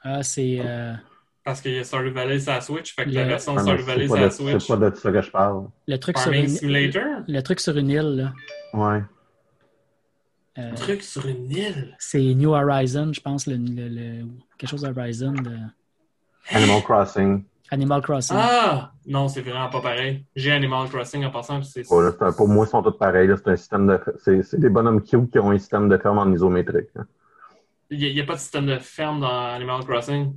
Ah, 0.02 0.22
c'est. 0.22 0.58
Euh... 0.60 0.94
Parce 1.44 1.60
qu'il 1.60 1.74
y 1.74 1.78
a 1.78 1.84
Stardew 1.84 2.12
Valley 2.12 2.40
sur 2.40 2.52
la 2.52 2.60
Switch, 2.60 2.94
fait 2.96 3.04
que 3.04 3.10
la 3.10 3.24
version 3.24 3.54
de 3.54 3.60
Stardew 3.60 3.82
Valley 3.82 4.06
sur 4.06 4.16
la 4.16 4.30
Switch. 4.30 4.66
C'est 4.66 4.78
pas 4.78 4.90
de 4.90 4.96
ça 4.96 5.12
que 5.12 5.22
je 5.22 5.30
parle. 5.30 5.68
Le 5.86 5.96
truc 5.98 6.18
sur 6.18 6.32
une... 6.32 6.48
Simulator? 6.48 7.22
Le 7.28 7.40
truc 7.42 7.60
sur 7.60 7.76
une 7.76 7.90
île, 7.90 8.16
là. 8.16 8.32
Ouais. 8.74 9.02
Euh, 10.58 10.70
le 10.70 10.74
truc 10.74 11.02
sur 11.02 11.26
une 11.26 11.50
île? 11.50 11.94
C'est 12.00 12.34
New 12.34 12.50
Horizon, 12.54 13.12
je 13.12 13.20
pense, 13.20 13.46
le, 13.46 13.56
le, 13.56 14.24
quelque 14.58 14.70
chose 14.70 14.84
Horizon 14.84 15.32
de. 15.32 15.56
Animal 16.50 16.82
Crossing. 16.82 17.44
Animal 17.70 18.02
Crossing. 18.02 18.36
Ah! 18.38 18.92
Non, 19.06 19.28
c'est 19.28 19.40
vraiment 19.40 19.68
pas 19.68 19.80
pareil. 19.80 20.24
J'ai 20.34 20.52
Animal 20.52 20.88
Crossing 20.88 21.24
en 21.24 21.30
passant. 21.30 21.62
C'est... 21.62 21.82
pour 21.84 22.48
moi, 22.48 22.66
ils 22.66 22.70
sont 22.70 22.82
tous 22.82 22.96
pareils. 22.96 23.30
C'est 23.36 23.50
un 23.50 23.56
système 23.56 23.86
de. 23.86 24.00
C'est, 24.18 24.60
des 24.60 24.68
bonhommes 24.68 25.02
cute 25.02 25.30
qui 25.30 25.38
ont 25.38 25.50
un 25.50 25.58
système 25.58 25.88
de 25.88 25.96
ferme 25.96 26.18
en 26.18 26.32
isométrique. 26.32 26.88
Hein. 26.96 27.06
Il 27.90 27.98
n'y 27.98 28.20
a, 28.20 28.24
pas 28.24 28.34
de 28.34 28.40
système 28.40 28.66
de 28.66 28.78
ferme 28.78 29.20
dans 29.20 29.54
Animal 29.54 29.84
Crossing. 29.84 30.34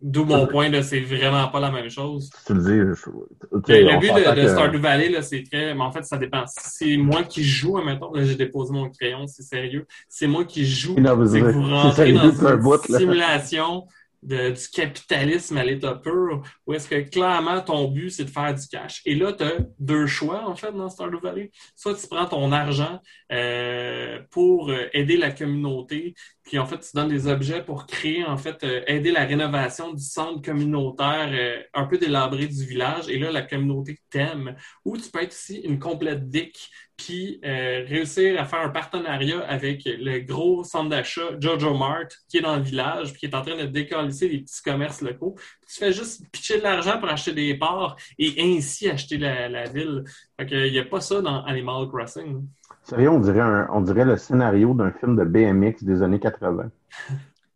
D'où 0.00 0.24
mon 0.24 0.46
point, 0.46 0.70
c'est 0.82 1.00
vraiment 1.00 1.48
pas 1.48 1.58
la 1.58 1.72
même 1.72 1.90
chose. 1.90 2.30
Tu 2.46 2.54
le 2.54 2.62
dis. 2.62 2.70
le 2.70 3.98
but 3.98 4.12
de, 4.12 4.42
de 4.42 4.48
Stardew 4.48 4.78
Valley, 4.78 5.20
c'est 5.22 5.42
très. 5.42 5.74
Mais 5.74 5.82
en 5.82 5.90
fait, 5.90 6.04
ça 6.04 6.16
dépend. 6.16 6.44
c'est 6.46 6.96
moi 6.96 7.24
qui 7.24 7.42
joue, 7.42 7.76
maintenant, 7.82 8.12
j'ai 8.14 8.36
déposé 8.36 8.72
mon 8.72 8.88
crayon, 8.90 9.26
c'est 9.26 9.42
sérieux. 9.42 9.86
C'est 10.08 10.28
moi 10.28 10.44
qui 10.44 10.64
joue. 10.64 10.94
c'est 10.94 11.40
que 11.40 11.50
vous 11.50 11.62
rentrez 11.62 12.12
dans 12.12 12.30
une 12.30 12.96
simulation 12.96 13.86
du 14.22 14.68
capitalisme 14.72 15.56
à 15.56 15.64
l'état 15.64 15.94
pur, 15.94 16.42
ou 16.66 16.74
est-ce 16.74 16.88
que 16.88 17.08
clairement 17.08 17.60
ton 17.60 17.88
but 17.88 18.10
c'est 18.10 18.24
de 18.24 18.30
faire 18.30 18.54
du 18.54 18.66
cash? 18.66 19.00
Et 19.04 19.14
là, 19.14 19.32
tu 19.32 19.44
as 19.44 19.52
deux 19.78 20.06
choix 20.06 20.48
en 20.48 20.56
fait 20.56 20.72
dans 20.72 20.88
Stardew 20.88 21.20
Valley. 21.22 21.50
Soit 21.76 21.94
tu 21.94 22.06
prends 22.08 22.26
ton 22.26 22.50
argent 22.52 23.00
euh, 23.32 24.20
pour 24.30 24.70
euh, 24.70 24.88
aider 24.92 25.16
la 25.16 25.30
communauté, 25.30 26.14
puis 26.42 26.58
en 26.58 26.66
fait 26.66 26.78
tu 26.78 26.90
donnes 26.94 27.08
des 27.08 27.26
objets 27.28 27.64
pour 27.64 27.86
créer 27.86 28.24
en 28.24 28.36
fait 28.36 28.62
euh, 28.64 28.82
aider 28.86 29.12
la 29.12 29.24
rénovation 29.24 29.92
du 29.92 30.02
centre 30.02 30.42
communautaire 30.42 31.64
un 31.74 31.84
peu 31.84 31.98
délabré 31.98 32.46
du 32.46 32.64
village, 32.64 33.08
et 33.08 33.18
là 33.18 33.30
la 33.30 33.42
communauté 33.42 33.98
t'aime. 34.10 34.56
Ou 34.84 34.96
tu 34.96 35.10
peux 35.10 35.22
être 35.22 35.32
aussi 35.32 35.58
une 35.58 35.78
complète 35.78 36.28
dick 36.28 36.70
puis 36.98 37.40
euh, 37.44 37.84
réussir 37.88 38.38
à 38.40 38.44
faire 38.44 38.60
un 38.60 38.68
partenariat 38.68 39.40
avec 39.48 39.84
le 39.86 40.18
gros 40.18 40.64
centre 40.64 40.90
d'achat 40.90 41.38
Jojo 41.40 41.72
Mart 41.74 42.08
qui 42.28 42.38
est 42.38 42.40
dans 42.42 42.56
le 42.56 42.62
village, 42.62 43.12
puis 43.12 43.20
qui 43.20 43.26
est 43.26 43.34
en 43.34 43.42
train 43.42 43.56
de 43.56 43.66
décalisser 43.66 44.28
les 44.28 44.38
petits 44.38 44.62
commerces 44.62 45.00
locaux. 45.00 45.36
tu 45.66 45.78
fais 45.78 45.92
juste 45.92 46.22
pitcher 46.32 46.58
de 46.58 46.64
l'argent 46.64 46.98
pour 46.98 47.08
acheter 47.08 47.32
des 47.32 47.54
parts 47.54 47.96
et 48.18 48.34
ainsi 48.38 48.90
acheter 48.90 49.16
la, 49.16 49.64
ville. 49.64 50.04
Fait 50.38 50.46
qu'il 50.46 50.72
n'y 50.72 50.78
a 50.78 50.84
pas 50.84 51.00
ça 51.00 51.22
dans 51.22 51.44
Animal 51.44 51.88
Crossing. 51.88 52.44
Sérieux, 52.82 53.10
on 53.10 53.20
dirait, 53.20 53.66
on 53.72 53.80
dirait 53.80 54.04
le 54.04 54.16
scénario 54.16 54.74
d'un 54.74 54.90
film 54.90 55.16
de 55.16 55.24
BMX 55.24 55.84
des 55.84 56.02
années 56.02 56.18
80. 56.18 56.70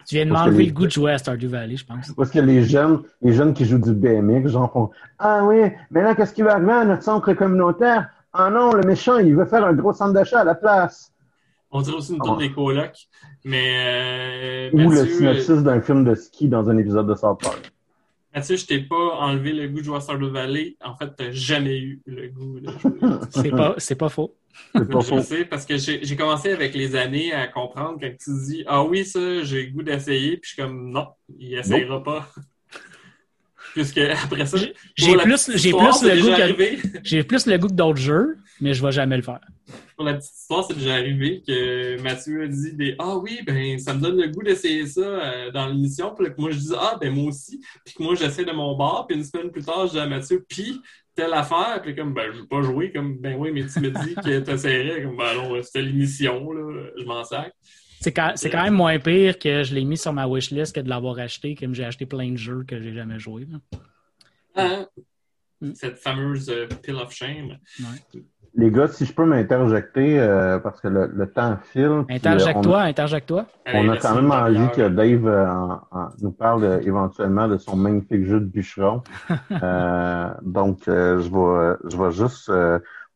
Tu 0.06 0.16
viens 0.16 0.26
de 0.26 0.30
m'enlever 0.30 0.66
le 0.66 0.72
goût 0.72 0.86
de 0.86 0.90
jouer 0.90 1.12
à 1.12 1.18
Stardew 1.18 1.46
Valley, 1.46 1.76
je 1.76 1.86
pense. 1.86 2.12
Parce 2.12 2.30
que 2.30 2.38
les 2.38 2.62
jeunes, 2.62 3.02
les 3.20 3.32
jeunes 3.32 3.54
qui 3.54 3.64
jouent 3.64 3.78
du 3.78 3.92
BMX, 3.92 4.48
genre 4.48 4.72
font 4.72 4.90
Ah 5.18 5.44
oui, 5.44 5.70
mais 5.90 6.02
là, 6.02 6.14
qu'est-ce 6.14 6.34
qui 6.34 6.42
va 6.42 6.54
arriver 6.54 6.72
à 6.72 6.84
notre 6.84 7.02
centre 7.02 7.32
communautaire? 7.32 8.08
Ah 8.32 8.50
non, 8.50 8.72
le 8.72 8.82
méchant, 8.82 9.18
il 9.18 9.34
veut 9.34 9.44
faire 9.44 9.64
un 9.64 9.74
gros 9.74 9.92
centre 9.92 10.12
d'achat 10.12 10.40
à 10.40 10.44
la 10.44 10.54
place. 10.54 11.12
On 11.70 11.80
dirait 11.80 11.96
aussi 11.96 12.12
une 12.12 12.20
tour 12.20 12.36
des 12.36 12.52
colocs. 12.52 13.08
Mais. 13.44 14.70
Euh, 14.72 14.84
Ou 14.84 14.90
le 14.90 15.06
synopsis 15.06 15.62
d'un 15.62 15.80
film 15.80 16.04
de 16.04 16.14
ski 16.14 16.48
dans 16.48 16.68
un 16.68 16.76
épisode 16.78 17.06
de 17.06 17.14
South 17.14 17.40
Park. 17.42 17.72
Mathieu, 18.34 18.56
je 18.56 18.66
t'ai 18.66 18.80
pas 18.80 19.16
enlevé 19.18 19.52
le 19.52 19.68
goût 19.68 19.80
de 19.80 19.84
jouer 19.84 19.96
à 19.96 20.00
Stardew 20.00 20.30
Valley. 20.30 20.76
En 20.82 20.96
fait, 20.96 21.14
tu 21.16 21.24
n'as 21.24 21.30
jamais 21.32 21.78
eu 21.78 22.00
le 22.06 22.28
goût 22.28 22.60
de 22.60 22.70
jouer. 22.70 22.92
c'est 23.30 23.50
pas, 23.50 23.74
c'est 23.76 23.94
pas 23.94 24.08
faux. 24.08 24.34
Pas 24.72 24.80
je 25.00 25.20
sais, 25.20 25.44
parce 25.44 25.66
que 25.66 25.76
j'ai 25.76 26.16
commencé 26.16 26.50
avec 26.50 26.74
les 26.74 26.96
années 26.96 27.32
à 27.32 27.46
comprendre 27.48 27.98
quand 28.00 28.10
tu 28.18 28.30
dis 28.46 28.64
Ah 28.66 28.84
oui, 28.84 29.04
ça, 29.04 29.42
j'ai 29.42 29.66
le 29.66 29.72
goût 29.72 29.82
d'essayer, 29.82 30.36
puis 30.38 30.50
je 30.50 30.54
suis 30.54 30.62
comme 30.62 30.90
non, 30.90 31.08
il 31.38 31.54
essayera 31.54 32.02
pas. 32.02 32.28
Puisque 33.74 33.98
après 33.98 34.46
ça, 34.46 34.58
j'ai 34.96 35.16
plus, 35.16 35.50
j'ai 35.56 35.72
plus 35.72 36.02
le 36.02 36.20
goût 36.20 37.00
j'ai 37.02 37.24
plus 37.24 37.46
le 37.46 37.58
goût 37.58 37.68
que 37.68 37.72
d'autres 37.72 38.00
jeux, 38.00 38.36
mais 38.60 38.74
je 38.74 38.84
vais 38.84 38.92
jamais 38.92 39.16
le 39.16 39.22
faire. 39.22 39.40
Pour 39.96 40.04
la 40.04 40.14
petite 40.14 40.34
histoire, 40.34 40.64
c'est 40.64 40.74
déjà 40.74 40.94
arrivé 40.94 41.42
que 41.46 42.00
Mathieu 42.02 42.42
a 42.42 42.46
dit 42.48 42.74
des 42.74 42.94
Ah 42.98 43.16
oui, 43.16 43.40
ben 43.46 43.78
ça 43.78 43.94
me 43.94 44.00
donne 44.00 44.20
le 44.20 44.28
goût 44.28 44.42
d'essayer 44.42 44.86
ça 44.86 45.00
euh, 45.00 45.50
dans 45.50 45.66
l'émission. 45.66 46.14
Puis 46.14 46.26
que 46.26 46.40
moi 46.40 46.50
je 46.50 46.58
dis 46.58 46.72
Ah 46.76 46.96
ben 47.00 47.12
moi 47.12 47.28
aussi. 47.28 47.60
Puis 47.84 47.94
que 47.94 48.02
moi 48.02 48.14
j'essaie 48.14 48.44
de 48.44 48.52
mon 48.52 48.76
bar. 48.76 49.06
Puis 49.06 49.16
une 49.16 49.24
semaine 49.24 49.50
plus 49.50 49.62
tard, 49.62 49.86
je 49.86 49.92
dis 49.92 49.98
à 49.98 50.06
Mathieu, 50.06 50.44
puis 50.48 50.80
telle 51.14 51.32
affaire. 51.32 51.80
Puis 51.82 51.94
comme 51.94 52.12
ben 52.12 52.30
je 52.32 52.40
veux 52.40 52.46
pas 52.46 52.62
jouer. 52.62 52.92
Comme 52.92 53.18
ben 53.18 53.36
oui, 53.38 53.50
mais 53.52 53.64
tu 53.66 53.80
me 53.80 53.90
dis 53.90 54.14
que 54.14 54.40
tu 54.40 54.50
essaierais. 54.50 55.02
Comme 55.02 55.16
ben 55.16 55.34
non, 55.34 55.62
c'était 55.62 55.82
l'émission, 55.82 56.52
là, 56.52 56.88
je 56.98 57.04
m'en 57.04 57.24
sac. 57.24 57.52
C'est 58.02 58.12
quand, 58.12 58.34
quand, 58.36 58.64
même 58.64 58.74
moins 58.74 58.98
pire 58.98 59.38
que 59.38 59.62
je 59.62 59.74
l'ai 59.74 59.84
mis 59.84 59.96
sur 59.96 60.12
ma 60.12 60.26
wishlist 60.26 60.74
que 60.74 60.80
de 60.80 60.88
l'avoir 60.88 61.20
acheté, 61.20 61.54
comme 61.54 61.72
j'ai 61.72 61.84
acheté 61.84 62.04
plein 62.04 62.32
de 62.32 62.36
jeux 62.36 62.64
que 62.66 62.80
j'ai 62.80 62.92
jamais 62.92 63.20
joué. 63.20 63.46
Ah, 64.56 64.86
mm. 65.60 65.74
Cette 65.74 65.98
fameuse 65.98 66.50
euh, 66.50 66.66
pill 66.82 66.96
of 66.96 67.12
shame. 67.12 67.58
Les 68.56 68.72
gars, 68.72 68.88
si 68.88 69.06
je 69.06 69.12
peux 69.14 69.24
m'interjecter, 69.24 70.18
euh, 70.18 70.58
parce 70.58 70.80
que 70.80 70.88
le, 70.88 71.26
temps 71.30 71.56
file. 71.72 72.04
Interjecte-toi, 72.10 72.80
interjecte-toi. 72.80 73.46
On 73.72 73.88
a 73.88 73.96
quand 73.96 74.16
même 74.16 74.32
envie 74.32 74.68
que 74.74 74.88
Dave 74.88 75.26
euh, 75.26 75.46
nous 76.20 76.32
parle 76.32 76.80
éventuellement 76.84 77.46
de 77.46 77.56
son 77.56 77.76
magnifique 77.76 78.26
jeu 78.26 78.40
de 78.40 78.46
bûcheron. 78.46 79.02
donc, 80.42 80.80
je, 80.86 81.30
vais, 81.30 81.76
je 81.88 81.96
vais 81.96 82.10
juste 82.10 82.50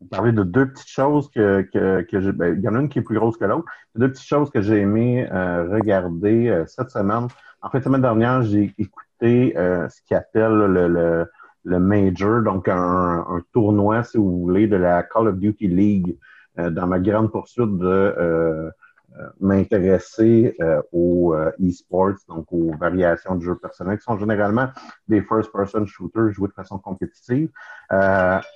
vous 0.01 0.09
parler 0.09 0.33
de 0.33 0.43
deux 0.43 0.69
petites 0.69 0.89
choses 0.89 1.31
que, 1.31 1.63
que, 1.73 2.03
que 2.03 2.21
j'ai. 2.21 2.33
Ben, 2.33 2.57
il 2.57 2.63
y 2.63 2.69
en 2.69 2.75
a 2.75 2.81
une 2.81 2.89
qui 2.89 2.99
est 2.99 3.03
plus 3.03 3.19
grosse 3.19 3.37
que 3.37 3.45
l'autre. 3.45 3.67
Deux 3.95 4.11
petites 4.11 4.27
choses 4.27 4.51
que 4.51 4.61
j'ai 4.61 4.81
aimé 4.81 5.29
euh, 5.33 5.69
regarder 5.71 6.49
euh, 6.49 6.65
cette 6.67 6.91
semaine. 6.91 7.29
En 7.63 7.71
fait, 7.71 7.79
la 7.79 7.85
semaine 7.85 8.03
dernière, 8.03 8.43
j'ai 8.43 8.75
écouté 8.79 9.57
euh, 9.57 9.89
ce 9.89 10.03
qu'ils 10.03 10.17
appellent 10.17 10.53
le, 10.53 10.89
le, 10.89 11.27
le, 11.65 11.79
Major, 11.79 12.43
donc 12.43 12.69
un, 12.69 13.25
un, 13.29 13.43
tournoi, 13.53 14.03
si 14.05 14.19
vous 14.19 14.41
voulez, 14.41 14.67
de 14.67 14.77
la 14.77 15.03
Call 15.03 15.29
of 15.29 15.37
Duty 15.37 15.69
League 15.69 16.17
dans 16.59 16.87
ma 16.87 16.99
grande 16.99 17.31
poursuite 17.31 17.77
de 17.77 17.87
euh, 17.87 18.71
m'intéresser 19.41 20.55
euh, 20.61 20.83
aux 20.93 21.35
euh, 21.35 21.51
e-sports, 21.61 22.17
donc 22.29 22.47
aux 22.51 22.73
variations 22.77 23.35
de 23.35 23.43
jeux 23.43 23.57
personnels, 23.57 23.99
qui 23.99 24.05
sont 24.05 24.19
généralement 24.19 24.69
des 25.09 25.23
first-person 25.23 25.87
shooters 25.87 26.31
joués 26.33 26.49
de 26.49 26.55
façon 26.55 26.79
compétitive. 26.79 27.51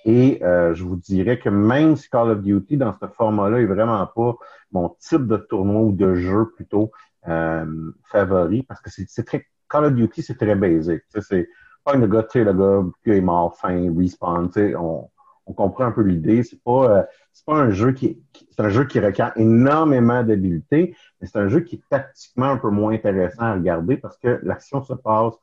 et 0.05 0.41
je 0.41 0.85
vous 0.85 0.97
dirais 0.97 1.39
que 1.39 1.49
même 1.49 1.97
si 1.97 2.09
Call 2.09 2.31
of 2.31 2.43
Duty, 2.43 2.77
dans 2.77 2.93
ce 2.93 3.07
format-là, 3.07 3.61
est 3.61 3.67
vraiment 3.67 4.07
pas 4.07 4.35
mon 4.73 4.89
type 5.01 5.27
de 5.27 5.37
tournoi 5.37 5.83
ou 5.83 5.93
de 5.93 6.15
jeu 6.15 6.51
plutôt 6.57 6.91
favori, 7.25 8.63
parce 8.63 8.81
que 8.81 8.91
c'est 8.91 9.25
très 9.25 9.47
Call 9.69 9.85
of 9.85 9.95
Duty, 9.95 10.23
c'est 10.23 10.37
très 10.37 10.55
basic. 10.55 11.03
C'est 11.21 11.49
pas 11.85 11.95
le 11.95 12.07
gars, 12.07 12.25
tu 12.25 12.41
sais, 12.41 12.45
le 12.45 12.53
gars 12.53 12.83
qui 13.05 13.11
est 13.11 13.21
mort, 13.21 13.57
fin, 13.57 13.95
respawn, 13.97 14.49
tu 14.51 14.61
sais, 14.61 14.75
on 14.75 15.09
on 15.51 15.53
comprend 15.53 15.85
un 15.85 15.93
peu 15.93 16.03
l'idée. 16.03 16.43
C'est 16.43 16.63
pas, 16.63 16.99
euh, 16.99 17.03
c'est 17.33 17.45
pas 17.45 17.55
un 17.55 17.71
jeu 17.71 17.93
qui, 17.93 18.23
c'est 18.51 18.63
un 18.63 18.69
jeu 18.69 18.85
qui 18.85 19.01
requiert 19.01 19.33
énormément 19.37 20.23
d'habileté, 20.23 20.95
mais 21.21 21.27
c'est 21.27 21.39
un 21.39 21.49
jeu 21.49 21.61
qui 21.61 21.77
est 21.77 21.83
tactiquement 21.89 22.47
un 22.47 22.57
peu 22.57 22.71
moins 22.71 22.95
intéressant 22.95 23.43
à 23.43 23.55
regarder 23.55 23.97
parce 23.97 24.17
que 24.17 24.41
l'action 24.43 24.83
se 24.83 24.95
passe 24.95 25.35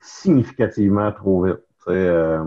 significativement 0.00 1.12
trop 1.12 1.44
vite. 1.44 1.56
Euh, 1.88 2.44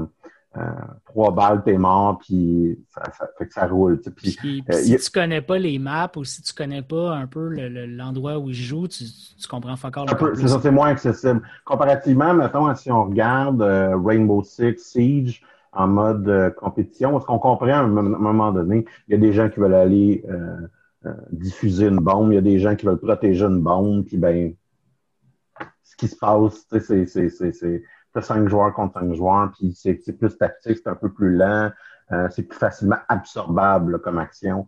euh, 0.58 0.62
trois 1.06 1.32
balles, 1.34 1.64
t'es 1.64 1.78
mort, 1.78 2.20
puis 2.20 2.78
ça, 2.94 3.04
fait 3.38 3.46
que 3.46 3.54
ça 3.54 3.68
roule. 3.68 4.02
Puis, 4.02 4.32
si 4.32 4.98
tu 4.98 5.12
connais 5.12 5.42
pas 5.42 5.58
les 5.58 5.80
maps 5.80 6.12
ou 6.18 6.26
si 6.26 6.42
tu 6.42 6.54
connais 6.54 6.82
pas 6.82 7.16
un 7.16 7.26
peu 7.26 7.48
l'endroit 7.88 8.38
où 8.38 8.50
ils 8.50 8.54
jouent, 8.54 8.90
tu, 8.90 9.06
tu 9.06 9.48
comprends 9.48 9.76
encore 9.82 10.08
le 10.08 10.36
C'est 10.36 10.50
ça, 10.50 10.60
c'est 10.62 10.72
moins 10.72 10.90
accessible. 10.90 11.42
Comparativement, 11.64 12.34
mettons, 12.34 12.76
si 12.76 12.92
on 12.92 13.06
regarde 13.06 13.62
Rainbow 13.62 14.44
Six 14.44 14.78
Siege, 14.80 15.42
en 15.74 15.88
mode 15.88 16.28
euh, 16.28 16.50
compétition. 16.50 17.12
Parce 17.12 17.26
qu'on 17.26 17.40
comprend 17.40 17.68
à 17.68 17.78
un 17.78 17.88
moment 17.88 18.52
donné, 18.52 18.86
il 19.08 19.12
y 19.12 19.16
a 19.16 19.20
des 19.20 19.34
gens 19.34 19.50
qui 19.50 19.60
veulent 19.60 19.74
aller 19.74 20.24
euh, 20.30 20.68
euh, 21.06 21.14
diffuser 21.32 21.88
une 21.88 22.00
bombe, 22.00 22.32
il 22.32 22.36
y 22.36 22.40
a 22.40 22.42
des 22.42 22.60
gens 22.60 22.76
qui 22.76 22.86
veulent 22.86 23.00
protéger 23.00 23.46
une 23.46 23.62
bombe, 23.62 24.06
puis 24.06 24.18
ben 24.18 24.54
ce 25.84 25.96
qui 25.96 26.08
se 26.08 26.16
passe, 26.16 26.66
c'est 26.70 27.06
c'est 27.06 27.84
cinq 28.22 28.48
joueurs 28.48 28.74
contre 28.74 29.00
cinq 29.00 29.14
joueurs, 29.14 29.52
puis 29.52 29.74
c'est 29.74 29.96
plus 30.18 30.38
tactique, 30.38 30.78
c'est 30.84 30.90
un 30.90 30.96
peu 30.96 31.12
plus 31.12 31.36
lent, 31.36 31.72
c'est 32.30 32.44
plus 32.44 32.58
facilement 32.58 32.98
absorbable 33.08 34.00
comme 34.02 34.20
action 34.20 34.68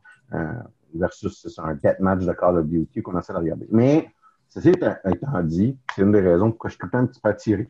versus 0.94 1.48
c'est 1.48 1.62
un 1.62 1.76
deathmatch 1.76 2.26
de 2.26 2.34
Call 2.34 2.58
of 2.58 2.68
Duty 2.68 3.02
qu'on 3.02 3.18
essaie 3.18 3.34
de 3.34 3.38
regarder. 3.38 3.68
Mais 3.72 4.10
ceci 4.50 4.70
étant 4.70 5.44
dit, 5.44 5.78
c'est 5.96 6.02
une 6.02 6.12
des 6.12 6.22
raisons 6.22 6.52
pourquoi 6.52 6.70
je 6.70 6.74
suis 6.74 6.80
tout 6.80 6.88
le 6.88 6.92
temps 6.92 7.00
un 7.00 7.06
petit 7.06 7.22
peu 7.22 7.30
attiré. 7.30 7.70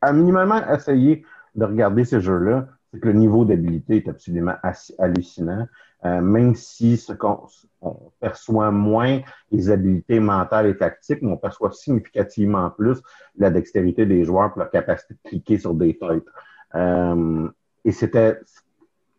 À 0.00 0.12
minimalement 0.12 0.66
essayer 0.72 1.24
de 1.56 1.64
regarder 1.64 2.04
ces 2.04 2.20
jeux-là, 2.20 2.68
c'est 2.92 3.00
que 3.00 3.08
le 3.08 3.14
niveau 3.14 3.44
d'habilité 3.44 3.96
est 3.96 4.08
absolument 4.08 4.54
hallucinant. 4.98 5.66
Euh, 6.04 6.20
même 6.20 6.54
si 6.54 6.98
ce 6.98 7.12
qu'on 7.12 7.46
on 7.80 7.96
perçoit 8.20 8.70
moins 8.70 9.20
les 9.50 9.70
habiletés 9.70 10.20
mentales 10.20 10.66
et 10.66 10.76
tactiques, 10.76 11.22
mais 11.22 11.32
on 11.32 11.36
perçoit 11.36 11.72
significativement 11.72 12.70
plus 12.70 13.00
la 13.38 13.50
dextérité 13.50 14.06
des 14.06 14.24
joueurs 14.24 14.50
pour 14.50 14.60
leur 14.60 14.70
capacité 14.70 15.14
de 15.14 15.28
cliquer 15.28 15.58
sur 15.58 15.74
des 15.74 15.98
têtes. 15.98 16.26
Euh, 16.74 17.48
et 17.84 17.92
c'était, 17.92 18.38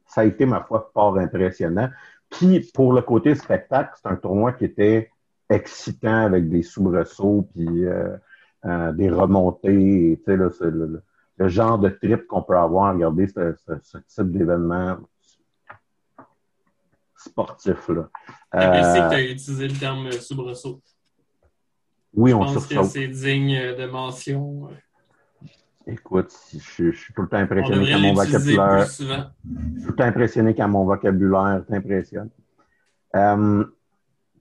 ça 0.06 0.22
a 0.22 0.26
été, 0.26 0.46
ma 0.46 0.62
foi, 0.62 0.90
fort 0.94 1.18
impressionnant. 1.18 1.90
Puis, 2.30 2.70
pour 2.74 2.94
le 2.94 3.02
côté 3.02 3.36
spectacle, 3.36 3.92
c'est 3.96 4.10
un 4.10 4.16
tournoi 4.16 4.54
qui 4.54 4.66
était 4.66 5.12
excitant 5.50 6.26
avec 6.26 6.48
des 6.50 6.62
soubresauts 6.62 7.48
puis 7.54 7.86
euh, 7.86 8.92
des 8.94 9.10
remontées. 9.10 10.22
Sais, 10.26 10.38
là, 10.38 10.50
genre 11.40 11.78
de 11.78 11.90
trip 11.90 12.28
qu'on 12.28 12.42
peut 12.42 12.58
avoir 12.58 12.86
à 12.86 12.92
regarder 12.94 13.28
ce, 13.28 13.56
ce, 13.84 13.98
type 13.98 14.32
d'événement 14.32 14.98
sportif-là. 17.16 18.10
Euh, 18.56 18.60
que 18.60 19.10
tu 19.10 19.16
as 19.16 19.22
utilisé 19.24 19.68
le 19.68 19.76
terme 19.76 20.12
soubresaut. 20.12 20.82
Oui, 22.14 22.34
on 22.34 22.46
Je 22.48 22.54
pense 22.54 22.68
que 22.68 22.84
c'est 22.84 23.08
digne 23.08 23.76
de 23.76 23.86
mention. 23.86 24.70
Écoute, 25.86 26.34
je, 26.54 26.92
suis 26.92 27.14
tout 27.14 27.22
le 27.22 27.30
temps 27.30 27.38
impressionné 27.38 27.92
quand 27.92 28.00
mon 28.00 28.14
vocabulaire. 28.14 28.86
Je 28.86 28.92
suis 28.92 29.06
tout 29.06 29.90
le 29.90 29.96
temps 29.96 30.04
impressionné 30.04 30.56
quand 30.56 30.68
mon 30.68 30.86
vocabulaire 30.86 31.64
t'impressionne. 31.70 32.30
Euh, 33.16 33.64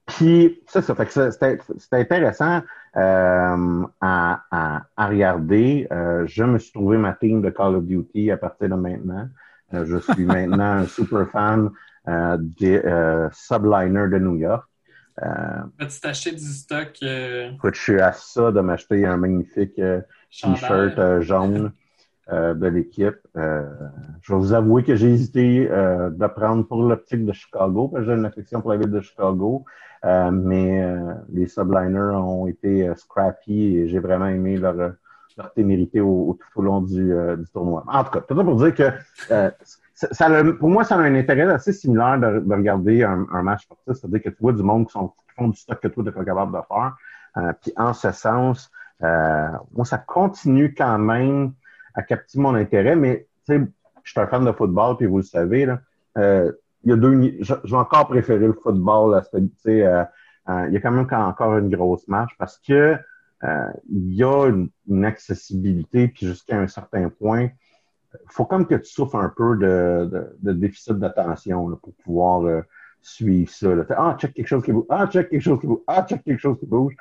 puis, 0.06 0.62
ça, 0.66 0.82
ça 0.82 0.94
fait 0.94 1.06
que 1.06 1.30
c'était 1.30 1.96
intéressant 1.96 2.62
euh, 2.96 3.86
à, 4.00 4.42
à, 4.50 4.82
à, 4.96 5.06
regarder. 5.08 5.86
Euh, 5.92 6.26
je 6.26 6.44
me 6.44 6.58
suis 6.58 6.72
trouvé 6.72 6.96
ma 6.96 7.12
team 7.12 7.42
de 7.42 7.50
Call 7.50 7.74
of 7.76 7.84
Duty 7.84 8.30
à 8.30 8.36
partir 8.36 8.70
de 8.70 8.74
maintenant. 8.74 9.28
Euh, 9.74 9.84
je 9.84 9.98
suis 9.98 10.24
maintenant 10.24 10.78
un 10.78 10.86
super 10.86 11.28
fan 11.30 11.70
euh, 12.08 12.38
des 12.40 12.80
Subliners 13.32 14.08
de 14.08 14.18
New 14.18 14.36
York. 14.36 14.66
As-tu 15.18 16.00
t'acheté 16.00 16.32
du 16.32 16.44
stock? 16.44 17.02
Écoute, 17.02 17.74
je 17.74 17.80
suis 17.80 18.00
à 18.00 18.12
ça 18.12 18.50
de 18.50 18.60
m'acheter 18.60 19.04
un 19.04 19.16
magnifique 19.16 19.80
t-shirt 20.30 21.20
jaune. 21.20 21.72
De 22.30 22.66
l'équipe. 22.66 23.18
je 23.34 24.32
vais 24.32 24.38
vous 24.38 24.52
avouer 24.52 24.82
que 24.82 24.96
j'ai 24.96 25.10
hésité 25.10 25.68
de 25.68 26.26
prendre 26.26 26.66
pour 26.66 26.82
l'optique 26.82 27.24
de 27.24 27.32
Chicago, 27.32 27.88
parce 27.88 28.04
que 28.04 28.10
j'ai 28.10 28.18
une 28.18 28.24
affection 28.24 28.60
pour 28.60 28.70
la 28.70 28.78
ville 28.78 28.90
de 28.90 29.00
Chicago. 29.00 29.64
Euh, 30.04 30.30
mais 30.30 30.82
euh, 30.82 31.14
les 31.30 31.46
subliners 31.48 32.16
ont 32.16 32.46
été 32.46 32.86
euh, 32.86 32.94
scrappy 32.94 33.76
et 33.76 33.88
j'ai 33.88 33.98
vraiment 33.98 34.26
aimé 34.26 34.56
leur, 34.56 34.74
leur 34.74 35.52
témérité 35.54 36.00
au, 36.00 36.38
tout 36.38 36.60
au 36.60 36.62
long 36.62 36.80
du, 36.80 37.12
du, 37.38 37.46
tournoi. 37.52 37.82
En 37.88 38.04
tout 38.04 38.10
cas, 38.10 38.20
tout 38.20 38.36
ça 38.36 38.44
pour 38.44 38.56
dire 38.56 38.74
que 38.74 38.92
ça, 39.96 40.42
pour 40.58 40.68
moi, 40.68 40.84
ça 40.84 40.96
a 40.96 40.98
un 40.98 41.14
intérêt 41.14 41.50
assez 41.50 41.72
similaire 41.72 42.18
de, 42.20 42.54
regarder 42.54 43.02
un, 43.02 43.42
match 43.42 43.62
sportif, 43.62 43.94
c'est-à-dire 43.94 44.22
que 44.22 44.28
tu 44.28 44.36
vois 44.40 44.52
du 44.52 44.62
monde 44.62 44.86
qui, 44.86 44.92
sont, 44.92 45.12
font 45.36 45.48
du 45.48 45.56
stock 45.56 45.80
que 45.80 45.88
toi, 45.88 46.04
tu 46.04 46.12
pas 46.12 46.24
capable 46.24 46.52
de 46.52 46.62
faire. 46.68 46.96
Euh, 47.38 47.52
puis 47.60 47.72
en 47.76 47.92
ce 47.92 48.12
sens, 48.12 48.70
euh, 49.02 49.48
moi, 49.74 49.84
ça 49.84 49.98
continue 49.98 50.74
quand 50.74 50.98
même 50.98 51.52
à 51.96 52.02
capter 52.02 52.38
mon 52.38 52.54
intérêt, 52.54 52.94
mais 52.94 53.26
je 53.48 53.54
suis 54.04 54.20
un 54.20 54.26
fan 54.26 54.44
de 54.44 54.52
football, 54.52 54.96
puis 54.96 55.06
vous 55.06 55.18
le 55.18 55.22
savez, 55.22 55.66
là, 55.66 55.80
euh, 56.18 56.52
il 56.84 56.90
y 56.90 56.92
a 56.92 56.96
deux, 56.96 57.38
je, 57.40 57.54
vais 57.54 57.76
encore 57.76 58.06
préférer 58.06 58.46
le 58.46 58.52
football, 58.52 59.20
tu 59.32 59.50
sais, 59.56 59.84
euh, 59.84 60.04
il 60.68 60.74
y 60.74 60.76
a 60.76 60.80
quand 60.80 60.92
même 60.92 61.08
encore 61.10 61.58
une 61.58 61.70
grosse 61.70 62.06
marche 62.06 62.36
parce 62.38 62.58
que 62.58 62.96
il 63.88 64.14
y 64.14 64.22
a 64.22 64.46
une, 64.46 65.04
accessibilité, 65.04 66.08
puis 66.08 66.26
jusqu'à 66.26 66.58
un 66.58 66.68
certain 66.68 67.08
point, 67.08 67.48
faut 68.28 68.44
comme 68.44 68.66
que 68.66 68.76
tu 68.76 68.90
souffres 68.90 69.16
un 69.16 69.28
peu 69.28 69.56
de, 69.56 70.52
déficit 70.52 70.94
d'attention 70.94 71.76
pour 71.82 71.94
pouvoir 72.04 72.62
suivre 73.02 73.50
ça. 73.50 73.68
Ah, 73.90 74.16
check 74.18 74.34
quelque 74.34 74.46
chose 74.46 74.64
qui 74.64 74.72
bouge. 74.72 74.86
Ah, 74.88 75.06
check 75.06 75.28
quelque 75.28 75.42
chose 75.42 75.60
qui 75.60 75.66
bouge. 75.66 75.80
Ah, 75.86 76.04
check 76.08 76.22
quelque 76.24 76.40
chose 76.40 76.58
qui 76.58 76.66
bouge 76.66 76.94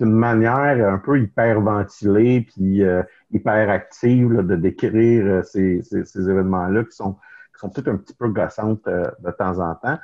une 0.00 0.12
manière 0.12 0.88
un 0.88 0.98
peu 0.98 1.20
hyper 1.20 1.60
ventilée 1.60 2.42
puis 2.42 2.82
euh, 2.82 3.02
hyper 3.30 3.70
active 3.70 4.36
de 4.42 4.56
décrire 4.56 5.24
euh, 5.26 5.42
ces, 5.42 5.82
ces, 5.82 6.30
événements-là 6.30 6.84
qui 6.84 6.96
sont, 6.96 7.14
qui 7.14 7.60
sont 7.60 7.70
peut-être 7.70 7.88
un 7.88 7.96
petit 7.96 8.14
peu 8.14 8.28
gossantes 8.28 8.86
euh, 8.86 9.10
de 9.20 9.30
temps 9.30 9.58
en 9.58 9.74
temps. 9.74 9.98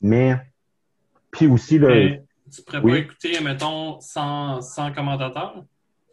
mais, 0.00 0.36
puis 1.30 1.46
aussi... 1.46 1.78
le 1.78 2.18
tu 2.54 2.62
pourrais 2.62 2.82
pas 2.82 2.98
écouter, 2.98 3.40
mettons, 3.42 3.98
sans, 4.00 4.60
sans 4.60 4.92
commentateur? 4.92 5.64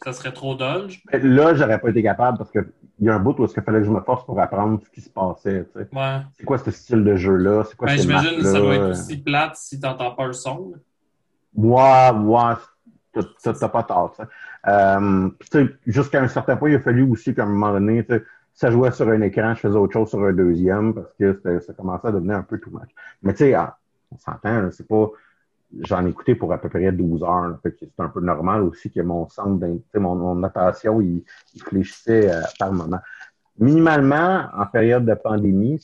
Ça 0.03 0.13
serait 0.13 0.31
trop 0.31 0.55
dodge? 0.55 0.99
Là, 1.13 1.53
j'aurais 1.53 1.79
pas 1.79 1.89
été 1.89 2.01
capable 2.01 2.39
parce 2.39 2.49
qu'il 2.49 2.65
y 3.01 3.09
a 3.09 3.13
un 3.13 3.19
bout 3.19 3.37
où 3.37 3.45
il 3.45 3.61
fallait 3.61 3.79
que 3.79 3.85
je 3.85 3.91
me 3.91 4.01
force 4.01 4.25
pour 4.25 4.39
apprendre 4.39 4.81
ce 4.83 4.89
qui 4.89 5.01
se 5.01 5.09
passait. 5.09 5.67
Tu 5.71 5.79
ouais. 5.95 6.17
C'est 6.33 6.43
quoi 6.43 6.57
ce 6.57 6.71
style 6.71 7.03
de 7.03 7.15
jeu-là? 7.15 7.65
C'est 7.69 7.77
quoi 7.77 7.87
ben, 7.87 7.99
J'imagine 7.99 8.37
que 8.39 8.45
ça 8.45 8.59
doit 8.59 8.75
être 8.75 8.89
aussi 8.89 9.17
plate 9.17 9.55
si 9.57 9.79
tu 9.79 9.85
n'entends 9.85 10.15
pas 10.15 10.25
le 10.25 10.33
son. 10.33 10.73
Moi, 11.55 12.13
moi, 12.13 12.59
t'as 13.13 13.69
pas 13.69 13.83
tort. 13.83 14.15
Euh, 14.67 15.29
Jusqu'à 15.85 16.21
un 16.21 16.27
certain 16.27 16.55
point, 16.55 16.69
il 16.69 16.75
a 16.75 16.79
fallu 16.79 17.03
aussi 17.03 17.33
qu'à 17.33 17.43
un 17.43 17.47
moment 17.47 17.73
donné, 17.73 18.05
ça 18.53 18.71
jouait 18.71 18.91
sur 18.91 19.07
un 19.09 19.21
écran, 19.21 19.53
je 19.55 19.61
faisais 19.61 19.77
autre 19.77 19.93
chose 19.93 20.09
sur 20.09 20.23
un 20.23 20.33
deuxième 20.33 20.93
parce 20.93 21.13
que 21.17 21.59
ça 21.65 21.73
commençait 21.73 22.07
à 22.07 22.11
devenir 22.11 22.37
un 22.37 22.43
peu 22.43 22.59
too 22.59 22.69
much. 22.71 22.89
Mais 23.23 23.33
tu 23.33 23.39
sais, 23.39 23.53
ah, 23.53 23.77
on 24.11 24.17
s'entend, 24.17 24.69
c'est 24.71 24.87
pas. 24.87 25.07
J'en 25.79 26.05
ai 26.05 26.09
écouté 26.09 26.35
pour 26.35 26.51
à 26.51 26.57
peu 26.57 26.67
près 26.67 26.91
12 26.91 27.23
heures. 27.23 27.57
c'est 27.63 27.89
un 27.97 28.09
peu 28.09 28.19
normal 28.19 28.63
aussi 28.63 28.91
que 28.91 28.99
mon 28.99 29.29
centre, 29.29 29.65
mon, 29.95 30.15
mon 30.15 30.43
attention, 30.43 30.99
il, 30.99 31.23
fléchissait 31.63 32.29
euh, 32.29 32.41
par 32.59 32.73
moment. 32.73 32.99
Minimalement, 33.57 34.47
en 34.53 34.65
période 34.65 35.05
de 35.05 35.13
pandémie, 35.13 35.81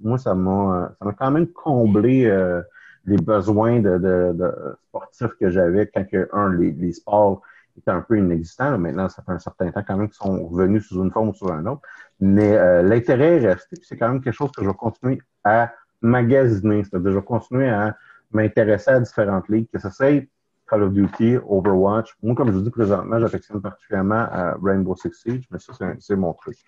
moi, 0.00 0.18
ça 0.18 0.34
m'a, 0.34 0.92
ça 0.98 1.04
m'a 1.04 1.12
quand 1.12 1.30
même 1.30 1.46
comblé 1.48 2.26
euh, 2.26 2.60
les 3.06 3.16
besoins 3.16 3.80
de, 3.80 3.98
de, 3.98 4.54
sportifs 4.88 5.34
que 5.40 5.50
j'avais 5.50 5.86
quand 5.86 6.04
un, 6.32 6.52
les, 6.54 6.72
les, 6.72 6.92
sports 6.92 7.42
étaient 7.76 7.90
un 7.90 8.02
peu 8.02 8.18
inexistants. 8.18 8.78
Maintenant, 8.78 9.08
ça 9.08 9.22
fait 9.22 9.32
un 9.32 9.38
certain 9.38 9.70
temps 9.70 9.82
quand 9.86 9.96
même 9.96 10.08
qu'ils 10.08 10.16
sont 10.16 10.46
revenus 10.48 10.86
sous 10.86 11.02
une 11.02 11.10
forme 11.10 11.30
ou 11.30 11.34
sous 11.34 11.50
un 11.50 11.64
autre. 11.66 11.82
Mais 12.20 12.56
euh, 12.56 12.82
l'intérêt 12.82 13.36
est 13.36 13.48
resté, 13.48 13.76
c'est 13.82 13.96
quand 13.96 14.08
même 14.08 14.20
quelque 14.20 14.34
chose 14.34 14.50
que 14.52 14.62
je 14.62 14.68
vais 14.68 14.74
continuer 14.74 15.20
à 15.44 15.72
magasiner. 16.02 16.84
C'est-à-dire, 16.84 17.12
je 17.12 17.18
vais 17.18 17.24
continuer 17.24 17.68
à 17.68 17.96
m'intéresser 18.32 18.90
à 18.90 19.00
différentes 19.00 19.48
ligues, 19.48 19.68
que 19.72 19.78
ce 19.78 19.90
soit 19.90 20.26
Call 20.68 20.82
of 20.82 20.92
Duty, 20.92 21.38
Overwatch. 21.48 22.14
Moi, 22.22 22.34
comme 22.34 22.48
je 22.48 22.54
vous 22.54 22.62
dis 22.62 22.70
présentement, 22.70 23.18
j'affectionne 23.18 23.60
particulièrement 23.60 24.26
à 24.30 24.56
Rainbow 24.62 24.94
Six 24.96 25.12
Siege, 25.12 25.44
mais 25.50 25.58
ça, 25.58 25.72
c'est 25.98 26.16
mon 26.16 26.34
truc 26.34 26.58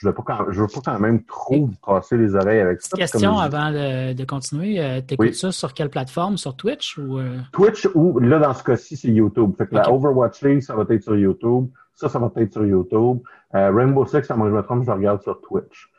je 0.00 0.08
ne 0.08 0.12
veux, 0.12 0.16
veux, 0.16 0.66
pas 0.66 0.80
quand 0.82 0.98
même 0.98 1.22
trop 1.24 1.66
vous 1.66 1.74
casser 1.84 2.16
les 2.16 2.34
oreilles 2.34 2.60
avec 2.60 2.80
ça. 2.80 2.96
Question 2.96 3.38
avant 3.38 3.70
de, 3.70 4.24
continuer. 4.24 4.80
Euh, 4.80 5.02
tu 5.06 5.14
écoutes 5.14 5.34
ça 5.34 5.52
sur 5.52 5.74
quelle 5.74 5.90
plateforme? 5.90 6.38
Sur 6.38 6.56
Twitch 6.56 6.96
ou. 6.96 7.18
Euh? 7.18 7.38
Twitch 7.52 7.86
ou 7.94 8.18
là, 8.18 8.38
dans 8.38 8.54
ce 8.54 8.64
cas-ci, 8.64 8.96
c'est 8.96 9.08
YouTube. 9.08 9.52
Fait 9.58 9.66
que 9.66 9.74
la 9.74 9.92
Overwatch 9.92 10.42
League, 10.42 10.62
ça 10.62 10.74
va 10.74 10.86
être 10.88 11.02
sur 11.02 11.16
YouTube. 11.16 11.68
Ça, 11.94 12.08
ça 12.08 12.18
va 12.18 12.30
être 12.36 12.52
sur 12.52 12.64
YouTube. 12.64 13.18
Euh, 13.54 13.70
Rainbow 13.70 14.06
Six, 14.06 14.30
à 14.30 14.36
moi, 14.36 14.48
je 14.48 14.54
me 14.54 14.62
trompe, 14.62 14.84
je 14.86 14.90
regarde 14.90 15.22
sur 15.22 15.38
Twitch. 15.42 15.90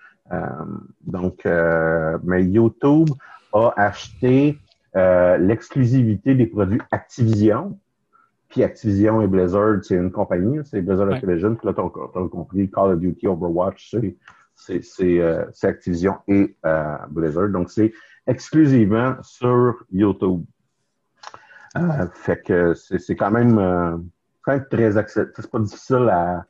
donc, 1.06 1.46
mais 2.24 2.44
YouTube 2.44 3.10
a 3.54 3.74
acheté 3.78 4.58
l'exclusivité 4.96 6.34
des 6.34 6.48
produits 6.48 6.82
Activision. 6.90 7.78
Puis 8.52 8.64
Activision 8.64 9.22
et 9.22 9.28
Blizzard, 9.28 9.78
c'est 9.82 9.96
une 9.96 10.12
compagnie, 10.12 10.60
c'est 10.66 10.82
Blizzard 10.82 11.10
Activision. 11.10 11.56
Puis 11.56 11.68
là, 11.68 11.74
tu 11.74 11.80
as, 11.80 12.28
compris, 12.28 12.70
Call 12.70 12.92
of 12.92 13.00
Duty, 13.00 13.28
Overwatch, 13.28 13.96
c'est 14.56 15.20
euh, 15.20 15.46
Activision 15.64 16.18
et 16.28 16.56
euh, 16.66 16.98
Blizzard. 17.10 17.48
Donc, 17.48 17.72
c'est 17.72 17.94
exclusivement 18.28 19.16
sur 19.22 19.86
YouTube. 19.90 20.44
Euh, 21.78 22.08
fait 22.14 22.42
que 22.46 22.74
c'est 22.74 23.16
quand 23.16 23.32
même, 23.32 23.56
quand 24.42 24.52
même 24.52 24.66
très 24.70 24.98
accessible. 24.98 25.32
C'est 25.38 25.50
pas 25.50 25.60
difficile 25.60 26.10
à, 26.12 26.46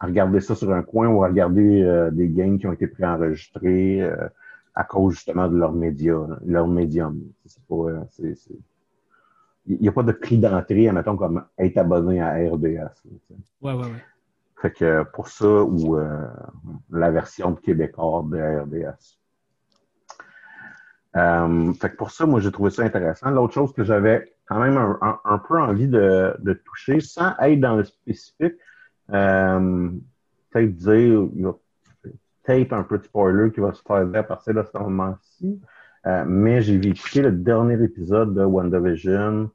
à, 0.00 0.06
regarder 0.06 0.40
ça 0.40 0.54
sur 0.54 0.72
un 0.72 0.82
coin 0.82 1.08
ou 1.08 1.22
à 1.22 1.28
regarder 1.28 2.08
des 2.12 2.28
games 2.28 2.58
qui 2.58 2.66
ont 2.66 2.72
été 2.72 2.86
préenregistrés 2.86 4.10
à 4.74 4.84
cause 4.84 5.16
justement 5.16 5.48
de 5.48 5.58
leur 5.58 5.72
média, 5.72 6.16
leur 6.46 6.66
médium. 6.66 7.20
C'est 7.44 7.62
pas, 7.66 8.06
il 9.66 9.80
n'y 9.80 9.88
a 9.88 9.92
pas 9.92 10.02
de 10.02 10.12
prix 10.12 10.38
d'entrée, 10.38 10.88
admettons, 10.88 11.16
comme 11.16 11.44
être 11.58 11.78
abonné 11.78 12.20
à 12.20 12.34
RDS. 12.34 13.02
Oui, 13.04 13.72
oui, 13.72 13.72
oui. 13.82 13.98
Fait 14.60 14.70
que 14.70 15.02
pour 15.12 15.28
ça, 15.28 15.46
ou 15.46 15.96
euh, 15.96 16.26
la 16.90 17.10
version 17.10 17.50
de 17.50 17.60
québécois 17.60 18.24
de 18.26 18.38
RDS. 18.38 19.18
Euh, 21.16 21.72
fait 21.74 21.90
que 21.90 21.96
pour 21.96 22.10
ça, 22.10 22.26
moi, 22.26 22.40
j'ai 22.40 22.52
trouvé 22.52 22.70
ça 22.70 22.82
intéressant. 22.82 23.30
L'autre 23.30 23.54
chose 23.54 23.72
que 23.72 23.84
j'avais 23.84 24.32
quand 24.46 24.58
même 24.60 24.76
un, 24.78 25.38
peu 25.38 25.60
envie 25.60 25.88
de, 25.88 26.62
toucher, 26.64 27.00
sans 27.00 27.34
être 27.40 27.60
dans 27.60 27.76
le 27.76 27.84
spécifique, 27.84 28.54
euh, 29.12 29.90
peut-être 30.50 30.74
dire, 30.76 31.28
il 31.34 31.40
y 31.40 31.44
a 31.44 31.52
peut-être 32.44 32.72
un 32.72 32.82
petit 32.82 33.08
spoiler 33.08 33.50
qui 33.50 33.60
va 33.60 33.72
se 33.72 33.82
faire 33.82 34.08
à 34.14 34.22
partir 34.22 34.54
de 34.54 34.62
ce 34.62 34.78
moment-ci, 34.78 35.60
mais 36.26 36.62
j'ai 36.62 36.78
vécu 36.78 37.20
le 37.20 37.32
dernier 37.32 37.82
épisode 37.82 38.34
de 38.34 38.44
WandaVision 38.44 39.50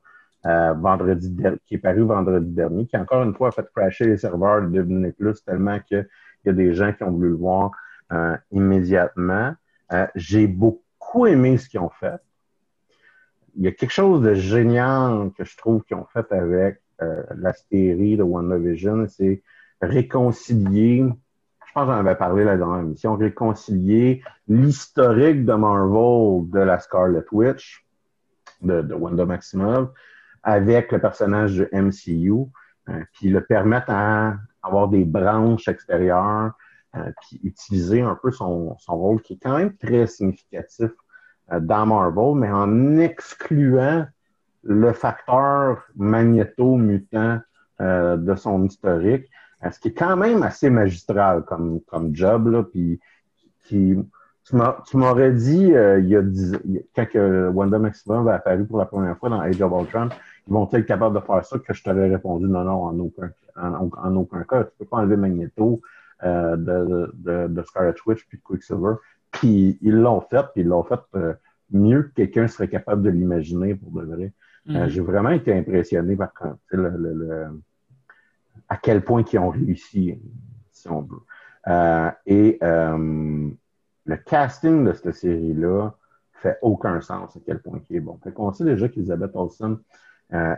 euh, 0.46 0.74
vendredi 0.74 1.36
qui 1.68 1.76
est 1.76 1.78
paru 1.78 2.02
vendredi 2.02 2.52
dernier, 2.52 2.88
qui 2.88 2.98
encore 2.98 3.22
une 3.22 3.36
fois 3.36 3.50
a 3.50 3.52
fait 3.52 3.68
crasher 3.76 4.08
les 4.08 4.18
serveurs 4.18 4.64
de 4.64 4.82
Disney 4.82 5.12
Plus 5.12 5.44
tellement 5.44 5.80
qu'il 5.80 6.08
y 6.46 6.50
a 6.50 6.54
des 6.54 6.74
gens 6.74 6.92
qui 6.94 7.04
ont 7.04 7.12
voulu 7.12 7.30
le 7.30 7.36
voir 7.36 7.72
euh, 8.12 8.36
immédiatement. 8.52 9.54
Euh, 9.94 10.08
j'ai 10.16 10.48
beaucoup 10.48 11.28
aimé 11.28 11.58
ce 11.58 11.70
qu'ils 11.70 11.80
ont 11.80 11.92
fait. 11.92 12.20
Il 13.56 13.64
y 13.64 13.68
a 13.68 13.72
quelque 13.72 13.92
chose 13.92 14.24
de 14.24 14.34
génial 14.34 15.32
que 15.38 15.44
je 15.44 15.56
trouve 15.58 15.84
qu'ils 15.84 15.98
ont 15.98 16.08
fait 16.12 16.32
avec 16.32 16.82
la 17.36 17.52
série 17.52 18.16
de 18.16 18.22
WandaVision, 18.22 19.08
c'est 19.08 19.42
réconcilier, 19.82 21.04
je 21.68 21.74
pense 21.74 21.88
que 21.88 21.92
j'en 21.92 22.00
avais 22.00 22.16
parlé 22.16 22.44
là 22.44 22.58
dans 22.58 22.76
l'émission, 22.78 23.16
réconcilier 23.16 24.22
l'historique 24.48 25.44
de 25.44 25.54
Marvel 25.54 26.48
de 26.52 26.60
la 26.60 26.80
Scarlet 26.80 27.26
Witch, 27.32 27.84
de, 28.62 28.84
de 28.84 28.94
Wanda 28.94 29.26
Maximoff, 29.26 29.90
avec 30.44 30.92
le 30.92 31.00
personnage 31.00 31.58
de 31.58 31.70
MCU, 31.72 32.50
euh, 32.90 33.04
puis 33.14 33.30
le 33.30 33.42
permettre 33.44 33.90
à 33.90 34.36
avoir 34.64 34.88
des 34.88 35.06
branches 35.06 35.68
extérieures, 35.68 36.54
euh, 36.98 37.10
puis 37.22 37.40
utiliser 37.44 38.02
un 38.02 38.20
peu 38.22 38.32
son, 38.32 38.76
son 38.80 38.98
rôle 38.98 39.22
qui 39.22 39.34
est 39.34 39.40
quand 39.42 39.58
même 39.58 39.78
très 39.78 40.08
significatif 40.08 40.92
euh, 41.54 41.62
dans 41.62 41.86
Marvel, 41.86 42.36
mais 42.36 42.52
en 42.52 42.98
excluant 42.98 44.06
le 44.64 44.92
facteur 44.92 45.84
magnéto-mutant 45.96 47.40
euh, 47.80 48.18
de 48.18 48.36
son 48.36 48.66
historique, 48.66 49.30
ce 49.72 49.80
qui 49.80 49.90
est 49.90 49.94
quand 49.94 50.18
même 50.18 50.44
assez 50.44 50.70
magistral 50.70 51.46
comme, 51.46 51.80
comme 51.88 52.14
job, 52.14 52.48
là, 52.48 52.64
puis 52.64 53.00
qui, 53.64 53.96
tu 54.44 54.98
m'aurais 54.98 55.32
dit, 55.32 55.68
il 55.68 56.08
y 56.08 56.16
a 56.16 56.22
dix, 56.22 56.58
quand 56.96 57.06
que 57.06 57.48
Wanda 57.50 57.78
Maximum 57.78 58.26
va 58.26 58.36
apparu 58.36 58.66
pour 58.66 58.80
la 58.80 58.86
première 58.86 59.18
fois 59.18 59.30
dans 59.30 59.40
Age 59.40 59.62
of 59.62 59.72
Ultron, 59.72 60.10
ils 60.48 60.54
vont 60.54 60.70
être 60.72 60.86
capables 60.86 61.16
de 61.16 61.24
faire 61.24 61.46
ça 61.46 61.60
que 61.60 61.74
je 61.74 61.84
t'aurais 61.84 62.10
répondu? 62.10 62.46
Non, 62.46 62.64
non, 62.64 62.84
en 62.84 63.00
aucun, 63.00 63.32
en, 63.56 64.16
aucun 64.16 64.44
cas. 64.44 64.64
Tu 64.64 64.72
peux 64.80 64.86
pas 64.86 64.98
enlever 64.98 65.18
Magneto 65.18 65.82
euh, 66.24 66.56
de, 66.56 67.12
de, 67.14 67.48
de, 67.48 67.64
Scarlet 67.64 67.96
Witch 68.06 68.28
puis 68.28 68.38
de 68.38 68.44
Quicksilver. 68.44 68.96
Puis 69.32 69.78
ils 69.82 69.96
l'ont 69.96 70.22
fait, 70.22 70.46
puis 70.54 70.62
ils 70.62 70.68
l'ont 70.68 70.84
fait 70.84 71.00
euh, 71.16 71.34
mieux 71.72 72.04
que 72.04 72.14
quelqu'un 72.16 72.48
serait 72.48 72.68
capable 72.68 73.04
de 73.04 73.10
l'imaginer 73.10 73.76
pour 73.76 73.92
de 73.92 74.06
vrai. 74.06 74.34
Euh, 74.70 74.72
mm-hmm. 74.74 74.88
J'ai 74.90 75.02
vraiment 75.02 75.30
été 75.30 75.54
impressionné 75.54 76.16
par 76.16 76.32
le, 76.70 76.90
le, 76.90 77.14
le, 77.14 77.62
à 78.68 78.78
quel 78.78 79.04
point 79.04 79.24
ils 79.32 79.40
ont 79.40 79.50
réussi, 79.50 80.20
si 80.72 80.90
on 80.90 81.02
veut. 81.02 81.22
et 82.26 82.58
le 82.62 84.18
casting 84.18 84.84
de 84.86 84.94
cette 84.94 85.14
série-là 85.14 85.94
fait 86.34 86.58
aucun 86.62 87.00
sens 87.02 87.38
à 87.38 87.40
quel 87.46 87.62
point 87.62 87.80
il 87.90 87.98
est 87.98 88.02
bon. 88.02 88.20
Fait 88.24 88.32
qu'on 88.34 88.52
sait 88.52 88.66
déjà 88.66 88.90
qu'Elizabeth 88.90 89.32
Olsen 89.36 89.78
euh, 90.34 90.56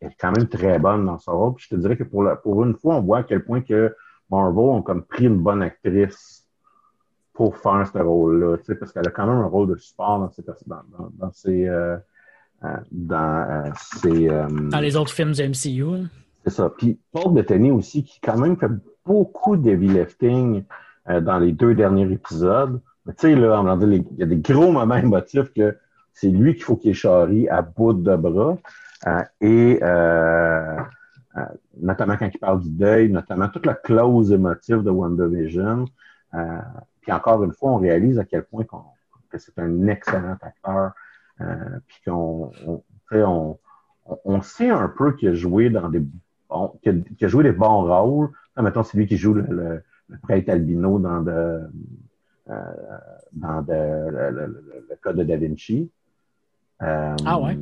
est, 0.00 0.16
quand 0.18 0.32
même 0.32 0.48
très 0.48 0.78
bonne 0.78 1.04
dans 1.04 1.18
son 1.18 1.38
rôle. 1.38 1.54
Puis 1.54 1.66
je 1.68 1.76
te 1.76 1.80
dirais 1.80 1.96
que 1.96 2.04
pour, 2.04 2.26
pour 2.42 2.64
une 2.64 2.74
fois, 2.74 2.96
on 2.96 3.02
voit 3.02 3.18
à 3.18 3.22
quel 3.24 3.44
point 3.44 3.60
que 3.60 3.94
Marvel 4.30 4.58
ont 4.58 4.82
comme 4.82 5.02
pris 5.02 5.26
une 5.26 5.38
bonne 5.38 5.62
actrice 5.62 6.46
pour 7.34 7.58
faire 7.58 7.86
ce 7.86 7.98
rôle-là, 7.98 8.56
parce 8.80 8.92
qu'elle 8.92 9.06
a 9.06 9.10
quand 9.10 9.26
même 9.26 9.38
un 9.38 9.46
rôle 9.46 9.68
de 9.68 9.76
support 9.76 10.18
dans 10.18 10.30
ses, 10.30 10.42
dans, 10.42 10.54
dans, 10.66 11.10
dans 11.12 11.32
ses, 11.32 11.68
euh, 11.68 11.98
euh, 12.64 12.76
dans, 12.90 13.70
ses, 14.00 14.28
dans 14.28 14.80
les 14.80 14.96
autres 14.96 15.12
films 15.12 15.32
du 15.32 15.42
MCU. 15.42 16.06
C'est 16.44 16.52
ça. 16.54 16.70
Puis 16.70 16.98
Paul 17.12 17.34
Bettany 17.34 17.70
aussi, 17.70 18.02
qui 18.02 18.18
quand 18.20 18.38
même 18.38 18.56
fait 18.56 18.70
beaucoup 19.04 19.58
de 19.58 19.70
heavy 19.70 19.88
lifting 19.88 20.64
dans 21.06 21.38
les 21.38 21.52
deux 21.52 21.74
derniers 21.74 22.10
épisodes. 22.10 22.80
Tu 23.08 23.12
sais, 23.18 23.34
là, 23.36 23.62
il 23.82 24.04
y 24.16 24.22
a 24.22 24.26
des 24.26 24.38
gros 24.38 24.72
moments 24.72 24.96
émotifs 24.96 25.52
que 25.52 25.76
c'est 26.16 26.30
lui 26.30 26.54
qu'il 26.54 26.64
faut 26.64 26.76
qu'il 26.76 26.94
charrie 26.94 27.46
à 27.50 27.60
bout 27.60 27.92
de 27.92 28.16
bras. 28.16 28.56
Euh, 29.06 29.22
et 29.42 29.78
euh, 29.82 30.76
euh, 31.36 31.40
notamment 31.78 32.16
quand 32.16 32.30
il 32.32 32.38
parle 32.38 32.60
du 32.62 32.70
deuil, 32.70 33.10
notamment 33.10 33.48
toute 33.50 33.66
la 33.66 33.74
clause 33.74 34.32
émotive 34.32 34.82
de 34.82 34.90
WandaVision. 34.90 35.84
Euh, 36.32 36.58
puis 37.02 37.12
encore 37.12 37.44
une 37.44 37.52
fois, 37.52 37.72
on 37.72 37.76
réalise 37.76 38.18
à 38.18 38.24
quel 38.24 38.44
point 38.44 38.64
que 38.64 39.38
c'est 39.38 39.58
un 39.58 39.86
excellent 39.88 40.38
acteur. 40.40 40.92
puis 41.86 41.98
qu'on 42.06 42.50
on, 43.12 43.58
on, 44.24 44.40
sait 44.40 44.70
un 44.70 44.88
peu 44.88 45.12
qu'il 45.12 45.28
a 45.28 45.34
joué 45.34 45.68
dans 45.68 45.90
des 45.90 46.02
qu'il 46.82 47.04
a, 47.20 47.28
joué 47.28 47.44
des 47.44 47.52
bons 47.52 47.82
rôles. 47.82 48.30
mettons, 48.56 48.82
c'est 48.82 48.96
lui 48.96 49.06
qui 49.06 49.18
joue 49.18 49.34
le, 49.34 49.42
le, 49.42 49.82
le 50.08 50.18
prêtre 50.22 50.48
albino 50.48 50.98
dans 50.98 51.20
de, 51.20 51.60
dans 52.46 53.60
de, 53.60 53.72
le, 53.72 54.30
le, 54.30 54.46
le, 54.88 54.96
code 55.02 55.16
de 55.16 55.24
Da 55.24 55.36
Vinci. 55.36 55.90
Euh, 56.82 57.16
ah 57.24 57.40
ouais? 57.40 57.58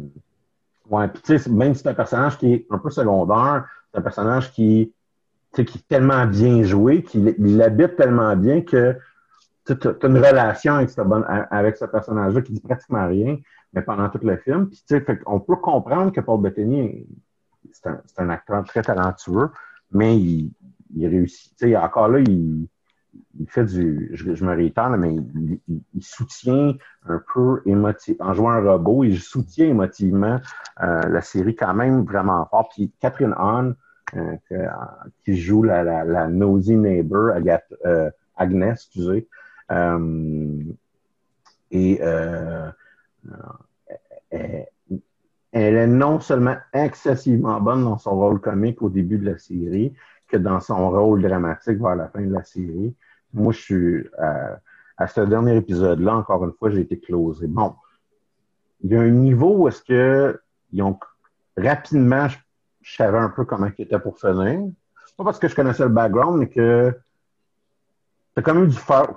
Ouais, 0.91 1.09
puis 1.09 1.23
tu 1.23 1.39
sais, 1.39 1.51
même 1.51 1.75
si 1.75 1.83
c'est 1.83 1.89
un 1.89 1.95
personnage 1.95 2.39
qui 2.39 2.53
est 2.53 2.67
un 2.71 2.79
peu 2.79 2.91
secondaire, 2.91 3.67
c'est 3.91 3.99
un 3.99 4.03
personnage 4.03 4.53
qui, 4.53 4.93
qui 5.55 5.63
est 5.63 5.89
tellement 5.89 6.27
bien 6.27 6.63
joué, 6.63 7.03
qu'il 7.03 7.63
habite 7.63 7.97
tellement 7.97 8.37
bien 8.37 8.61
que 8.61 8.97
tu 9.67 9.73
as 9.73 10.07
une 10.07 10.19
relation 10.19 10.75
avec 10.75 10.91
ce, 10.91 11.01
avec 11.51 11.77
ce 11.77 11.87
personnage-là 11.87 12.43
qui 12.43 12.53
dit 12.53 12.61
pratiquement 12.61 13.07
rien, 13.09 13.39
mais 13.73 13.83
pendant 13.83 14.09
tout 14.11 14.21
le 14.23 14.37
film. 14.37 14.69
Puis, 14.69 14.83
tu 14.87 14.99
sais, 14.99 15.19
on 15.27 15.41
peut 15.41 15.57
comprendre 15.57 16.13
que 16.13 16.21
Paul 16.21 16.41
Bettany, 16.43 17.07
c'est 17.73 17.89
un, 17.89 18.03
un, 18.19 18.29
acteur 18.29 18.63
très 18.65 18.83
talentueux, 18.83 19.51
mais 19.91 20.19
il, 20.19 20.53
il 20.95 21.07
réussit. 21.07 21.57
Tu 21.57 21.69
sais, 21.69 21.77
encore 21.77 22.09
là, 22.09 22.21
il, 22.21 22.69
il 23.39 23.49
fait 23.49 23.65
du, 23.65 24.11
je, 24.13 24.45
me 24.45 24.55
réitère, 24.55 24.91
mais 24.91 25.15
il, 25.15 26.03
soutient 26.03 26.75
un 27.07 27.23
peu 27.33 27.63
émotivement, 27.67 28.27
en 28.27 28.35
jouant 28.35 28.51
un 28.51 28.61
robot, 28.61 29.05
il 29.05 29.21
soutient 29.21 29.67
émotivement 29.67 30.41
euh, 30.83 31.03
la 31.03 31.21
série 31.21 31.55
quand 31.55 31.75
même 31.75 32.05
vraiment 32.05 32.47
fort. 32.47 32.69
Puis 32.75 32.93
Catherine 33.01 33.35
Hahn, 33.37 33.75
euh, 34.17 34.37
qui 35.25 35.37
joue 35.37 35.63
la, 35.63 35.83
la, 35.83 36.29
nosy 36.29 36.77
neighbor, 36.77 37.31
Agathe, 37.31 37.73
euh, 37.85 38.11
Agnès, 38.37 38.73
excusez, 38.73 39.29
et 41.71 42.01
elle, 42.01 42.75
elle 45.53 45.77
est 45.77 45.87
non 45.87 46.21
seulement 46.21 46.57
excessivement 46.73 47.61
bonne 47.61 47.85
dans 47.85 47.99
son 47.99 48.17
rôle 48.17 48.41
comique 48.41 48.83
au 48.83 48.91
début 48.91 49.19
de 49.19 49.31
la 49.31 49.39
série, 49.39 49.95
que 50.29 50.37
dans 50.37 50.61
son 50.61 50.91
rôle 50.91 51.23
dramatique 51.23 51.81
vers 51.81 51.97
la 51.97 52.09
fin 52.09 52.23
de 52.23 52.33
la 52.33 52.45
série 52.45 52.95
moi, 53.35 53.53
je 53.53 53.59
suis 53.59 54.07
à, 54.97 55.07
ce 55.07 55.21
dernier 55.23 55.57
épisode-là, 55.57 56.17
encore 56.17 56.45
une 56.45 56.53
fois, 56.53 56.71
j'ai 56.71 56.81
été 56.81 56.99
closé. 56.99 57.47
Bon, 57.47 57.75
il 58.83 58.93
y 58.93 58.97
a 58.97 59.01
un 59.01 59.11
niveau 59.11 59.57
où 59.57 59.69
est-ce 59.69 59.83
que 59.83 60.41
ils 60.73 60.83
ont 60.83 60.99
rapidement, 61.57 62.29
je, 62.29 62.97
savais 62.97 63.19
un 63.19 63.31
peu 63.31 63.45
comment 63.45 63.69
ils 63.79 63.83
étaient 63.83 63.99
pour 63.99 64.19
finir. 64.19 64.71
Pas 65.17 65.25
parce 65.25 65.39
que 65.39 65.47
je 65.47 65.55
connaissais 65.55 65.85
le 65.85 65.91
background, 65.91 66.39
mais 66.39 66.49
que 66.49 66.93
c'est 68.35 68.43
quand 68.43 68.55
même 68.55 68.67
du 68.67 68.77
for, 68.77 69.17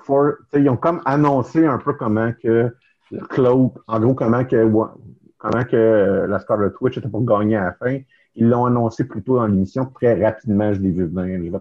ils 0.54 0.70
ont 0.70 0.78
comme 0.78 1.02
annoncé 1.06 1.66
un 1.66 1.80
peu 1.80 1.94
comment 1.94 2.32
que 2.34 2.76
le 3.12 3.20
cloak, 3.28 3.74
en 3.88 4.00
gros, 4.00 4.14
comment 4.14 4.46
que 4.46 4.72
comment 5.38 5.64
que 5.64 6.26
la 6.30 6.40
Scarlet 6.40 6.72
Witch 6.82 6.98
était 6.98 7.10
pour 7.10 7.24
gagner 7.26 7.56
à 7.56 7.66
la 7.66 7.74
fin. 7.74 8.00
Ils 8.36 8.48
l'ont 8.48 8.66
annoncé 8.66 9.08
plus 9.08 9.24
tôt 9.24 9.38
dans 9.38 9.48
l'émission. 9.48 9.86
Très 9.86 10.24
rapidement, 10.24 10.72
je 10.74 10.80
l'ai 10.80 10.92
vu 10.92 11.08
venir. 11.08 11.52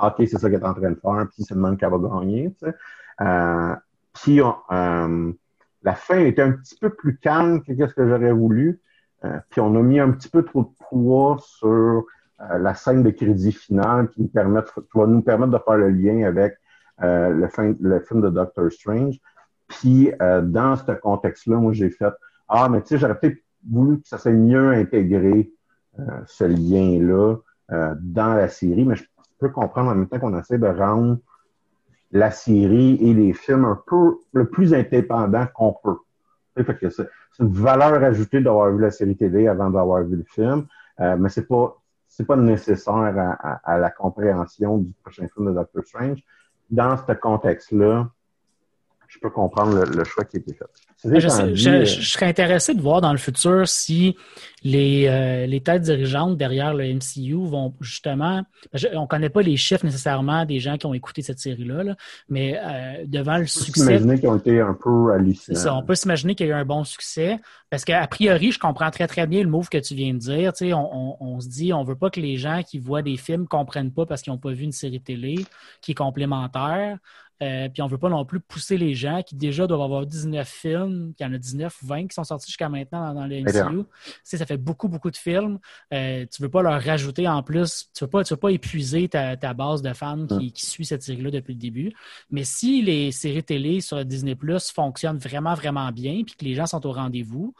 OK, 0.00 0.14
c'est 0.18 0.38
ça 0.38 0.50
qu'elle 0.50 0.60
est 0.60 0.66
en 0.66 0.74
train 0.74 0.90
de 0.90 0.98
faire, 1.00 1.26
puis 1.32 1.44
c'est 1.44 1.54
le 1.54 1.60
même 1.60 1.76
qu'elle 1.76 1.90
va 1.90 1.98
gagner. 1.98 2.54
Tu 2.58 2.66
sais. 2.66 2.74
euh, 3.20 3.74
puis 4.14 4.40
euh, 4.40 5.32
la 5.82 5.94
fin 5.94 6.18
était 6.18 6.42
un 6.42 6.52
petit 6.52 6.76
peu 6.76 6.90
plus 6.90 7.16
calme 7.18 7.62
que 7.62 7.74
ce 7.74 7.94
que 7.94 8.08
j'aurais 8.08 8.32
voulu. 8.32 8.80
Euh, 9.24 9.38
puis 9.50 9.60
on 9.60 9.74
a 9.76 9.82
mis 9.82 10.00
un 10.00 10.10
petit 10.10 10.28
peu 10.28 10.44
trop 10.44 10.64
de 10.64 10.70
poids 10.88 11.36
sur 11.40 12.04
la 12.58 12.74
scène 12.74 13.04
de 13.04 13.10
crédit 13.10 13.52
finale 13.52 14.08
qui, 14.08 14.20
nous 14.20 14.28
qui 14.28 14.34
va 14.34 15.06
nous 15.06 15.22
permettre 15.22 15.52
de 15.52 15.58
faire 15.58 15.76
le 15.76 15.90
lien 15.90 16.26
avec 16.26 16.56
le 16.98 17.48
film 17.48 18.20
de 18.20 18.30
Doctor 18.30 18.70
Strange. 18.72 19.20
Puis 19.68 20.10
dans 20.18 20.74
ce 20.74 20.90
contexte-là, 20.90 21.56
moi 21.56 21.72
j'ai 21.72 21.90
fait 21.90 22.12
Ah, 22.48 22.68
mais 22.68 22.80
tu 22.82 22.88
sais, 22.88 22.98
j'aurais 22.98 23.16
peut-être 23.16 23.38
voulu 23.70 24.00
que 24.00 24.08
ça 24.08 24.18
soit 24.18 24.32
mieux 24.32 24.72
intégré, 24.72 25.52
ce 26.26 26.42
lien-là, 26.42 27.36
dans 27.68 28.34
la 28.34 28.48
série, 28.48 28.84
mais 28.84 28.96
je 28.96 29.04
peut 29.42 29.50
comprendre 29.50 29.90
en 29.90 29.94
même 29.94 30.08
temps 30.08 30.20
qu'on 30.20 30.38
essaie 30.38 30.58
de 30.58 30.66
rendre 30.66 31.18
la 32.12 32.30
série 32.30 32.98
et 33.00 33.14
les 33.14 33.32
films 33.32 33.64
un 33.64 33.80
peu 33.86 34.18
le 34.32 34.48
plus 34.48 34.72
indépendant 34.74 35.46
qu'on 35.54 35.74
peut. 35.82 35.98
c'est 36.56 37.08
une 37.40 37.52
valeur 37.52 38.02
ajoutée 38.04 38.40
d'avoir 38.40 38.70
vu 38.70 38.80
la 38.80 38.90
série 38.90 39.16
télé 39.16 39.48
avant 39.48 39.70
d'avoir 39.70 40.02
vu 40.04 40.16
le 40.16 40.24
film, 40.24 40.66
euh, 41.00 41.16
mais 41.18 41.28
c'est 41.28 41.48
pas 41.48 41.76
c'est 42.06 42.26
pas 42.26 42.36
nécessaire 42.36 43.38
à, 43.64 43.78
la 43.78 43.90
compréhension 43.90 44.76
du 44.76 44.92
prochain 45.02 45.26
film 45.28 45.46
de 45.48 45.54
Doctor 45.54 45.82
Strange. 45.82 46.22
Dans 46.70 46.94
ce 46.98 47.12
contexte-là, 47.12 48.10
je 49.12 49.18
peux 49.18 49.30
comprendre 49.30 49.84
le, 49.84 50.04
choix 50.04 50.24
qui 50.24 50.38
a 50.38 50.40
été 50.40 50.54
fait. 50.54 50.64
Je, 51.04 51.68
euh, 51.68 51.84
serais 51.84 52.26
intéressé 52.26 52.74
de 52.74 52.80
voir 52.80 53.02
dans 53.02 53.12
le 53.12 53.18
futur 53.18 53.68
si 53.68 54.16
les, 54.62 55.06
euh, 55.06 55.46
les 55.46 55.60
têtes 55.60 55.82
dirigeantes 55.82 56.38
derrière 56.38 56.72
le 56.72 56.84
MCU 56.84 57.34
vont 57.46 57.74
justement. 57.80 58.42
on 58.94 59.02
ne 59.02 59.06
connaît 59.06 59.28
pas 59.28 59.42
les 59.42 59.58
chiffres 59.58 59.84
nécessairement 59.84 60.46
des 60.46 60.60
gens 60.60 60.78
qui 60.78 60.86
ont 60.86 60.94
écouté 60.94 61.20
cette 61.20 61.40
série-là, 61.40 61.94
mais 62.30 62.58
euh, 62.58 63.04
devant 63.06 63.36
le 63.36 63.46
succès. 63.46 63.82
On 63.82 63.84
peut 63.84 63.90
s'imaginer 63.90 64.18
qu'ils 64.18 64.28
ont 64.28 64.36
été 64.36 64.60
un 64.60 64.74
peu 64.74 65.12
hallucinants. 65.12 65.78
on 65.78 65.82
peut 65.82 65.94
s'imaginer 65.94 66.34
qu'il 66.34 66.46
y 66.46 66.50
a 66.50 66.56
eu 66.56 66.58
un 66.58 66.64
bon 66.64 66.84
succès 66.84 67.38
parce 67.68 67.84
qu'a 67.84 68.06
priori, 68.06 68.50
je 68.50 68.58
comprends 68.58 68.90
très 68.90 69.08
très 69.08 69.26
bien 69.26 69.42
le 69.42 69.50
move 69.50 69.68
que 69.68 69.78
tu 69.78 69.94
viens 69.94 70.14
de 70.14 70.18
dire. 70.18 70.52
on, 70.74 71.16
on, 71.20 71.40
se 71.40 71.48
dit, 71.48 71.74
on 71.74 71.84
veut 71.84 71.96
pas 71.96 72.08
que 72.08 72.20
les 72.20 72.38
gens 72.38 72.62
qui 72.62 72.78
voient 72.78 73.02
des 73.02 73.18
films 73.18 73.46
comprennent 73.46 73.92
pas 73.92 74.06
parce 74.06 74.22
qu'ils 74.22 74.32
n'ont 74.32 74.38
pas 74.38 74.52
vu 74.52 74.64
une 74.64 74.72
série 74.72 75.02
télé 75.02 75.34
qui 75.82 75.90
est 75.90 75.94
complémentaire. 75.94 76.98
Euh, 77.42 77.68
puis 77.68 77.82
on 77.82 77.86
ne 77.86 77.90
veut 77.90 77.98
pas 77.98 78.08
non 78.08 78.24
plus 78.24 78.40
pousser 78.40 78.76
les 78.76 78.94
gens 78.94 79.22
qui 79.22 79.34
déjà 79.34 79.66
doivent 79.66 79.82
avoir 79.82 80.06
19 80.06 80.48
films, 80.48 81.12
qu'il 81.14 81.26
y 81.26 81.28
en 81.28 81.32
a 81.32 81.38
19 81.38 81.82
ou 81.82 81.86
20 81.86 82.06
qui 82.06 82.14
sont 82.14 82.24
sortis 82.24 82.46
jusqu'à 82.46 82.68
maintenant 82.68 83.14
dans, 83.14 83.26
le 83.26 83.40
MCU. 83.40 83.84
ça 84.22 84.46
fait 84.46 84.56
beaucoup, 84.56 84.88
beaucoup 84.88 85.10
de 85.10 85.16
films. 85.16 85.58
Euh, 85.92 86.24
tu 86.30 86.42
ne 86.42 86.46
veux 86.46 86.50
pas 86.50 86.62
leur 86.62 86.80
rajouter 86.80 87.26
en 87.26 87.42
plus, 87.42 87.90
tu 87.94 88.04
ne 88.04 88.06
veux, 88.06 88.10
pas, 88.10 88.22
veux 88.22 88.36
pas 88.36 88.50
épuiser 88.50 89.08
ta, 89.08 89.36
base 89.54 89.82
de 89.82 89.92
fans 89.92 90.26
qui, 90.26 90.52
qui 90.52 90.66
suit 90.66 90.84
cette 90.84 91.02
série-là 91.02 91.30
depuis 91.30 91.54
le 91.54 91.60
début. 91.60 91.92
Mais 92.30 92.44
si 92.44 92.82
les 92.82 93.12
séries 93.12 93.42
télé 93.42 93.80
sur 93.80 94.04
Disney 94.04 94.34
Plus 94.34 94.70
fonctionnent 94.70 95.18
vraiment, 95.18 95.54
vraiment 95.54 95.90
bien, 95.90 96.22
puis 96.24 96.36
que 96.36 96.44
les 96.44 96.54
gens 96.54 96.66
sont 96.66 96.86
au 96.86 96.92
rendez-vous, 96.92 97.54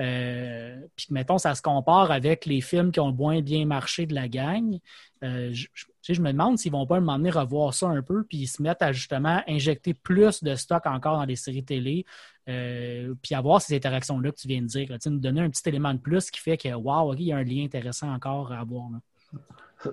euh, 0.00 0.76
puis 0.96 1.06
mettons, 1.10 1.38
ça 1.38 1.54
se 1.54 1.62
compare 1.62 2.10
avec 2.10 2.46
les 2.46 2.60
films 2.60 2.92
qui 2.92 3.00
ont 3.00 3.12
moins 3.12 3.40
bien 3.40 3.66
marché 3.66 4.06
de 4.06 4.14
la 4.14 4.28
gang. 4.28 4.78
Euh, 5.24 5.52
je, 5.52 6.22
me 6.22 6.32
demande 6.32 6.56
s'ils 6.56 6.72
vont 6.72 6.86
pas 6.86 7.00
m'emmener 7.00 7.30
revoir 7.30 7.74
ça 7.74 7.88
un 7.88 8.02
peu, 8.02 8.24
puis 8.24 8.46
se 8.46 8.62
mettre 8.62 8.84
à 8.84 8.92
justement 8.92 9.42
injecter 9.48 9.94
plus 9.94 10.42
de 10.42 10.54
stock 10.54 10.86
encore 10.86 11.18
dans 11.18 11.24
les 11.24 11.36
séries 11.36 11.64
télé, 11.64 12.04
euh, 12.48 13.14
puis 13.22 13.34
avoir 13.34 13.60
ces 13.60 13.74
interactions-là 13.74 14.30
que 14.30 14.36
tu 14.36 14.48
viens 14.48 14.62
de 14.62 14.66
dire. 14.66 14.88
Tu 15.02 15.10
nous 15.10 15.18
donner 15.18 15.40
un 15.40 15.50
petit 15.50 15.68
élément 15.68 15.92
de 15.92 15.98
plus 15.98 16.30
qui 16.30 16.40
fait 16.40 16.56
que, 16.56 16.72
wow, 16.72 17.14
il 17.14 17.22
y 17.22 17.32
a 17.32 17.36
un 17.36 17.42
lien 17.42 17.64
intéressant 17.64 18.12
encore 18.12 18.52
à 18.52 18.60
avoir. 18.60 18.88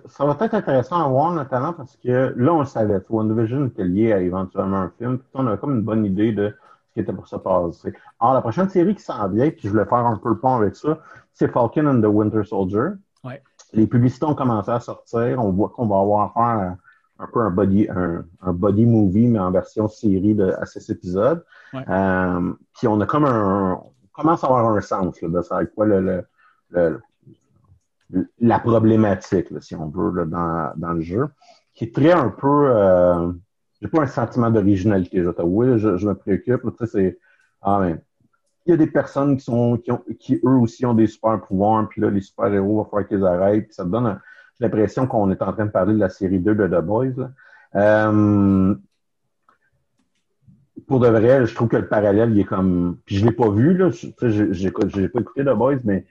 Ça, 0.07 0.25
va 0.25 0.37
être 0.39 0.53
intéressant 0.53 1.03
à 1.03 1.07
voir, 1.07 1.31
notamment 1.31 1.73
parce 1.73 1.97
que 1.97 2.33
là, 2.37 2.53
on 2.53 2.59
le 2.59 2.65
savait. 2.65 2.99
WandaVision 3.09 3.67
était 3.67 3.83
lié 3.83 4.13
à 4.13 4.19
éventuellement 4.19 4.77
un 4.77 4.93
film. 4.97 5.17
Puis 5.17 5.27
on 5.33 5.47
a 5.47 5.57
comme 5.57 5.75
une 5.75 5.83
bonne 5.83 6.05
idée 6.05 6.31
de 6.31 6.55
qui 6.95 7.01
était 7.01 7.13
pour 7.13 7.27
se 7.27 7.35
passer. 7.35 7.93
Alors, 8.21 8.33
la 8.33 8.41
prochaine 8.41 8.69
série 8.69 8.95
qui 8.95 9.03
s'en 9.03 9.27
vient, 9.27 9.49
puis 9.49 9.63
je 9.63 9.69
voulais 9.69 9.85
faire 9.85 10.05
un 10.05 10.15
peu 10.15 10.29
le 10.29 10.39
pont 10.39 10.55
avec 10.55 10.77
ça, 10.77 10.99
c'est 11.33 11.51
Falcon 11.51 11.85
and 11.87 12.01
the 12.01 12.05
Winter 12.05 12.43
Soldier. 12.45 12.91
Ouais. 13.25 13.43
Les 13.73 13.85
publicités 13.85 14.25
ont 14.25 14.33
commencé 14.33 14.71
à 14.71 14.79
sortir. 14.79 15.43
On 15.43 15.51
voit 15.51 15.69
qu'on 15.69 15.87
va 15.87 15.99
avoir 15.99 16.33
faire 16.33 16.77
un, 17.19 17.27
peu 17.33 17.41
un 17.41 17.49
body, 17.49 17.89
un, 17.89 18.53
body 18.53 18.85
movie, 18.85 19.27
mais 19.27 19.39
en 19.39 19.51
version 19.51 19.89
série 19.89 20.35
de, 20.35 20.53
à 20.57 20.65
six 20.65 20.89
épisodes. 20.89 21.43
Ouais. 21.73 21.83
Euh, 21.89 22.53
puis 22.77 22.87
on 22.87 22.99
a 23.01 23.05
comme 23.05 23.25
un. 23.25 23.73
On 23.73 24.21
commence 24.21 24.45
à 24.45 24.47
avoir 24.47 24.65
un 24.65 24.79
sens 24.79 25.21
là, 25.21 25.27
de 25.27 25.41
ça, 25.41 25.65
quoi 25.65 25.85
le, 25.85 26.25
le, 26.69 27.01
la 28.39 28.59
problématique, 28.59 29.51
là, 29.51 29.59
si 29.59 29.75
on 29.75 29.89
veut, 29.89 30.11
là, 30.11 30.23
dans, 30.23 30.71
dans 30.77 30.93
le 30.93 31.01
jeu, 31.01 31.27
qui 31.73 31.83
est 31.83 31.93
très 31.93 32.13
un 32.13 32.29
peu. 32.29 32.69
Euh, 32.69 33.33
j'ai 33.85 33.91
pas 33.91 34.03
un 34.03 34.07
sentiment 34.07 34.49
d'originalité. 34.49 35.23
Je, 35.23 35.29
oui, 35.43 35.77
je, 35.77 35.97
je 35.97 36.07
me 36.07 36.15
préoccupe. 36.15 36.61
C'est, 36.85 37.19
ah, 37.61 37.79
mais, 37.81 37.95
il 38.65 38.71
y 38.71 38.73
a 38.73 38.77
des 38.77 38.87
personnes 38.87 39.37
qui 39.37 39.43
sont, 39.43 39.77
qui 39.77 39.91
ont, 39.91 40.03
qui 40.19 40.39
eux 40.43 40.57
aussi 40.57 40.85
ont 40.85 40.95
des 40.95 41.07
super 41.07 41.39
pouvoirs, 41.41 41.87
puis 41.87 42.01
là, 42.01 42.09
les 42.09 42.21
super 42.21 42.51
héros, 42.51 42.73
il 42.73 42.77
va 42.77 42.89
falloir 42.89 43.07
qu'ils 43.07 43.25
arrêtent, 43.25 43.65
puis 43.65 43.75
ça 43.75 43.83
te 43.83 43.89
donne 43.89 44.19
l'impression 44.59 45.05
qu'on 45.05 45.29
est 45.29 45.41
en 45.41 45.53
train 45.53 45.65
de 45.65 45.71
parler 45.71 45.93
de 45.93 45.99
la 45.99 46.09
série 46.09 46.39
2 46.39 46.55
de 46.55 46.67
The 46.67 46.83
Boys. 46.83 47.29
Euh, 47.75 48.75
pour 50.87 50.99
de 50.99 51.07
vrai, 51.07 51.45
je 51.45 51.53
trouve 51.53 51.67
que 51.67 51.77
le 51.77 51.87
parallèle, 51.87 52.31
il 52.31 52.39
est 52.39 52.45
comme. 52.45 52.97
Puis 53.05 53.17
je 53.17 53.25
l'ai 53.25 53.31
pas 53.31 53.49
vu, 53.49 53.77
là. 53.77 53.89
Je 53.91 54.99
n'ai 54.99 55.09
pas 55.09 55.19
écouté 55.19 55.43
The 55.43 55.55
Boys, 55.55 55.79
mais 55.83 56.05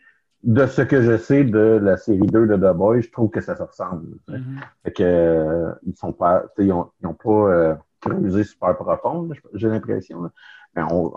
de 0.45 0.67
ce 0.67 0.83
que 0.83 1.03
je 1.03 1.17
sais 1.17 1.45
de 1.45 1.81
la 1.83 1.97
série 1.97 2.27
2 2.27 2.47
de 2.47 2.57
The 2.57 2.77
Boys, 2.77 3.01
je 3.01 3.11
trouve 3.11 3.31
que 3.31 3.41
ça 3.41 3.57
se 3.57 3.63
ressemble. 3.63 4.07
Mm-hmm. 4.29 4.61
Fait 4.85 4.93
que 4.93 5.03
euh, 5.03 5.73
ils 5.87 5.97
sont 5.97 6.13
pas. 6.13 6.45
Ils 6.59 6.73
ont, 6.73 6.91
ils 7.01 7.07
ont 7.07 7.15
pas 7.15 7.31
euh, 7.31 7.75
creusé 8.01 8.45
super 8.45 8.77
profond, 8.77 9.29
j'ai 9.55 9.69
l'impression. 9.69 10.31
Mais 10.77 10.83
on, 10.91 11.13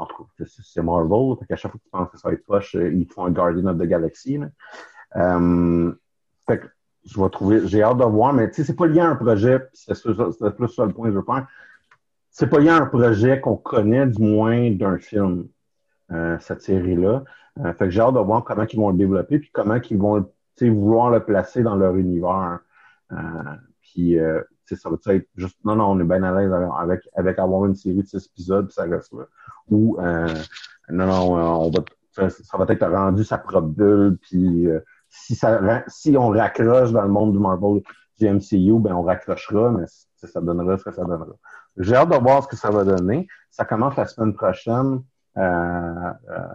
c'est 0.45 0.81
Marvel. 0.81 1.37
Fait 1.39 1.45
qu'à 1.47 1.55
chaque 1.55 1.71
fois 1.71 1.79
que 1.79 1.83
tu 1.83 1.89
penses 1.89 2.09
que 2.11 2.17
ça 2.17 2.29
va 2.29 2.33
être 2.33 2.45
poche, 2.45 2.75
euh, 2.75 2.91
ils 2.93 3.07
font 3.07 3.25
un 3.25 3.31
Guardian 3.31 3.67
of 3.67 3.77
the 3.77 3.83
Galaxy. 3.83 4.37
Là. 4.37 4.47
Euh, 5.15 5.91
fait 6.47 6.59
que 6.59 6.67
je 7.05 7.21
vais 7.21 7.29
trouver. 7.29 7.67
J'ai 7.67 7.83
hâte 7.83 7.97
de 7.97 8.03
voir, 8.03 8.33
mais 8.33 8.49
tu 8.49 8.55
sais, 8.55 8.63
c'est 8.63 8.75
pas 8.75 8.87
lié 8.87 8.99
à 8.99 9.09
un 9.09 9.15
projet, 9.15 9.67
c'est 9.73 9.93
plus 10.01 10.67
ça 10.67 10.85
le 10.85 10.93
point 10.93 11.07
que 11.07 11.13
je 11.13 11.17
veux 11.17 11.25
faire 11.25 11.47
c'est 12.37 12.47
pas 12.47 12.59
lié 12.59 12.69
à 12.69 12.75
un 12.75 12.85
projet 12.85 13.41
qu'on 13.41 13.55
connaît 13.55 14.05
du 14.05 14.21
moins 14.21 14.69
d'un 14.69 14.99
film, 14.99 15.47
euh, 16.11 16.37
cette 16.39 16.61
série-là. 16.61 17.23
Euh, 17.59 17.73
fait 17.73 17.85
que 17.85 17.89
j'ai 17.89 18.01
hâte 18.01 18.13
de 18.13 18.19
voir 18.19 18.43
comment 18.43 18.65
ils 18.71 18.77
vont 18.77 18.89
le 18.89 18.97
développer 18.97 19.39
puis 19.39 19.49
comment 19.51 19.75
ils 19.89 19.97
vont 19.97 20.29
vouloir 20.61 21.11
le 21.11 21.23
placer 21.23 21.63
dans 21.63 21.75
leur 21.75 21.95
univers. 21.95 22.59
Euh, 23.11 23.17
puis 23.81 24.19
euh, 24.19 24.41
ça 24.65 24.89
va 24.89 24.97
être 25.13 25.27
juste 25.35 25.57
non, 25.63 25.75
non, 25.75 25.91
on 25.91 25.99
est 25.99 26.03
bien 26.03 26.23
à 26.23 26.37
l'aise 26.37 26.51
avec, 26.51 27.01
avec 27.15 27.39
avoir 27.39 27.65
une 27.65 27.75
série 27.75 28.01
de 28.01 28.07
six 28.07 28.25
épisodes, 28.25 28.65
puis 28.65 28.73
ça 28.73 28.83
reste 28.83 29.13
là. 29.13 29.25
Ou 29.69 29.97
euh, 29.99 30.27
non, 30.89 31.07
non, 31.07 31.65
on 31.65 31.69
va 31.69 31.83
ça, 32.11 32.57
va 32.57 32.65
être 32.67 32.87
rendu 32.87 33.23
sa 33.23 33.37
propre 33.37 33.67
bulle, 33.67 34.17
puis 34.21 34.67
si 35.07 35.35
ça 35.35 35.83
si 35.87 36.17
on 36.17 36.29
raccroche 36.29 36.91
dans 36.91 37.03
le 37.03 37.09
monde 37.09 37.33
du 37.33 37.39
Marvel 37.39 37.81
du 38.19 38.27
MCU, 38.27 38.79
ben 38.79 38.93
on 38.93 39.03
raccrochera, 39.03 39.71
mais 39.71 39.85
ça 40.15 40.41
donnera 40.41 40.77
ce 40.77 40.83
que 40.83 40.91
ça 40.91 41.03
donnera. 41.03 41.35
J'ai 41.77 41.95
hâte 41.95 42.09
de 42.09 42.15
voir 42.15 42.43
ce 42.43 42.47
que 42.47 42.55
ça 42.55 42.71
va 42.71 42.83
donner. 42.83 43.27
Ça 43.51 43.65
commence 43.65 43.95
la 43.95 44.05
semaine 44.05 44.33
prochaine. 44.33 45.03
Euh, 45.37 45.41
euh, 45.41 46.13
euh 46.31 46.47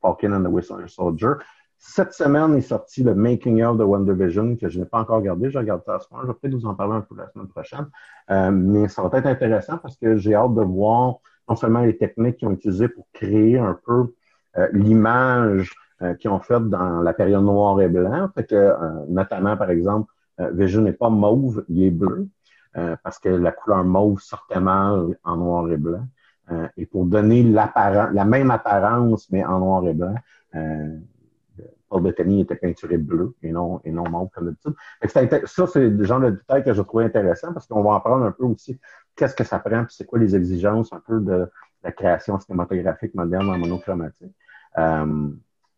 Falcon 0.00 0.32
and 0.32 0.44
the 0.44 0.48
Whistler 0.48 0.88
Soldier. 0.88 1.34
Cette 1.78 2.12
semaine 2.12 2.54
est 2.56 2.60
sorti 2.60 3.02
le 3.02 3.14
Making 3.14 3.62
of 3.62 3.78
the 3.78 3.82
Wonder 3.82 4.12
Vision 4.12 4.56
que 4.56 4.68
je 4.68 4.78
n'ai 4.78 4.84
pas 4.84 5.00
encore 5.00 5.16
regardé. 5.16 5.50
Je 5.50 5.58
regarde 5.58 5.82
ça 5.84 5.98
ce 5.98 6.06
moment. 6.10 6.24
Je 6.24 6.28
vais 6.28 6.38
peut-être 6.40 6.54
vous 6.54 6.66
en 6.66 6.74
parler 6.74 6.94
un 6.94 7.00
peu 7.00 7.14
la 7.16 7.28
semaine 7.28 7.48
prochaine. 7.48 7.86
Euh, 8.30 8.50
mais 8.50 8.88
ça 8.88 9.02
va 9.02 9.18
être 9.18 9.26
intéressant 9.26 9.78
parce 9.78 9.96
que 9.96 10.16
j'ai 10.16 10.34
hâte 10.34 10.54
de 10.54 10.62
voir 10.62 11.16
non 11.48 11.56
seulement 11.56 11.80
les 11.80 11.96
techniques 11.96 12.36
qu'ils 12.36 12.48
ont 12.48 12.52
utilisées 12.52 12.88
pour 12.88 13.06
créer 13.12 13.58
un 13.58 13.78
peu 13.86 14.14
euh, 14.58 14.68
l'image 14.72 15.72
euh, 16.02 16.14
qu'ils 16.14 16.30
ont 16.30 16.40
faite 16.40 16.68
dans 16.68 17.00
la 17.00 17.14
période 17.14 17.44
noir 17.44 17.80
et 17.80 17.88
blanc. 17.88 18.28
Fait 18.34 18.44
que, 18.44 18.74
notamment, 19.08 19.56
par 19.56 19.70
exemple, 19.70 20.12
Vision 20.38 20.82
n'est 20.82 20.92
pas 20.92 21.10
mauve, 21.10 21.64
il 21.68 21.82
est 21.84 21.90
bleu. 21.90 22.28
Euh, 22.76 22.96
parce 23.02 23.18
que 23.18 23.28
la 23.28 23.50
couleur 23.50 23.82
mauve 23.84 24.20
sortait 24.20 24.60
mal 24.60 25.18
en 25.24 25.36
noir 25.36 25.70
et 25.72 25.76
blanc. 25.76 26.06
Euh, 26.50 26.68
et 26.76 26.86
pour 26.86 27.04
donner 27.04 27.42
la 27.42 28.24
même 28.24 28.50
apparence, 28.50 29.30
mais 29.30 29.44
en 29.44 29.60
noir 29.60 29.86
et 29.86 29.94
blanc, 29.94 30.14
euh, 30.56 30.96
Paul 31.88 32.02
Bettany 32.02 32.40
était 32.40 32.56
peinturé 32.56 32.98
bleu 32.98 33.34
et 33.42 33.52
non, 33.52 33.80
et 33.84 33.90
non 33.90 34.04
comme 34.32 34.46
d'habitude. 34.46 34.74
Ça, 35.46 35.66
c'est 35.66 35.88
le 35.88 36.04
genre 36.04 36.20
de 36.20 36.30
détail 36.30 36.64
que 36.64 36.72
je 36.72 36.82
trouve 36.82 37.02
intéressant 37.02 37.52
parce 37.52 37.66
qu'on 37.66 37.82
va 37.82 37.96
apprendre 37.96 38.24
un 38.24 38.32
peu 38.32 38.44
aussi 38.44 38.78
qu'est-ce 39.16 39.34
que 39.34 39.44
ça 39.44 39.58
prend, 39.58 39.84
puis 39.84 39.94
c'est 39.96 40.06
quoi 40.06 40.18
les 40.18 40.34
exigences 40.34 40.92
un 40.92 41.02
peu 41.06 41.20
de 41.20 41.48
la 41.82 41.92
création 41.92 42.38
cinématographique 42.40 43.14
moderne 43.14 43.48
en 43.48 43.58
monochromatique. 43.58 44.34
Euh, 44.78 45.28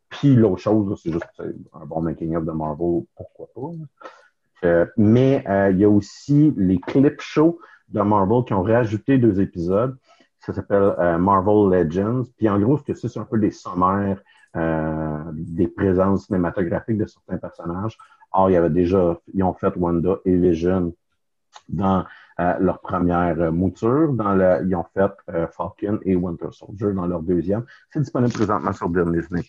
puis 0.09 0.35
l'autre 0.35 0.61
chose, 0.61 1.01
c'est 1.03 1.12
juste 1.12 1.27
un 1.73 1.87
bon 1.87 2.03
making-of 2.03 2.45
de 2.45 2.53
Marvel, 2.53 3.03
pourquoi 3.14 3.49
pas. 3.55 4.68
Euh, 4.68 4.87
mais 4.97 5.45
il 5.70 5.79
y 5.79 5.85
a 5.85 5.89
aussi 5.89 6.53
les 6.57 6.79
clip 6.79 7.20
shows 7.20 7.59
de 7.89 8.01
Marvel 8.01 8.45
qui 8.45 8.55
ont 8.55 8.62
rajouté 8.62 9.18
deux 9.18 9.41
épisodes. 9.41 9.97
Ça 10.45 10.53
s'appelle 10.53 10.95
euh, 10.99 11.18
Marvel 11.18 11.70
Legends. 11.70 12.24
Puis 12.36 12.49
en 12.49 12.59
gros, 12.59 12.76
ce 12.76 12.82
que 12.82 12.95
c'est, 12.95 13.09
c'est 13.09 13.20
un 13.20 13.24
peu 13.24 13.38
des 13.38 13.51
sommaires 13.51 14.20
des 15.32 15.66
présences 15.66 16.26
cinématographiques 16.26 16.99
de 16.99 17.07
certains 17.07 17.38
personnages. 17.38 17.97
Or, 18.32 18.51
il 18.51 18.53
y 18.53 18.57
avait 18.57 18.68
déjà, 18.68 19.18
ils 19.32 19.43
ont 19.43 19.55
fait 19.55 19.74
Wanda 19.76 20.16
et 20.26 20.36
Vision 20.36 20.93
dans 21.70 22.05
leur 22.38 22.80
première 22.80 23.51
mouture. 23.51 24.12
Dans 24.12 24.34
le, 24.34 24.59
ils 24.66 24.76
ont 24.76 24.84
fait 24.93 25.11
Falcon 25.53 26.01
et 26.03 26.16
Winter 26.16 26.49
Soldier 26.51 26.93
dans 26.93 27.07
leur 27.07 27.22
deuxième. 27.22 27.64
C'est 27.88 28.01
disponible 28.01 28.34
présentement 28.34 28.74
sur 28.74 28.90
Disney+. 28.90 29.43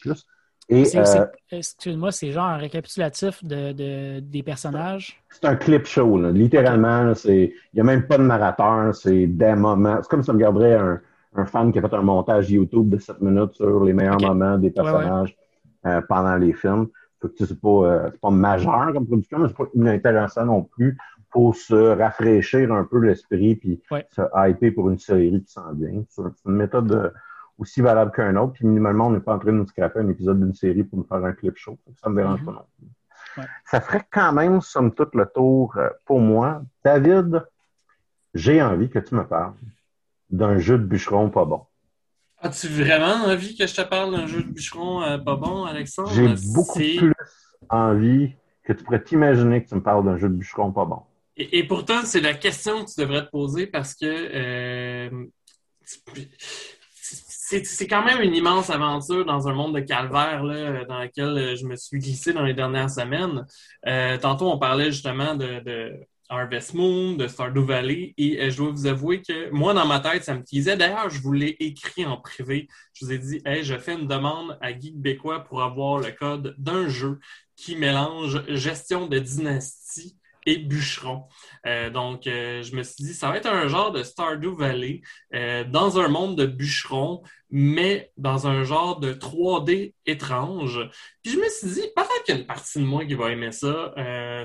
Euh, 0.72 1.26
excuse-moi, 1.52 2.12
c'est 2.12 2.32
genre 2.32 2.46
un 2.46 2.58
récapitulatif 2.58 3.44
de, 3.44 4.20
des 4.20 4.44
personnages? 4.44 5.22
C'est 5.30 5.46
un 5.46 5.56
clip 5.56 5.86
show, 5.86 6.18
littéralement. 6.32 7.14
Il 7.26 7.52
n'y 7.74 7.82
a 7.82 7.84
même 7.84 8.08
pas 8.08 8.18
de 8.18 8.24
narrateur, 8.24 8.96
c'est 8.96 9.28
des 9.28 9.56
moments. 9.56 9.98
C'est 10.02 10.10
comme 10.10 10.24
si 10.24 10.30
on 10.30 10.34
regarderait 10.34 10.76
un, 10.76 11.02
un, 11.36 11.46
fan 11.46 11.72
qui 11.72 11.80
a 11.80 11.82
fait 11.82 11.94
un 11.94 12.02
montage 12.02 12.50
YouTube 12.50 12.90
de 12.90 12.98
7 12.98 13.22
minutes 13.22 13.56
sur 13.56 13.84
les 13.84 13.94
meilleurs 13.94 14.22
moments 14.22 14.58
des 14.58 14.72
personnages 14.72 15.36
euh, 15.86 16.02
pendant 16.08 16.36
les 16.38 16.54
films. 16.54 16.88
C'est 17.38 17.60
pas, 17.60 17.70
euh, 17.70 18.10
pas 18.22 18.30
majeur 18.30 18.92
comme 18.94 19.08
production, 19.08 19.40
mais 19.40 19.48
c'est 19.48 19.58
pas 19.58 19.70
inintéressant 19.74 20.46
non 20.46 20.64
plus 20.64 20.98
pour 21.30 21.56
se 21.56 21.98
rafraîchir 21.98 22.72
un 22.72 22.84
peu 22.84 23.00
l'esprit 23.00 23.56
puis 23.56 23.82
se 24.12 24.50
hyper 24.50 24.74
pour 24.74 24.90
une 24.90 25.00
série 25.00 25.42
qui 25.42 25.52
s'en 25.52 25.74
vient. 25.74 26.04
C'est 26.10 26.22
une 26.46 26.56
méthode 26.56 26.88
de 26.88 27.12
aussi 27.58 27.82
valable 27.82 28.12
qu'un 28.12 28.36
autre. 28.36 28.54
Puis 28.54 28.66
minimalement, 28.66 29.08
on 29.08 29.12
n'est 29.12 29.20
pas 29.20 29.36
en 29.36 29.40
train 29.40 29.52
de 29.52 29.58
nous 29.58 29.68
scraper 29.68 30.00
un 30.00 30.10
épisode 30.10 30.40
d'une 30.40 30.54
série 30.54 30.84
pour 30.84 30.98
nous 30.98 31.06
faire 31.06 31.24
un 31.24 31.34
clip 31.34 31.56
show. 31.58 31.78
Ça 32.02 32.10
ne 32.10 32.16
me 32.16 32.22
dérange 32.22 32.42
mm-hmm. 32.42 32.46
pas 32.46 32.52
non 32.52 32.66
plus. 32.78 32.88
Ça 33.66 33.82
ferait 33.82 34.06
quand 34.12 34.32
même, 34.34 34.62
somme 34.62 34.94
toute, 34.94 35.16
le 35.16 35.26
tour 35.26 35.76
euh, 35.78 35.90
pour 36.06 36.20
moi. 36.20 36.64
David, 36.84 37.44
j'ai 38.34 38.62
envie 38.62 38.90
que 38.90 39.00
tu 39.00 39.16
me 39.16 39.26
parles 39.26 39.54
d'un 40.30 40.58
jeu 40.58 40.78
de 40.78 40.84
bûcheron 40.84 41.30
pas 41.30 41.46
bon. 41.46 41.62
As-tu 42.40 42.68
vraiment 42.68 43.26
envie 43.26 43.56
que 43.56 43.66
je 43.66 43.74
te 43.74 43.82
parle 43.82 44.12
d'un 44.12 44.28
jeu 44.28 44.44
de 44.44 44.50
bûcheron 44.50 45.02
euh, 45.02 45.18
pas 45.18 45.36
bon, 45.36 45.64
Alexandre? 45.64 46.12
J'ai 46.12 46.36
beaucoup 46.54 46.80
plus 46.80 47.14
envie 47.70 48.34
que 48.64 48.74
tu 48.74 48.84
pourrais 48.84 49.04
t'imaginer 49.04 49.64
que 49.64 49.70
tu 49.70 49.76
me 49.76 49.82
parles 49.82 50.04
d'un 50.04 50.18
jeu 50.18 50.30
de 50.30 50.36
bûcheron 50.36 50.72
pas 50.72 50.86
bon. 50.86 51.02
Et, 51.36 51.66
pourtant, 51.66 52.04
c'est 52.04 52.22
la 52.22 52.36
question 52.36 52.86
que 52.86 52.94
tu 52.94 53.02
devrais 53.02 53.26
te 53.26 53.32
poser 53.32 53.66
parce 53.66 53.96
que 53.96 54.06
euh, 54.06 55.26
c'est 57.64 57.88
quand 57.88 58.04
même 58.04 58.22
une 58.22 58.36
immense 58.36 58.70
aventure 58.70 59.26
dans 59.26 59.48
un 59.48 59.54
monde 59.54 59.76
de 59.76 59.80
calvaire 59.82 60.44
dans 60.88 61.00
lequel 61.00 61.38
euh, 61.38 61.56
je 61.56 61.66
me 61.66 61.76
suis 61.76 62.00
glissé 62.00 62.34
dans 62.34 62.44
les 62.44 62.54
dernières 62.54 62.90
semaines. 62.90 63.46
Euh, 63.88 64.18
tantôt, 64.18 64.52
on 64.52 64.58
parlait 64.58 64.92
justement 64.92 65.36
de, 65.36 65.94
Harvest 66.30 66.74
Moon, 66.74 67.14
de 67.14 67.28
Stardew 67.28 67.64
Valley, 67.64 68.14
et 68.18 68.42
euh, 68.42 68.50
je 68.50 68.58
dois 68.58 68.72
vous 68.72 68.88
avouer 68.88 69.22
que 69.22 69.52
moi, 69.52 69.74
dans 69.74 69.86
ma 69.86 70.00
tête, 70.00 70.24
ça 70.24 70.34
me 70.34 70.42
disait. 70.42 70.78
D'ailleurs, 70.78 71.10
je 71.10 71.22
vous 71.22 71.34
l'ai 71.34 71.56
écrit 71.60 72.06
en 72.06 72.18
privé. 72.18 72.68
Je 72.94 73.06
vous 73.06 73.12
ai 73.12 73.18
dit, 73.20 73.42
hey, 73.46 73.64
je 73.64 73.78
fais 73.78 73.94
une 73.94 74.08
demande 74.08 74.58
à 74.62 74.74
Guy 74.74 74.94
Bécois 74.96 75.44
pour 75.44 75.62
avoir 75.62 76.00
le 76.00 76.12
code 76.12 76.56
d'un 76.58 76.88
jeu 76.88 77.20
qui 77.56 77.76
mélange 77.76 78.44
gestion 78.48 79.08
de 79.08 79.20
dynastie 79.20 80.18
et 80.46 80.58
bûcheron. 80.58 81.26
Euh, 81.66 81.90
donc, 81.90 82.28
euh, 82.28 82.62
je 82.64 82.76
me 82.76 82.84
suis 82.84 83.04
dit, 83.04 83.14
ça 83.14 83.30
va 83.30 83.38
être 83.38 83.48
un 83.48 83.68
genre 83.68 83.92
de 83.92 84.04
Stardew 84.04 84.56
Valley 84.56 85.02
euh, 85.34 85.64
dans 85.64 86.00
un 86.00 86.08
monde 86.08 86.38
de 86.38 86.46
bûcherons, 86.46 87.24
mais 87.50 88.12
dans 88.18 88.48
un 88.48 88.64
genre 88.64 89.00
de 89.00 89.14
3D 89.14 89.94
étrange. 90.06 90.80
Puis 91.22 91.34
je 91.34 91.38
me 91.38 91.50
suis 91.50 91.68
dit, 91.68 91.88
peut-être 91.96 92.24
qu'il 92.26 92.36
y 92.36 92.38
a 92.38 92.42
une 92.42 92.48
partie 92.48 92.80
de 92.80 92.86
moi 92.86 93.06
qui 93.06 93.14
va 93.14 93.32
aimer 93.32 93.52
ça. 93.52 93.94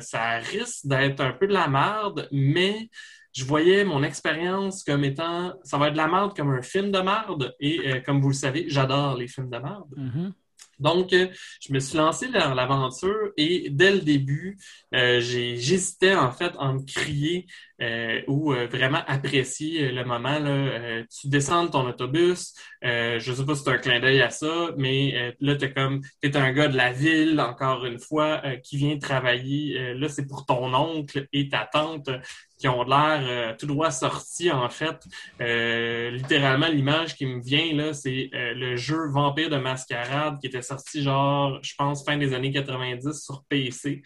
ça 0.00 0.38
risque 0.38 0.86
d'être 0.86 1.20
un 1.20 1.32
peu 1.32 1.46
de 1.46 1.54
la 1.54 1.68
merde, 1.68 2.28
mais 2.32 2.90
je 3.32 3.44
voyais 3.44 3.84
mon 3.84 4.02
expérience 4.02 4.82
comme 4.84 5.04
étant, 5.04 5.54
ça 5.62 5.78
va 5.78 5.86
être 5.86 5.92
de 5.92 5.98
la 5.98 6.08
merde 6.08 6.36
comme 6.36 6.50
un 6.50 6.62
film 6.62 6.90
de 6.90 6.98
merde. 6.98 7.54
Et 7.60 8.02
comme 8.02 8.20
vous 8.20 8.28
le 8.28 8.34
savez, 8.34 8.66
j'adore 8.68 9.16
les 9.16 9.28
films 9.28 9.50
de 9.50 9.58
merde. 9.58 9.94
Mm-hmm. 9.96 10.32
Donc, 10.78 11.12
euh, 11.12 11.28
je 11.60 11.72
me 11.72 11.80
suis 11.80 11.96
lancé 11.98 12.28
dans 12.28 12.54
l'aventure 12.54 13.32
et 13.36 13.68
dès 13.70 13.92
le 13.92 14.00
début, 14.00 14.58
euh, 14.94 15.20
j'hésitais 15.20 16.14
en 16.14 16.32
fait 16.32 16.52
à 16.58 16.72
me 16.72 16.80
crier 16.84 17.46
euh, 17.80 18.20
ou 18.26 18.52
vraiment 18.52 19.02
apprécier 19.06 19.90
le 19.92 20.04
moment. 20.04 20.38
Là, 20.38 21.02
tu 21.04 21.28
descends 21.28 21.64
de 21.64 21.70
ton 21.70 21.86
autobus, 21.88 22.54
je 22.82 23.18
sais 23.20 23.44
pas 23.44 23.54
si 23.54 23.62
c'est 23.62 23.70
un 23.70 23.78
clin 23.78 24.00
d'œil 24.00 24.22
à 24.22 24.30
ça, 24.30 24.70
mais 24.76 25.34
là, 25.40 25.56
tu 25.56 25.72
comme, 25.72 26.00
tu 26.22 26.28
es 26.28 26.36
un 26.36 26.52
gars 26.52 26.68
de 26.68 26.76
la 26.76 26.92
ville, 26.92 27.40
encore 27.40 27.84
une 27.84 27.98
fois, 27.98 28.42
qui 28.62 28.76
vient 28.76 28.98
travailler. 28.98 29.94
là, 29.94 30.08
c'est 30.08 30.26
pour 30.26 30.46
ton 30.46 30.74
oncle 30.74 31.26
et 31.32 31.48
ta 31.48 31.68
tante 31.70 32.10
qui 32.58 32.68
ont 32.68 32.82
l'air 32.82 33.20
euh, 33.22 33.54
tout 33.56 33.66
droit 33.66 33.90
sortis, 33.90 34.50
en 34.50 34.68
fait. 34.68 34.98
Euh, 35.40 36.10
littéralement, 36.10 36.68
l'image 36.68 37.14
qui 37.14 37.24
me 37.24 37.40
vient, 37.40 37.72
là, 37.74 37.94
c'est 37.94 38.30
euh, 38.34 38.52
le 38.54 38.76
jeu 38.76 39.08
Vampire 39.08 39.48
de 39.48 39.56
Mascarade 39.56 40.38
qui 40.40 40.48
était 40.48 40.62
sorti, 40.62 41.02
genre, 41.02 41.58
je 41.62 41.74
pense, 41.78 42.04
fin 42.04 42.16
des 42.16 42.34
années 42.34 42.50
90 42.50 43.12
sur 43.12 43.44
PC. 43.48 44.02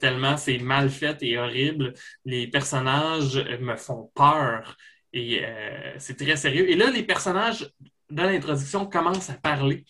Tellement 0.00 0.36
c'est 0.36 0.58
mal 0.58 0.90
fait 0.90 1.22
et 1.22 1.38
horrible. 1.38 1.94
Les 2.24 2.46
personnages 2.48 3.36
me 3.60 3.76
font 3.76 4.10
peur 4.14 4.76
et 5.12 5.42
c'est 5.98 6.16
très 6.16 6.36
sérieux. 6.36 6.68
Et 6.70 6.76
là, 6.76 6.90
les 6.90 7.02
personnages, 7.02 7.70
dans 8.10 8.24
l'introduction, 8.24 8.86
commencent 8.86 9.30
à 9.30 9.34
parler. 9.34 9.84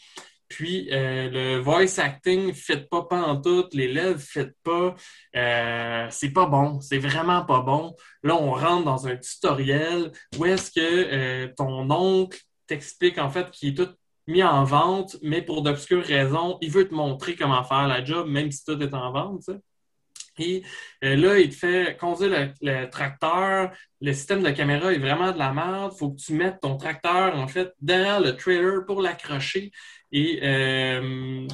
puis 0.49 0.89
euh, 0.93 1.31
le 1.31 1.59
voice 1.59 1.99
acting 1.99 2.49
ne 2.49 2.53
fait 2.53 2.89
pas 2.89 3.03
pantoute, 3.03 3.75
les 3.75 3.93
lèvres 3.93 4.15
ne 4.15 4.19
fait 4.19 4.53
pas. 4.63 4.95
Euh, 5.37 6.07
c'est 6.11 6.31
pas 6.31 6.47
bon, 6.47 6.81
c'est 6.81 6.99
vraiment 6.99 7.45
pas 7.45 7.61
bon. 7.61 7.97
Là, 8.23 8.37
on 8.37 8.53
rentre 8.53 8.85
dans 8.85 9.07
un 9.07 9.17
tutoriel 9.17 10.13
où 10.39 10.45
est-ce 10.47 10.71
que 10.71 10.81
euh, 10.81 11.49
ton 11.57 11.91
oncle 11.91 12.39
t'explique 12.67 13.19
en 13.19 13.31
fait 13.31 13.51
qu'il 13.51 13.71
est 13.71 13.75
tout 13.75 13.95
mis 14.27 14.43
en 14.43 14.65
vente, 14.65 15.17
mais 15.23 15.43
pour 15.43 15.63
d'obscures 15.63 16.05
raisons, 16.05 16.59
il 16.61 16.71
veut 16.71 16.89
te 16.89 16.95
montrer 16.95 17.37
comment 17.37 17.63
faire 17.65 17.87
la 17.87 18.05
job, 18.05 18.29
même 18.29 18.51
si 18.51 18.65
tout 18.65 18.81
est 18.81 18.95
en 18.95 19.13
vente. 19.13 19.51
Et 20.39 20.63
euh, 21.05 21.17
là, 21.17 21.39
il 21.39 21.51
te 21.51 21.55
fait 21.55 21.97
conduire 21.99 22.53
le, 22.61 22.87
tracteur. 22.91 23.71
Le 24.01 24.13
système 24.13 24.43
de 24.43 24.51
caméra 24.51 24.93
est 24.93 24.99
vraiment 24.99 25.33
de 25.33 25.39
la 25.39 25.53
merde. 25.53 25.93
Il 25.95 25.99
faut 25.99 26.11
que 26.11 26.21
tu 26.21 26.35
mettes 26.35 26.61
ton 26.61 26.77
tracteur, 26.77 27.37
en 27.37 27.47
fait, 27.47 27.73
derrière 27.81 28.21
le 28.21 28.37
trailer 28.37 28.85
pour 28.85 29.01
l'accrocher. 29.01 29.71
Et, 30.11 30.41
euh, 30.43 31.47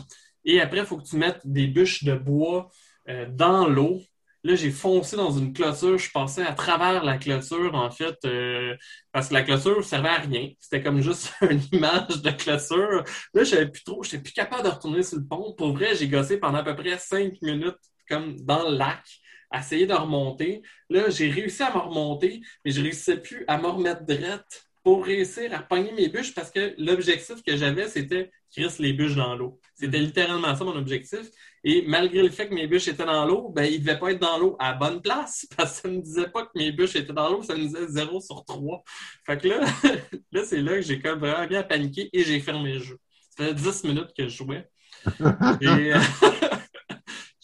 et 0.45 0.61
après, 0.61 0.81
il 0.81 0.87
faut 0.87 0.97
que 0.97 1.07
tu 1.07 1.17
mettes 1.17 1.41
des 1.45 1.67
bûches 1.67 2.05
de 2.05 2.15
bois 2.15 2.71
euh, 3.09 3.27
dans 3.29 3.67
l'eau. 3.67 4.01
Là, 4.43 4.55
j'ai 4.55 4.71
foncé 4.71 5.17
dans 5.17 5.31
une 5.31 5.53
clôture. 5.53 5.99
Je 5.99 6.11
passais 6.11 6.43
à 6.43 6.53
travers 6.53 7.05
la 7.05 7.19
clôture, 7.19 7.75
en 7.75 7.91
fait, 7.91 8.17
parce 9.13 9.29
que 9.29 9.35
la 9.35 9.43
clôture 9.43 9.85
servait 9.85 10.09
à 10.09 10.19
rien. 10.19 10.49
C'était 10.59 10.83
comme 10.83 11.01
juste 11.01 11.33
une 11.51 11.61
image 11.73 12.23
de 12.23 12.31
clôture. 12.31 13.05
Là, 13.35 13.45
je 13.45 13.65
plus 13.65 13.85
trop, 13.85 14.03
j'étais 14.03 14.19
plus 14.23 14.33
capable 14.33 14.65
de 14.65 14.69
retourner 14.69 15.03
sur 15.03 15.19
le 15.19 15.25
pont. 15.27 15.53
Pour 15.55 15.73
vrai, 15.75 15.95
j'ai 15.95 16.09
gossé 16.09 16.39
pendant 16.39 16.59
à 16.59 16.63
peu 16.63 16.75
près 16.77 16.99
cinq 16.99 17.35
minutes 17.43 17.77
comme 18.09 18.37
dans 18.41 18.69
le 18.69 18.77
lac, 18.77 19.05
essayer 19.55 19.87
de 19.87 19.95
remonter. 19.95 20.63
Là, 20.89 21.11
j'ai 21.11 21.31
réussi 21.31 21.63
à 21.63 21.73
me 21.73 21.79
remonter, 21.79 22.41
mais 22.65 22.71
je 22.73 22.83
réussissais 22.83 23.19
plus 23.19 23.45
à 23.47 23.59
me 23.59 23.67
remettre 23.69 24.05
drette 24.05 24.67
pour 24.83 25.05
réussir 25.05 25.53
à 25.55 25.63
pogner 25.63 25.93
mes 25.93 26.09
bûches 26.09 26.35
parce 26.35 26.51
que 26.51 26.75
l'objectif 26.79 27.43
que 27.43 27.57
j'avais, 27.57 27.89
c'était 27.89 28.31
Chris 28.53 28.75
les 28.79 28.93
bûches 28.93 29.15
dans 29.15 29.35
l'eau. 29.37 29.61
C'était 29.75 29.99
littéralement 29.99 30.55
ça 30.55 30.65
mon 30.65 30.77
objectif. 30.77 31.21
Et 31.63 31.85
malgré 31.87 32.23
le 32.23 32.31
fait 32.31 32.49
que 32.49 32.55
mes 32.55 32.67
bûches 32.67 32.89
étaient 32.89 33.05
dans 33.05 33.27
l'eau, 33.27 33.51
ben, 33.55 33.65
ils 33.65 33.81
ne 33.81 33.87
devaient 33.87 33.99
pas 33.99 34.13
être 34.13 34.21
dans 34.21 34.39
l'eau 34.39 34.57
à 34.59 34.73
bonne 34.73 35.01
place 35.01 35.47
parce 35.57 35.77
que 35.77 35.83
ça 35.83 35.89
ne 35.89 35.97
me 35.97 36.03
disait 36.03 36.29
pas 36.29 36.45
que 36.45 36.51
mes 36.55 36.73
bûches 36.73 36.97
étaient 36.97 37.13
dans 37.13 37.31
l'eau, 37.31 37.43
ça 37.43 37.55
me 37.55 37.61
disait 37.61 37.87
0 37.87 38.21
sur 38.21 38.45
3. 38.45 38.83
Fait 39.27 39.39
que 39.39 39.49
là, 39.49 39.61
là 40.33 40.45
c'est 40.45 40.63
là 40.63 40.75
que 40.75 40.83
j'ai 40.83 41.01
comme 41.01 41.19
vraiment 41.21 41.47
bien 41.47 41.63
paniqué 41.63 42.09
et 42.13 42.25
j'ai 42.25 42.41
fermé 42.41 42.75
le 42.75 42.81
jeu. 42.81 42.99
Ça 43.37 43.47
fait 43.47 43.55
10 43.55 43.85
minutes 43.85 44.11
que 44.17 44.29
je 44.29 44.37
jouais. 44.37 44.69
Et, 45.63 45.93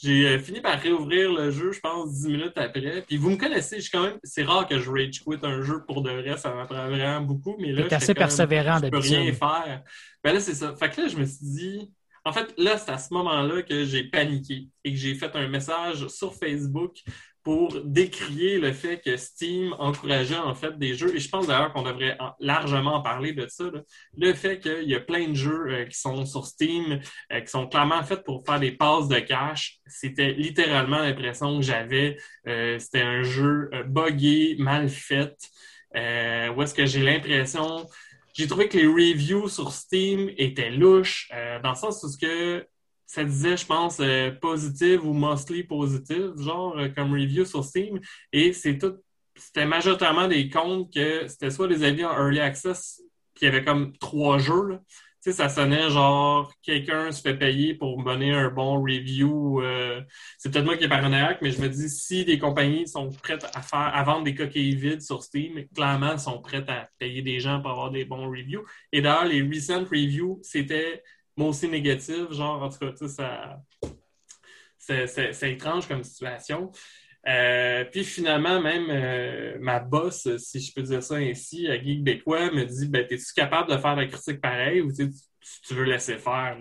J'ai 0.07 0.25
euh, 0.29 0.39
fini 0.39 0.61
par 0.61 0.79
réouvrir 0.79 1.33
le 1.33 1.51
jeu, 1.51 1.73
je 1.73 1.81
pense, 1.81 2.13
dix 2.13 2.29
minutes 2.29 2.57
après. 2.57 3.03
Puis 3.03 3.17
vous 3.17 3.31
me 3.31 3.37
connaissez, 3.37 3.81
je 3.81 3.91
quand 3.91 4.05
même. 4.05 4.19
C'est 4.23 4.45
rare 4.45 4.69
que 4.69 4.79
je 4.79 4.89
rage 4.89 5.21
quit 5.21 5.39
un 5.43 5.63
jeu 5.63 5.83
pour 5.85 6.01
de 6.03 6.11
vrai, 6.11 6.37
ça 6.37 6.55
m'apprend 6.55 6.87
vraiment 6.87 7.21
beaucoup. 7.23 7.57
Mais 7.59 7.73
là, 7.73 7.83
c'est 7.89 7.97
assez 7.97 8.15
persévérant 8.15 8.79
Je 8.81 8.89
peux 8.89 8.99
rien 8.99 9.33
faire. 9.33 9.83
Ben 10.23 10.33
là, 10.33 10.39
c'est 10.39 10.55
ça. 10.55 10.77
Fait 10.77 10.91
que 10.91 11.01
là, 11.01 11.09
je 11.09 11.17
me 11.17 11.25
suis 11.25 11.39
dit. 11.41 11.93
En 12.25 12.33
fait, 12.33 12.55
là, 12.57 12.77
c'est 12.77 12.91
à 12.91 12.99
ce 12.99 13.13
moment-là 13.15 13.63
que 13.63 13.85
j'ai 13.85 14.05
paniqué 14.05 14.69
et 14.85 14.93
que 14.93 14.99
j'ai 14.99 15.15
fait 15.15 15.35
un 15.35 15.49
message 15.49 16.07
sur 16.09 16.35
Facebook 16.35 16.99
pour 17.47 17.81
décrier 17.85 18.59
le 18.59 18.73
fait 18.73 18.99
que 18.99 19.17
Steam 19.17 19.73
encourageait 19.79 20.37
en 20.37 20.57
fait 20.57 20.77
des 20.81 20.97
jeux, 20.97 21.15
et 21.15 21.21
je 21.21 21.29
pense 21.29 21.47
d'ailleurs 21.47 21.73
qu'on 21.73 21.83
devrait 21.83 22.19
largement 22.41 22.95
en 22.95 23.03
parler 23.03 23.35
de 23.35 23.47
ça, 23.47 23.67
le 24.17 24.35
fait 24.35 24.59
qu'il 24.59 24.91
y 24.91 24.97
a 24.97 25.01
plein 25.01 25.29
de 25.29 25.35
jeux 25.35 25.67
euh, 25.69 25.85
qui 25.85 25.97
sont 25.97 26.27
sur 26.27 26.45
Steam, 26.45 26.99
euh, 27.33 27.41
qui 27.41 27.47
sont 27.47 27.69
clairement 27.69 28.03
faits 28.03 28.25
pour 28.25 28.45
faire 28.45 28.59
des 28.59 28.73
passes 28.73 29.07
de 29.07 29.21
cash, 29.21 29.79
c'était 29.87 30.33
littéralement 30.33 30.99
l'impression 30.99 31.61
que 31.61 31.65
j'avais, 31.65 32.17
euh, 32.49 32.81
c'était 32.81 33.03
un 33.03 33.23
jeu 33.23 33.71
buggé, 33.87 34.57
mal 34.59 34.89
fait, 34.89 35.37
où 35.95 36.63
est-ce 36.63 36.75
que 36.75 36.85
j'ai 36.85 37.05
l'impression, 37.05 37.87
j'ai 38.35 38.49
trouvé 38.49 38.69
que 38.69 38.77
les 38.77 38.89
reviews 38.89 39.49
sur 39.49 39.71
Steam 39.71 40.33
étaient 40.37 40.73
louches, 40.73 41.31
dans 41.63 41.71
le 41.71 41.77
sens 41.77 42.03
où 42.03 42.09
ce 42.09 42.19
que 42.19 42.67
ça 43.07 43.25
disait, 43.25 43.57
je 43.57 43.67
pense, 43.67 43.99
euh, 44.01 44.33
positive 44.33 45.07
ou 45.07 45.13
mostly 45.13 45.63
positive, 45.63 46.33
genre 46.39 46.77
euh, 46.77 46.89
comme 46.89 47.13
review 47.13 47.45
sur 47.45 47.65
Steam. 47.65 48.01
Et 48.33 48.53
c'est 48.53 48.79
tout, 48.79 48.97
c'était 49.37 49.67
majoritairement 49.67 50.29
des 50.29 50.49
comptes 50.49 50.93
que 50.93 51.29
c'était 51.29 51.51
soit 51.51 51.69
des 51.69 51.85
avis 51.85 52.05
en 52.05 52.13
early 52.13 52.41
access, 52.41 53.01
qui 53.35 53.47
avaient 53.47 53.65
comme 53.65 53.97
trois 53.99 54.39
jeux. 54.39 54.79
Tu 55.23 55.31
sais, 55.31 55.37
ça 55.37 55.49
sonnait 55.49 55.91
genre 55.91 56.53
quelqu'un 56.63 57.11
se 57.13 57.21
fait 57.21 57.37
payer 57.37 57.75
pour 57.75 58.03
donner 58.03 58.33
un 58.33 58.49
bon 58.49 58.83
review. 58.83 59.61
Euh, 59.61 60.01
c'est 60.39 60.53
peut-être 60.53 60.65
moi 60.65 60.77
qui 60.77 60.85
est 60.85 60.89
paranoïaque, 60.89 61.39
mais 61.43 61.51
je 61.51 61.61
me 61.61 61.69
dis 61.69 61.89
si 61.89 62.25
des 62.25 62.39
compagnies 62.39 62.89
sont 62.89 63.11
prêtes 63.11 63.45
à 63.55 63.63
faire 63.63 63.79
à 63.95 64.03
vendre 64.05 64.25
des 64.25 64.35
coquilles 64.35 64.77
vides 64.77 65.03
sur 65.03 65.23
Steam, 65.23 65.67
clairement, 65.75 66.13
elles 66.13 66.21
sont 66.21 66.41
prêtes 66.41 66.69
à 66.69 66.89
payer 66.99 67.23
des 67.23 67.41
gens 67.41 67.61
pour 67.61 67.71
avoir 67.71 67.91
des 67.91 68.05
bons 68.05 68.29
reviews. 68.31 68.65
Et 68.93 69.01
d'ailleurs, 69.01 69.27
les 69.27 69.43
recent 69.43 69.89
reviews, 69.91 70.41
c'était 70.43 71.03
moi 71.37 71.49
aussi 71.49 71.69
négatif, 71.69 72.31
genre, 72.33 72.63
en 72.63 72.69
tout 72.69 72.79
cas, 72.79 73.09
ça. 73.09 73.63
C'est 74.79 75.53
étrange 75.53 75.89
comme 75.89 76.05
situation. 76.05 76.71
Euh, 77.27 77.85
puis 77.87 78.05
finalement, 78.05 78.61
même 78.61 78.87
euh, 78.89 79.59
ma 79.61 79.81
boss, 79.81 80.29
si 80.39 80.61
je 80.61 80.73
peux 80.73 80.83
dire 80.83 81.03
ça 81.03 81.17
ainsi, 81.17 81.67
à 81.69 81.83
Geek 81.83 82.05
Bécois, 82.05 82.53
me 82.53 82.65
dit 82.65 82.87
ben, 82.87 83.05
Es-tu 83.11 83.33
capable 83.35 83.71
de 83.73 83.79
faire 83.79 83.97
la 83.97 84.07
critique 84.07 84.41
pareille 84.41 84.81
ou 84.81 84.93
tu, 84.93 85.11
tu 85.67 85.75
veux 85.75 85.85
laisser 85.85 86.19
faire 86.19 86.57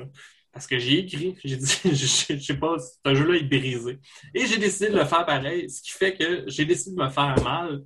Parce 0.51 0.65
que 0.65 0.79
j'ai 0.79 0.99
écrit, 0.99 1.35
j'ai 1.43 1.57
dit 1.57 1.79
Je 1.83 2.37
sais 2.37 2.57
pas, 2.57 2.77
ce 2.79 3.13
jeu-là 3.13 3.35
est 3.37 3.43
brisé. 3.43 3.99
Et 4.33 4.47
j'ai 4.47 4.57
décidé 4.57 4.89
de 4.89 4.97
le 4.97 5.05
faire 5.05 5.25
pareil, 5.25 5.69
ce 5.69 5.83
qui 5.83 5.91
fait 5.91 6.15
que 6.15 6.45
j'ai 6.47 6.65
décidé 6.65 6.95
de 6.95 7.03
me 7.03 7.09
faire 7.09 7.35
mal. 7.43 7.83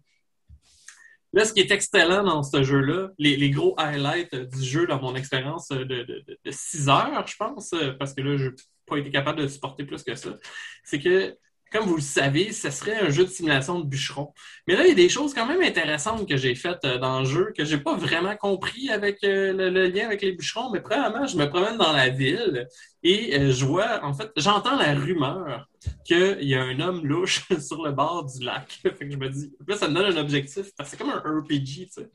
Là, 1.33 1.45
ce 1.45 1.53
qui 1.53 1.59
est 1.59 1.71
excellent 1.71 2.23
dans 2.23 2.41
ce 2.41 2.63
jeu-là, 2.63 3.09
les, 3.19 3.49
gros 3.51 3.75
highlights 3.77 4.33
du 4.35 4.63
jeu 4.63 4.87
dans 4.87 4.99
mon 4.99 5.15
expérience 5.15 5.69
de, 5.69 5.83
de, 5.83 6.03
de, 6.43 6.51
6 6.51 6.89
heures, 6.89 7.27
je 7.27 7.35
pense, 7.35 7.73
parce 7.99 8.13
que 8.13 8.21
là, 8.21 8.37
je 8.37 8.47
n'ai 8.47 8.55
pas 8.87 8.97
été 8.97 9.11
capable 9.11 9.41
de 9.41 9.47
supporter 9.47 9.83
plus 9.83 10.03
que 10.03 10.15
ça, 10.15 10.35
c'est 10.83 10.99
que 10.99 11.37
comme 11.71 11.85
vous 11.85 11.95
le 11.95 12.01
savez, 12.01 12.51
ce 12.51 12.69
serait 12.69 12.95
un 12.99 13.09
jeu 13.09 13.25
de 13.25 13.29
simulation 13.29 13.79
de 13.79 13.85
bûcheron. 13.85 14.33
Mais 14.67 14.75
là, 14.75 14.83
il 14.85 14.89
y 14.89 14.91
a 14.91 14.95
des 14.95 15.09
choses 15.09 15.33
quand 15.33 15.45
même 15.45 15.61
intéressantes 15.61 16.27
que 16.27 16.35
j'ai 16.35 16.55
faites 16.55 16.83
euh, 16.85 16.97
dans 16.97 17.19
le 17.19 17.25
jeu 17.25 17.53
que 17.55 17.63
j'ai 17.63 17.77
pas 17.77 17.95
vraiment 17.95 18.35
compris 18.35 18.89
avec 18.89 19.23
euh, 19.23 19.53
le, 19.53 19.87
lien 19.87 20.05
avec 20.05 20.21
les 20.21 20.31
bûcherons. 20.31 20.71
Mais 20.71 20.81
premièrement, 20.81 21.27
je 21.27 21.37
me 21.37 21.47
promène 21.47 21.77
dans 21.77 21.91
la 21.93 22.09
ville 22.09 22.67
et 23.03 23.37
euh, 23.37 23.51
je 23.51 23.65
vois, 23.65 24.03
en 24.03 24.13
fait, 24.13 24.31
j'entends 24.35 24.77
la 24.77 24.95
rumeur 24.95 25.67
qu'il 26.05 26.43
y 26.43 26.55
a 26.55 26.63
un 26.63 26.79
homme 26.79 27.05
louche 27.05 27.45
sur 27.59 27.83
le 27.83 27.91
bord 27.91 28.25
du 28.25 28.43
lac. 28.43 28.69
fait 28.81 28.91
que 28.91 29.11
je 29.11 29.17
me 29.17 29.29
dis, 29.29 29.51
là, 29.67 29.77
ça 29.77 29.87
me 29.87 29.93
donne 29.93 30.17
un 30.17 30.21
objectif 30.21 30.71
parce 30.75 30.91
que 30.91 30.97
c'est 30.97 31.03
comme 31.03 31.11
un 31.11 31.19
RPG, 31.19 31.65
tu 31.65 31.87
sais. 31.89 32.09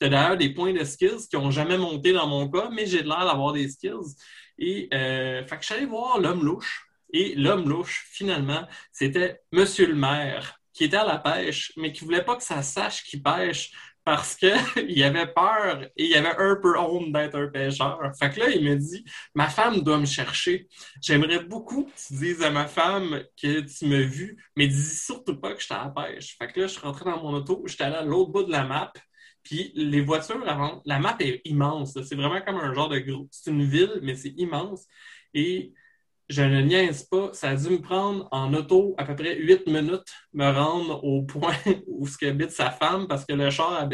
Tu 0.00 0.06
as 0.06 0.08
d'ailleurs 0.08 0.36
des 0.36 0.48
points 0.50 0.72
de 0.72 0.82
skills 0.82 1.28
qui 1.30 1.36
n'ont 1.36 1.52
jamais 1.52 1.78
monté 1.78 2.12
dans 2.12 2.26
mon 2.26 2.48
cas, 2.48 2.68
mais 2.72 2.84
j'ai 2.84 3.02
l'air 3.02 3.24
d'avoir 3.24 3.52
des 3.52 3.68
skills. 3.68 4.16
Et 4.58 4.88
fait 4.90 5.46
que 5.48 5.60
je 5.60 5.66
suis 5.66 5.74
allé 5.74 5.86
voir 5.86 6.18
l'homme 6.18 6.44
louche. 6.44 6.88
Et 7.14 7.36
l'homme 7.36 7.68
louche, 7.68 8.06
finalement, 8.10 8.66
c'était 8.90 9.40
Monsieur 9.52 9.86
le 9.86 9.94
maire, 9.94 10.60
qui 10.72 10.82
était 10.82 10.96
à 10.96 11.06
la 11.06 11.18
pêche, 11.18 11.72
mais 11.76 11.92
qui 11.92 12.04
voulait 12.04 12.24
pas 12.24 12.34
que 12.34 12.42
ça 12.42 12.60
sache 12.60 13.04
qu'il 13.04 13.22
pêche 13.22 13.70
parce 14.04 14.34
qu'il 14.34 14.50
avait 15.04 15.32
peur 15.32 15.84
et 15.96 16.06
il 16.06 16.14
avait 16.16 16.36
un 16.36 16.56
peu 16.56 16.76
honte 16.76 17.12
d'être 17.12 17.36
un 17.36 17.46
pêcheur. 17.46 18.00
Fait 18.18 18.30
que 18.30 18.40
là, 18.40 18.50
il 18.50 18.64
me 18.64 18.74
dit 18.74 19.04
Ma 19.32 19.48
femme 19.48 19.82
doit 19.82 19.98
me 19.98 20.06
chercher. 20.06 20.66
J'aimerais 21.00 21.38
beaucoup 21.44 21.84
que 21.84 21.92
tu 22.08 22.14
dises 22.14 22.42
à 22.42 22.50
ma 22.50 22.66
femme 22.66 23.22
que 23.40 23.60
tu 23.60 23.86
m'as 23.86 24.02
vu, 24.02 24.36
mais 24.56 24.66
dis 24.66 24.96
surtout 24.96 25.36
pas 25.40 25.54
que 25.54 25.60
j'étais 25.60 25.74
à 25.74 25.84
la 25.84 25.90
pêche. 25.90 26.36
Fait 26.36 26.48
que 26.48 26.60
là, 26.60 26.66
je 26.66 26.72
suis 26.72 26.80
rentré 26.80 27.04
dans 27.04 27.22
mon 27.22 27.32
auto, 27.32 27.62
j'étais 27.66 27.84
allé 27.84 27.96
à 27.96 28.02
l'autre 28.02 28.32
bout 28.32 28.42
de 28.42 28.50
la 28.50 28.64
map. 28.64 28.92
Puis 29.44 29.70
les 29.76 30.00
voitures 30.00 30.42
avant, 30.48 30.82
la 30.84 30.98
map 30.98 31.16
est 31.20 31.42
immense. 31.44 31.96
C'est 32.02 32.16
vraiment 32.16 32.40
comme 32.40 32.56
un 32.56 32.74
genre 32.74 32.88
de 32.88 32.98
gros. 32.98 33.28
C'est 33.30 33.52
une 33.52 33.62
ville, 33.62 34.00
mais 34.02 34.16
c'est 34.16 34.34
immense. 34.36 34.84
Et 35.32 35.72
je 36.28 36.42
ne 36.42 36.62
niaise 36.62 37.04
pas, 37.04 37.30
ça 37.32 37.50
a 37.50 37.56
dû 37.56 37.70
me 37.70 37.80
prendre 37.80 38.28
en 38.30 38.52
auto 38.54 38.94
à 38.98 39.04
peu 39.04 39.14
près 39.14 39.36
huit 39.36 39.66
minutes 39.66 40.04
me 40.32 40.50
rendre 40.50 41.04
au 41.04 41.22
point 41.26 41.56
où 41.86 42.06
ce 42.06 42.24
habite 42.26 42.50
sa 42.50 42.70
femme 42.70 43.06
parce 43.06 43.24
que 43.24 43.34
le 43.34 43.50
char 43.50 43.88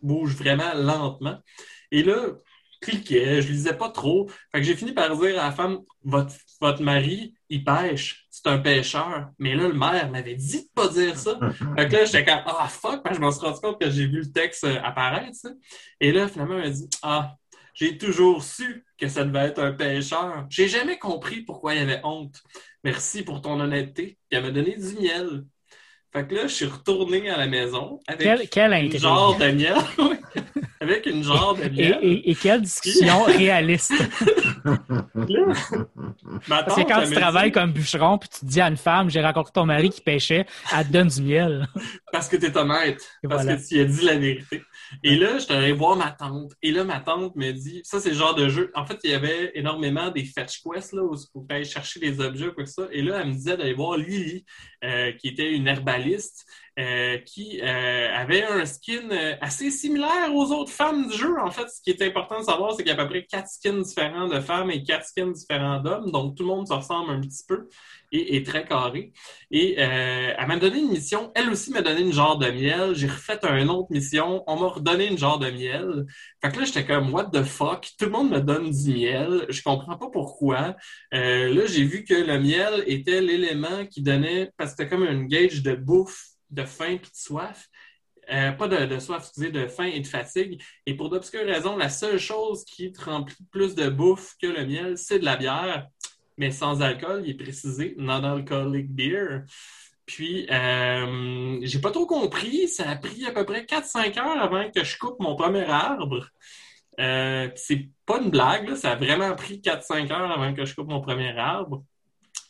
bouge 0.00 0.34
vraiment 0.34 0.74
lentement. 0.74 1.38
Et 1.90 2.02
là, 2.02 2.28
cliquais, 2.84 3.40
je 3.42 3.48
lisais 3.48 3.76
pas 3.76 3.88
trop. 3.88 4.28
Fait 4.52 4.60
que 4.60 4.64
j'ai 4.64 4.76
fini 4.76 4.92
par 4.92 5.16
dire 5.16 5.40
à 5.40 5.46
la 5.46 5.52
femme, 5.52 5.80
votre, 6.04 6.34
votre 6.60 6.82
mari, 6.82 7.34
il 7.48 7.64
pêche, 7.64 8.26
c'est 8.30 8.46
un 8.46 8.58
pêcheur. 8.58 9.30
Mais 9.38 9.54
là, 9.54 9.68
le 9.68 9.74
maire 9.74 10.10
m'avait 10.10 10.34
dit 10.34 10.64
de 10.64 10.68
pas 10.74 10.88
dire 10.88 11.16
ça. 11.16 11.38
fait 11.76 11.88
que 11.88 11.92
là, 11.92 12.04
j'étais 12.04 12.24
comme, 12.24 12.42
ah 12.46 12.68
fuck, 12.68 13.00
je 13.12 13.18
m'en 13.18 13.30
suis 13.30 13.46
rendu 13.46 13.60
compte 13.60 13.80
que 13.80 13.90
j'ai 13.90 14.06
vu 14.06 14.20
le 14.20 14.30
texte 14.30 14.64
euh, 14.64 14.80
apparaître. 14.82 15.38
Et 16.00 16.12
là, 16.12 16.28
finalement, 16.28 16.58
elle 16.58 16.64
m'a 16.64 16.70
dit, 16.70 16.88
ah, 17.02 17.36
j'ai 17.74 17.98
toujours 17.98 18.42
su 18.42 18.84
que 18.98 19.08
ça 19.08 19.24
devait 19.24 19.46
être 19.46 19.62
un 19.62 19.72
pêcheur. 19.72 20.46
J'ai 20.48 20.68
jamais 20.68 20.98
compris 20.98 21.42
pourquoi 21.42 21.74
il 21.74 21.80
y 21.80 21.82
avait 21.82 22.00
honte. 22.04 22.40
Merci 22.84 23.22
pour 23.22 23.42
ton 23.42 23.60
honnêteté. 23.60 24.16
Il 24.30 24.40
m'a 24.40 24.50
donné 24.50 24.76
du 24.76 24.94
miel. 25.00 25.44
Fait 26.12 26.26
que 26.26 26.34
là, 26.36 26.46
je 26.46 26.54
suis 26.54 26.66
retourné 26.66 27.28
à 27.28 27.36
la 27.36 27.48
maison 27.48 27.98
avec 28.06 28.48
quel, 28.50 28.88
quel 28.88 29.00
genre 29.00 29.36
de 29.36 29.50
miel. 29.50 29.74
avec 30.80 31.06
une 31.06 31.24
genre 31.24 31.56
de 31.56 31.68
miel. 31.68 31.98
Et, 32.02 32.30
et, 32.30 32.34
quelle 32.36 32.62
discussion 32.62 33.24
réaliste! 33.24 33.92
C'est 36.74 36.84
quand 36.84 37.04
tu 37.06 37.14
travailles 37.14 37.52
comme 37.52 37.72
bûcheron 37.72 38.18
puis 38.18 38.28
tu 38.28 38.44
dis 38.44 38.60
à 38.60 38.68
une 38.68 38.76
femme, 38.76 39.10
j'ai 39.10 39.20
rencontré 39.20 39.52
ton 39.52 39.66
mari 39.66 39.90
qui 39.90 40.00
pêchait, 40.00 40.46
elle 40.74 40.86
te 40.86 40.92
donne 40.92 41.08
du 41.08 41.22
miel. 41.22 41.68
Parce 42.12 42.28
que 42.28 42.36
tu 42.36 42.46
es 42.46 42.56
honnête. 42.56 43.02
parce 43.28 43.44
que 43.44 43.68
tu 43.68 43.80
as 43.80 43.84
dit 43.84 44.04
la 44.04 44.16
vérité. 44.16 44.62
Et 45.02 45.16
là, 45.16 45.38
je 45.38 45.44
suis 45.44 45.52
allé 45.52 45.72
voir 45.72 45.96
ma 45.96 46.10
tante. 46.10 46.52
Et 46.62 46.70
là, 46.70 46.84
ma 46.84 47.00
tante 47.00 47.34
me 47.36 47.50
dit, 47.52 47.80
ça, 47.84 48.00
c'est 48.00 48.10
le 48.10 48.14
genre 48.16 48.34
de 48.34 48.48
jeu. 48.48 48.70
En 48.74 48.86
fait, 48.86 48.98
il 49.04 49.10
y 49.10 49.14
avait 49.14 49.50
énormément 49.54 50.10
des 50.10 50.24
fetch 50.24 50.62
quests, 50.62 50.92
là, 50.92 51.02
où 51.02 51.16
tu 51.16 51.24
pouvais 51.32 51.56
aller 51.56 51.64
chercher 51.64 52.00
des 52.00 52.20
objets, 52.20 52.52
quoi 52.54 52.64
que 52.64 52.70
ça. 52.70 52.84
Et 52.92 53.02
là, 53.02 53.20
elle 53.20 53.28
me 53.28 53.32
disait 53.32 53.56
d'aller 53.56 53.74
voir 53.74 53.96
Lily, 53.96 54.44
euh, 54.84 55.12
qui 55.12 55.28
était 55.28 55.52
une 55.52 55.66
herbaliste, 55.66 56.46
euh, 56.78 57.18
qui 57.18 57.60
euh, 57.62 58.14
avait 58.14 58.44
un 58.44 58.66
skin 58.66 59.08
assez 59.40 59.70
similaire 59.70 60.34
aux 60.34 60.52
autres 60.52 60.72
femmes 60.72 61.08
du 61.08 61.16
jeu. 61.16 61.38
En 61.40 61.50
fait, 61.50 61.68
ce 61.68 61.80
qui 61.82 61.90
est 61.90 62.02
important 62.02 62.40
de 62.40 62.44
savoir, 62.44 62.72
c'est 62.72 62.82
qu'il 62.82 62.92
y 62.92 62.96
a 62.96 63.00
à 63.00 63.04
peu 63.04 63.08
près 63.08 63.24
quatre 63.24 63.48
skins 63.48 63.82
différents 63.82 64.28
de 64.28 64.40
femmes 64.40 64.70
et 64.70 64.82
quatre 64.82 65.06
skins 65.06 65.32
différents 65.32 65.80
d'hommes. 65.80 66.10
Donc, 66.10 66.36
tout 66.36 66.42
le 66.42 66.48
monde 66.48 66.66
se 66.66 66.72
ressemble 66.72 67.12
un 67.12 67.20
petit 67.20 67.44
peu 67.46 67.68
et 68.14 68.36
est 68.36 68.46
très 68.46 68.64
carré. 68.64 69.12
Et 69.50 69.76
euh, 69.78 70.34
elle 70.36 70.46
m'a 70.46 70.56
donné 70.56 70.78
une 70.78 70.90
mission. 70.90 71.32
Elle 71.34 71.50
aussi 71.50 71.70
m'a 71.70 71.82
donné 71.82 72.00
une 72.00 72.12
genre 72.12 72.38
de 72.38 72.50
miel. 72.50 72.94
J'ai 72.94 73.08
refait 73.08 73.38
une 73.42 73.70
autre 73.70 73.88
mission. 73.90 74.42
On 74.46 74.56
m'a 74.58 74.68
redonné 74.68 75.08
une 75.08 75.18
genre 75.18 75.38
de 75.38 75.50
miel. 75.50 76.06
Fait 76.42 76.52
que 76.52 76.60
là, 76.60 76.64
j'étais 76.64 76.86
comme, 76.86 77.12
what 77.12 77.30
the 77.32 77.42
fuck? 77.42 77.88
Tout 77.98 78.06
le 78.06 78.10
monde 78.12 78.30
me 78.30 78.40
donne 78.40 78.70
du 78.70 78.94
miel. 78.94 79.46
Je 79.48 79.62
comprends 79.62 79.96
pas 79.96 80.08
pourquoi. 80.12 80.76
Euh, 81.12 81.52
là, 81.52 81.66
j'ai 81.66 81.84
vu 81.84 82.04
que 82.04 82.14
le 82.14 82.38
miel 82.38 82.84
était 82.86 83.20
l'élément 83.20 83.84
qui 83.86 84.02
donnait, 84.02 84.50
parce 84.56 84.72
que 84.72 84.76
c'était 84.78 84.90
comme 84.90 85.04
une 85.04 85.28
gauge 85.28 85.62
de 85.62 85.74
bouffe, 85.74 86.33
de 86.54 86.64
faim 86.64 86.86
et 86.86 86.98
de 86.98 87.08
soif. 87.12 87.68
Euh, 88.32 88.52
pas 88.52 88.68
de, 88.68 88.98
soif, 88.98 89.24
excusez, 89.24 89.50
de 89.50 89.66
faim 89.66 89.84
et 89.84 90.00
de 90.00 90.06
fatigue. 90.06 90.62
Et 90.86 90.94
pour 90.94 91.10
d'obscures 91.10 91.44
raisons, 91.46 91.76
la 91.76 91.90
seule 91.90 92.18
chose 92.18 92.64
qui 92.64 92.90
te 92.92 93.04
remplit 93.04 93.44
plus 93.50 93.74
de 93.74 93.88
bouffe 93.88 94.34
que 94.40 94.46
le 94.46 94.64
miel, 94.64 94.96
c'est 94.96 95.18
de 95.18 95.24
la 95.24 95.36
bière 95.36 95.88
mais 96.36 96.50
sans 96.50 96.82
alcool, 96.82 97.22
il 97.24 97.30
est 97.30 97.42
précisé 97.42 97.94
non-alcoholic 97.98 98.90
beer. 98.90 99.42
Puis, 100.06 100.46
euh, 100.50 101.58
j'ai 101.62 101.80
pas 101.80 101.90
trop 101.90 102.06
compris. 102.06 102.68
Ça 102.68 102.90
a 102.90 102.96
pris 102.96 103.24
à 103.24 103.32
peu 103.32 103.44
près 103.44 103.64
4-5 103.64 104.18
heures 104.18 104.42
avant 104.42 104.70
que 104.70 104.84
je 104.84 104.98
coupe 104.98 105.18
mon 105.20 105.36
premier 105.36 105.64
arbre. 105.64 106.26
Euh, 107.00 107.48
c'est 107.56 107.88
pas 108.06 108.20
une 108.20 108.30
blague, 108.30 108.74
ça 108.76 108.92
a 108.92 108.96
vraiment 108.96 109.34
pris 109.34 109.60
4-5 109.60 110.12
heures 110.12 110.30
avant 110.30 110.54
que 110.54 110.64
je 110.64 110.74
coupe 110.74 110.88
mon 110.88 111.00
premier 111.00 111.36
arbre. 111.36 111.84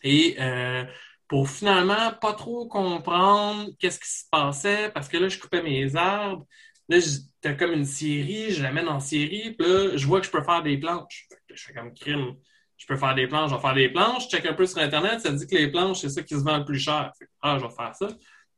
Et 0.03 0.37
euh, 0.39 0.85
pour 1.29 1.49
finalement 1.49 2.13
pas 2.21 2.35
trop 2.35 2.67
comprendre 2.69 3.71
qu'est-ce 3.79 3.99
qui 3.99 4.09
se 4.09 4.25
passait, 4.31 4.91
parce 4.91 5.09
que 5.09 5.17
là, 5.17 5.29
je 5.29 5.39
coupais 5.39 5.63
mes 5.63 5.97
arbres. 5.97 6.47
Là, 6.89 7.01
c'était 7.01 7.57
comme 7.57 7.73
une 7.73 7.87
série, 7.87 8.51
je 8.51 8.63
l'amène 8.63 8.89
en 8.89 9.01
série, 9.01 9.55
puis 9.59 9.67
là, 9.67 9.97
je 9.97 10.07
vois 10.07 10.21
que 10.21 10.27
je 10.27 10.31
peux 10.31 10.43
faire 10.43 10.63
des 10.63 10.77
planches. 10.79 11.27
Je 11.49 11.65
fais 11.65 11.73
comme 11.73 11.95
crime 11.95 12.37
je 12.77 12.87
peux 12.87 12.97
faire 12.97 13.15
des 13.15 13.27
planches, 13.27 13.51
je 13.51 13.55
vais 13.57 13.61
faire 13.61 13.75
des 13.75 13.89
planches, 13.89 14.25
je 14.25 14.29
check 14.29 14.47
un 14.47 14.53
peu 14.53 14.67
sur 14.67 14.79
Internet, 14.79 15.21
ça 15.21 15.33
dit 15.33 15.47
que 15.47 15.57
les 15.57 15.71
planches, 15.71 16.01
c'est 16.01 16.09
ça 16.09 16.23
qui 16.23 16.35
se 16.35 16.45
vend 16.45 16.59
le 16.59 16.65
plus 16.65 16.79
cher. 16.79 17.13
ah, 17.41 17.57
je 17.59 17.65
vais 17.65 17.73
faire 17.73 17.95
ça. 17.95 18.09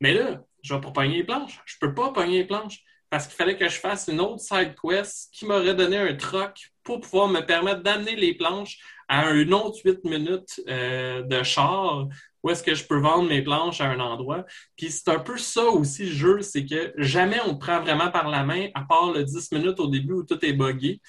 Mais 0.01 0.13
là, 0.13 0.41
je 0.63 0.73
vais 0.73 0.81
pas 0.81 0.91
pogner 0.91 1.17
les 1.17 1.23
planches. 1.23 1.59
Je 1.65 1.75
peux 1.79 1.93
pas 1.93 2.11
pogner 2.11 2.39
les 2.39 2.45
planches 2.45 2.79
parce 3.09 3.25
qu'il 3.25 3.35
fallait 3.35 3.57
que 3.57 3.69
je 3.69 3.79
fasse 3.79 4.09
une 4.09 4.19
autre 4.19 4.41
side 4.41 4.75
quest 4.81 5.29
qui 5.31 5.45
m'aurait 5.45 5.75
donné 5.75 5.97
un 5.97 6.13
troc 6.15 6.71
pour 6.83 6.99
pouvoir 6.99 7.27
me 7.29 7.41
permettre 7.41 7.81
d'amener 7.83 8.15
les 8.15 8.33
planches 8.33 8.79
à 9.07 9.27
un 9.27 9.51
autre 9.51 9.79
8 9.85 10.03
minutes 10.03 10.61
euh, 10.67 11.21
de 11.21 11.41
char 11.43 12.07
où 12.47 12.49
est-ce 12.49 12.63
que 12.63 12.75
je 12.75 12.85
peux 12.85 12.99
vendre 12.99 13.27
mes 13.27 13.41
planches 13.41 13.81
à 13.81 13.89
un 13.89 13.99
endroit. 13.99 14.45
Puis 14.77 14.89
c'est 14.89 15.09
un 15.09 15.19
peu 15.19 15.37
ça 15.37 15.65
aussi 15.65 16.05
le 16.05 16.11
jeu, 16.11 16.41
c'est 16.41 16.65
que 16.65 16.93
jamais 16.97 17.39
on 17.45 17.55
te 17.55 17.59
prend 17.59 17.81
vraiment 17.81 18.09
par 18.09 18.29
la 18.29 18.45
main, 18.45 18.69
à 18.73 18.83
part 18.83 19.11
le 19.11 19.25
10 19.25 19.51
minutes 19.51 19.79
au 19.81 19.87
début 19.87 20.13
où 20.13 20.23
tout 20.23 20.43
est 20.45 20.53
buggé. 20.53 21.01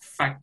Fait 0.00 0.34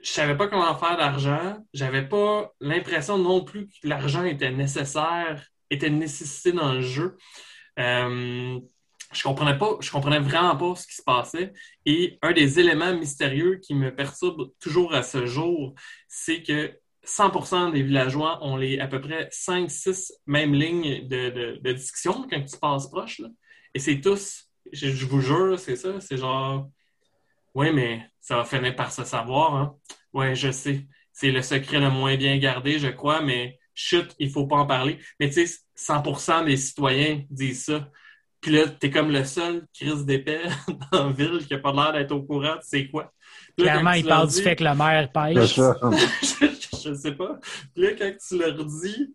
je 0.00 0.10
savais 0.10 0.36
pas 0.36 0.46
comment 0.46 0.76
faire 0.76 0.96
d'argent. 0.96 1.56
J'avais 1.72 2.06
pas 2.06 2.52
l'impression 2.60 3.18
non 3.18 3.42
plus 3.42 3.66
que 3.66 3.88
l'argent 3.88 4.24
était 4.24 4.52
nécessaire, 4.52 5.44
était 5.70 5.90
nécessité 5.90 6.52
dans 6.52 6.74
le 6.74 6.82
jeu. 6.82 7.16
Euh, 7.80 8.60
je 9.12 9.22
comprenais 9.22 9.56
pas, 9.56 9.76
je 9.80 9.90
comprenais 9.90 10.20
vraiment 10.20 10.56
pas 10.56 10.76
ce 10.76 10.86
qui 10.86 10.94
se 10.94 11.02
passait. 11.02 11.52
Et 11.86 12.18
un 12.22 12.32
des 12.32 12.60
éléments 12.60 12.94
mystérieux 12.94 13.56
qui 13.56 13.74
me 13.74 13.92
perturbe 13.92 14.50
toujours 14.60 14.94
à 14.94 15.02
ce 15.02 15.26
jour, 15.26 15.74
c'est 16.06 16.42
que 16.42 16.78
100% 17.08 17.72
des 17.72 17.82
villageois 17.82 18.44
ont 18.44 18.56
les 18.56 18.78
à 18.78 18.86
peu 18.86 19.00
près 19.00 19.28
5-6 19.32 20.12
mêmes 20.26 20.54
lignes 20.54 21.08
de, 21.08 21.72
discussion 21.72 22.26
quand 22.30 22.44
tu 22.44 22.58
passes 22.58 22.88
proche. 22.88 23.22
Et 23.74 23.78
c'est 23.78 24.00
tous, 24.00 24.48
je, 24.72 24.90
je 24.90 25.06
vous 25.06 25.20
jure, 25.20 25.58
c'est 25.58 25.76
ça, 25.76 26.00
c'est 26.00 26.18
genre 26.18 26.68
oui, 27.54 27.72
mais 27.72 28.08
ça 28.20 28.36
va 28.36 28.44
finir 28.44 28.76
par 28.76 28.92
se 28.92 29.04
savoir. 29.04 29.56
Hein? 29.56 29.74
Oui, 30.12 30.34
je 30.36 30.50
sais. 30.50 30.86
C'est 31.12 31.30
le 31.30 31.42
secret 31.42 31.80
le 31.80 31.90
moins 31.90 32.16
bien 32.16 32.36
gardé, 32.38 32.78
je 32.78 32.88
crois, 32.88 33.20
mais 33.20 33.58
chut, 33.74 34.14
il 34.18 34.30
faut 34.30 34.46
pas 34.46 34.56
en 34.56 34.66
parler. 34.66 34.98
Mais 35.18 35.28
tu 35.30 35.44
sais, 35.46 35.58
100% 35.76 36.44
des 36.44 36.56
citoyens 36.56 37.22
disent 37.30 37.64
ça. 37.64 37.88
Puis 38.40 38.52
là, 38.52 38.68
t'es 38.68 38.90
comme 38.90 39.10
le 39.10 39.24
seul 39.24 39.66
crise 39.74 40.04
d'épée 40.04 40.42
dans 40.92 41.06
la 41.06 41.12
ville 41.12 41.44
qui 41.46 41.54
a 41.54 41.58
pas 41.58 41.72
l'air 41.72 41.92
d'être 41.92 42.12
au 42.12 42.22
courant 42.22 42.54
de 42.54 42.60
c'est 42.62 42.86
quoi. 42.86 43.12
Clairement, 43.56 43.92
il 43.92 44.04
parle 44.04 44.28
du 44.28 44.40
fait 44.40 44.54
que 44.54 44.62
la 44.62 44.76
mer 44.76 45.10
pêche. 45.12 45.58
je, 46.84 46.90
ne 46.90 46.94
sais 46.94 47.12
pas. 47.12 47.38
Puis 47.74 47.84
là, 47.84 47.92
quand 47.92 48.12
tu 48.26 48.38
leur 48.38 48.64
dis, 48.64 49.14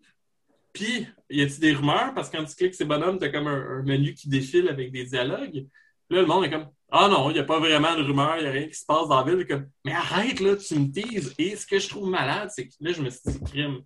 puis 0.72 1.06
y 1.30 1.42
a-t-il 1.42 1.60
des 1.60 1.72
rumeurs? 1.74 2.12
Parce 2.14 2.30
que 2.30 2.36
quand 2.36 2.44
tu 2.44 2.54
cliques 2.54 2.74
ces 2.74 2.84
bonhommes, 2.84 3.18
t'as 3.18 3.28
comme 3.28 3.46
un, 3.46 3.82
menu 3.82 4.14
qui 4.14 4.28
défile 4.28 4.68
avec 4.68 4.92
des 4.92 5.04
dialogues. 5.04 5.66
Là, 6.10 6.20
le 6.20 6.26
monde 6.26 6.44
est 6.44 6.50
comme 6.50 6.68
ah 6.96 7.08
non, 7.08 7.28
il 7.30 7.32
n'y 7.32 7.40
a 7.40 7.44
pas 7.44 7.58
vraiment 7.58 7.96
de 7.96 8.02
rumeur, 8.02 8.36
il 8.36 8.42
n'y 8.42 8.48
a 8.48 8.52
rien 8.52 8.68
qui 8.68 8.74
se 8.74 8.84
passe 8.84 9.08
dans 9.08 9.24
la 9.24 9.34
ville. 9.34 9.46
Comme, 9.46 9.68
mais 9.84 9.92
arrête, 9.92 10.38
là, 10.38 10.54
tu 10.54 10.78
me 10.78 10.92
teases. 10.92 11.34
Et 11.38 11.56
ce 11.56 11.66
que 11.66 11.78
je 11.78 11.88
trouve 11.88 12.08
malade, 12.08 12.50
c'est 12.54 12.68
que 12.68 12.74
là, 12.78 12.92
je 12.92 13.02
me 13.02 13.10
suis 13.10 13.20
dit, 13.26 13.40
crime. 13.44 13.80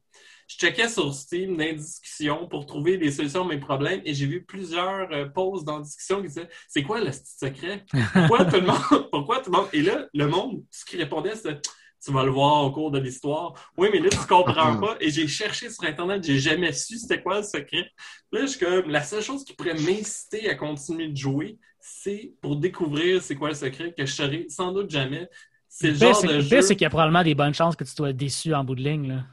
Je 0.48 0.56
checkais 0.56 0.88
sur 0.88 1.12
Steam 1.12 1.58
des 1.58 1.74
discussions 1.74 2.48
pour 2.48 2.64
trouver 2.64 2.96
des 2.96 3.10
solutions 3.10 3.44
à 3.44 3.46
mes 3.46 3.58
problèmes 3.58 4.00
et 4.06 4.14
j'ai 4.14 4.24
vu 4.24 4.44
plusieurs 4.44 5.12
euh, 5.12 5.26
posts 5.26 5.66
dans 5.66 5.78
discussion 5.78 6.22
qui 6.22 6.28
disaient 6.28 6.48
C'est 6.68 6.82
quoi 6.82 7.00
le 7.00 7.10
secret? 7.12 7.84
Pourquoi 8.14 8.46
tout 8.46 8.56
le 8.56 8.66
monde 8.66 9.08
Pourquoi 9.12 9.40
tout 9.40 9.52
le 9.52 9.58
monde 9.58 9.68
Et 9.74 9.82
là, 9.82 10.06
le 10.14 10.26
monde, 10.26 10.64
ce 10.70 10.86
qui 10.86 10.96
répondait, 10.96 11.36
c'était 11.36 11.60
tu 12.04 12.12
vas 12.12 12.24
le 12.24 12.30
voir 12.30 12.64
au 12.64 12.70
cours 12.70 12.90
de 12.90 12.98
l'histoire. 12.98 13.54
Oui, 13.76 13.88
mais 13.92 14.00
là, 14.00 14.08
tu 14.10 14.26
comprends 14.26 14.76
pas. 14.80 14.96
Et 15.00 15.10
j'ai 15.10 15.26
cherché 15.26 15.70
sur 15.70 15.84
Internet, 15.84 16.24
j'ai 16.24 16.38
jamais 16.38 16.72
su 16.72 16.98
c'était 16.98 17.22
quoi 17.22 17.38
le 17.38 17.42
secret. 17.42 17.90
Là, 18.32 18.42
je 18.42 18.46
suis 18.46 18.58
comme, 18.58 18.90
la 18.90 19.02
seule 19.02 19.22
chose 19.22 19.44
qui 19.44 19.54
pourrait 19.54 19.74
m'inciter 19.74 20.48
à 20.48 20.54
continuer 20.54 21.08
de 21.08 21.16
jouer, 21.16 21.58
c'est 21.80 22.32
pour 22.40 22.56
découvrir 22.56 23.22
c'est 23.22 23.34
quoi 23.34 23.48
le 23.48 23.54
secret 23.54 23.94
que 23.96 24.04
je 24.04 24.12
serai 24.12 24.46
sans 24.48 24.72
doute 24.72 24.90
jamais. 24.90 25.28
C'est 25.68 25.90
le 25.90 25.96
genre 25.96 26.22
de 26.22 26.40
jeu... 26.40 26.60
c'est 26.62 26.74
qu'il 26.74 26.84
y 26.84 26.86
a 26.86 26.90
probablement 26.90 27.22
des 27.22 27.34
bonnes 27.34 27.54
chances 27.54 27.76
que 27.76 27.84
tu 27.84 27.90
sois 27.90 28.12
déçu 28.12 28.54
en 28.54 28.64
bout 28.64 28.74
de 28.74 28.82
ligne. 28.82 29.08
Là. 29.08 29.24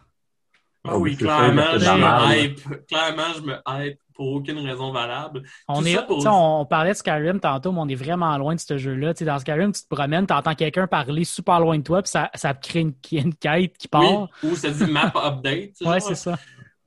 Ah 0.84 0.98
oui, 0.98 1.16
clairement, 1.16 1.64
je 1.74 1.90
me 1.90 2.44
hype. 2.44 2.88
Clairement, 2.88 3.34
je 3.36 3.42
me 3.42 3.56
hype 3.68 4.00
pour 4.16 4.32
aucune 4.32 4.60
raison 4.60 4.92
valable. 4.92 5.44
On, 5.68 5.86
est, 5.86 5.98
on 6.10 6.66
parlait 6.66 6.92
de 6.92 6.98
Skyrim 6.98 7.40
tantôt, 7.40 7.72
mais 7.72 7.82
on 7.82 7.88
est 7.88 7.96
vraiment 7.96 8.38
loin 8.38 8.56
de 8.56 8.60
ce 8.60 8.78
jeu-là. 8.78 9.14
Dans 9.14 9.40
Skyrim, 9.40 9.72
tu 9.72 9.82
te 9.82 9.88
promènes, 9.94 10.26
tu 10.26 10.34
entends 10.34 10.56
quelqu'un 10.56 10.88
parler 10.88 11.24
super 11.24 11.60
loin 11.60 11.78
de 11.78 11.84
toi, 11.84 12.02
puis 12.02 12.12
ça, 12.12 12.30
ça 12.34 12.54
crée 12.54 12.82
une, 12.82 12.94
une 13.12 13.36
quête 13.36 13.78
qui 13.78 13.88
part. 13.88 14.30
Oui, 14.44 14.52
ou 14.52 14.56
ça 14.56 14.70
dit 14.70 14.86
map 14.86 15.12
update. 15.16 15.74
oui, 15.82 15.98
c'est 16.00 16.16
ça. 16.16 16.38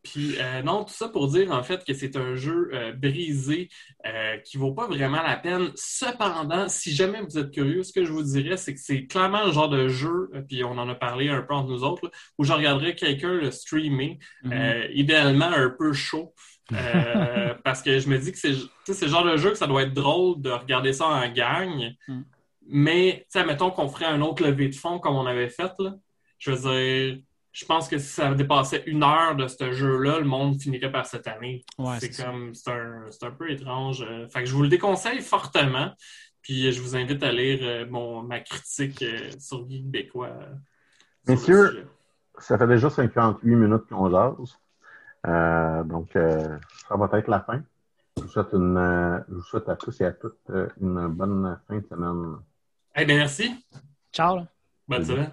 Puis 0.03 0.37
euh, 0.39 0.63
non, 0.63 0.85
tout 0.85 0.95
ça 0.95 1.09
pour 1.09 1.29
dire 1.29 1.51
en 1.51 1.63
fait 1.63 1.85
que 1.85 1.93
c'est 1.93 2.17
un 2.17 2.35
jeu 2.35 2.71
euh, 2.73 2.93
brisé 2.93 3.69
euh, 4.07 4.39
qui 4.39 4.57
vaut 4.57 4.73
pas 4.73 4.87
vraiment 4.87 5.23
la 5.23 5.37
peine. 5.37 5.71
Cependant, 5.75 6.69
si 6.69 6.95
jamais 6.95 7.21
vous 7.21 7.37
êtes 7.37 7.51
curieux, 7.51 7.83
ce 7.83 7.93
que 7.93 8.05
je 8.05 8.13
vous 8.13 8.23
dirais, 8.23 8.57
c'est 8.57 8.75
que 8.75 8.81
c'est 8.81 9.07
clairement 9.07 9.45
le 9.45 9.53
genre 9.53 9.69
de 9.69 9.89
jeu, 9.89 10.31
puis 10.49 10.65
on 10.65 10.79
en 10.79 10.89
a 10.89 10.95
parlé 10.95 11.29
un 11.29 11.43
peu 11.43 11.55
entre 11.55 11.71
nous 11.71 11.85
autres, 11.85 12.11
où 12.39 12.45
je 12.45 12.53
regarderais 12.53 12.95
quelqu'un 12.95 13.35
le 13.35 13.51
streamer, 13.51 14.19
mm-hmm. 14.45 14.91
idéalement 14.93 15.51
un 15.51 15.71
peu 15.71 15.93
chaud. 15.93 16.33
parce 17.65 17.83
que 17.83 17.99
je 17.99 18.09
me 18.09 18.19
dis 18.19 18.33
que 18.33 18.39
c'est 18.39 19.03
le 19.03 19.09
genre 19.09 19.25
de 19.25 19.37
jeu 19.37 19.51
que 19.51 19.59
ça 19.59 19.67
doit 19.67 19.83
être 19.83 19.95
drôle 19.95 20.41
de 20.41 20.51
regarder 20.51 20.93
ça 20.93 21.07
en 21.07 21.29
gang. 21.33 21.95
Mm. 22.07 22.23
Mais, 22.71 23.27
tu 23.33 23.39
sais, 23.39 23.47
mettons 23.47 23.71
qu'on 23.71 23.89
ferait 23.89 24.05
un 24.05 24.21
autre 24.21 24.43
levée 24.45 24.69
de 24.69 24.75
fond 24.75 24.99
comme 24.99 25.17
on 25.17 25.27
avait 25.27 25.49
fait, 25.49 25.73
là. 25.79 25.95
Je 26.39 26.53
veux 26.53 26.71
dire, 26.71 27.23
je 27.53 27.65
pense 27.65 27.89
que 27.89 27.99
si 27.99 28.07
ça 28.07 28.33
dépassait 28.35 28.85
une 28.87 29.03
heure 29.03 29.35
de 29.35 29.49
ce 29.49 29.73
jeu-là, 29.73 30.21
le 30.21 30.27
monde 30.27 30.61
finirait 30.61 30.93
par 30.93 31.07
cette 31.07 31.27
année. 31.27 31.65
c'est 31.99 32.23
comme 32.23 32.55
c'est 32.55 32.71
un, 32.71 33.31
peu 33.31 33.51
étrange. 33.51 34.03
Euh, 34.03 34.29
fait 34.29 34.41
que 34.41 34.47
je 34.47 34.55
vous 34.55 34.63
le 34.63 34.69
déconseille 34.69 35.21
fortement. 35.21 35.93
Puis 36.43 36.71
je 36.71 36.81
vous 36.81 36.95
invite 36.95 37.23
à 37.23 37.33
lire 37.33 37.59
euh, 37.63 37.87
mon, 37.91 38.23
ma 38.23 38.41
critique 38.41 39.03
euh, 39.03 39.31
sur 39.41 39.65
Guy 39.65 39.83
Québécois. 39.83 40.31
Messieurs, 41.27 41.89
ça 42.39 42.57
fait 42.57 42.69
déjà 42.69 42.89
58 42.89 43.57
minutes 43.57 43.87
qu'on 43.89 44.09
jase. 44.09 44.57
Donc, 45.25 46.11
ça 46.13 46.97
va 46.97 47.19
être 47.19 47.29
la 47.29 47.41
fin. 47.41 47.63
Je 48.17 48.23
vous 48.23 48.29
souhaite, 48.29 48.53
une, 48.53 49.25
je 49.29 49.35
vous 49.35 49.43
souhaite 49.43 49.69
à 49.69 49.77
tous 49.77 50.01
et 50.01 50.07
à 50.07 50.13
toutes 50.13 50.51
une 50.81 51.09
bonne 51.09 51.59
fin 51.69 51.79
de 51.79 51.87
semaine. 51.87 52.37
Eh 52.97 53.05
bien, 53.05 53.17
merci. 53.17 53.65
Ciao. 54.13 54.41
Bonne 54.89 55.05
semaine. 55.05 55.31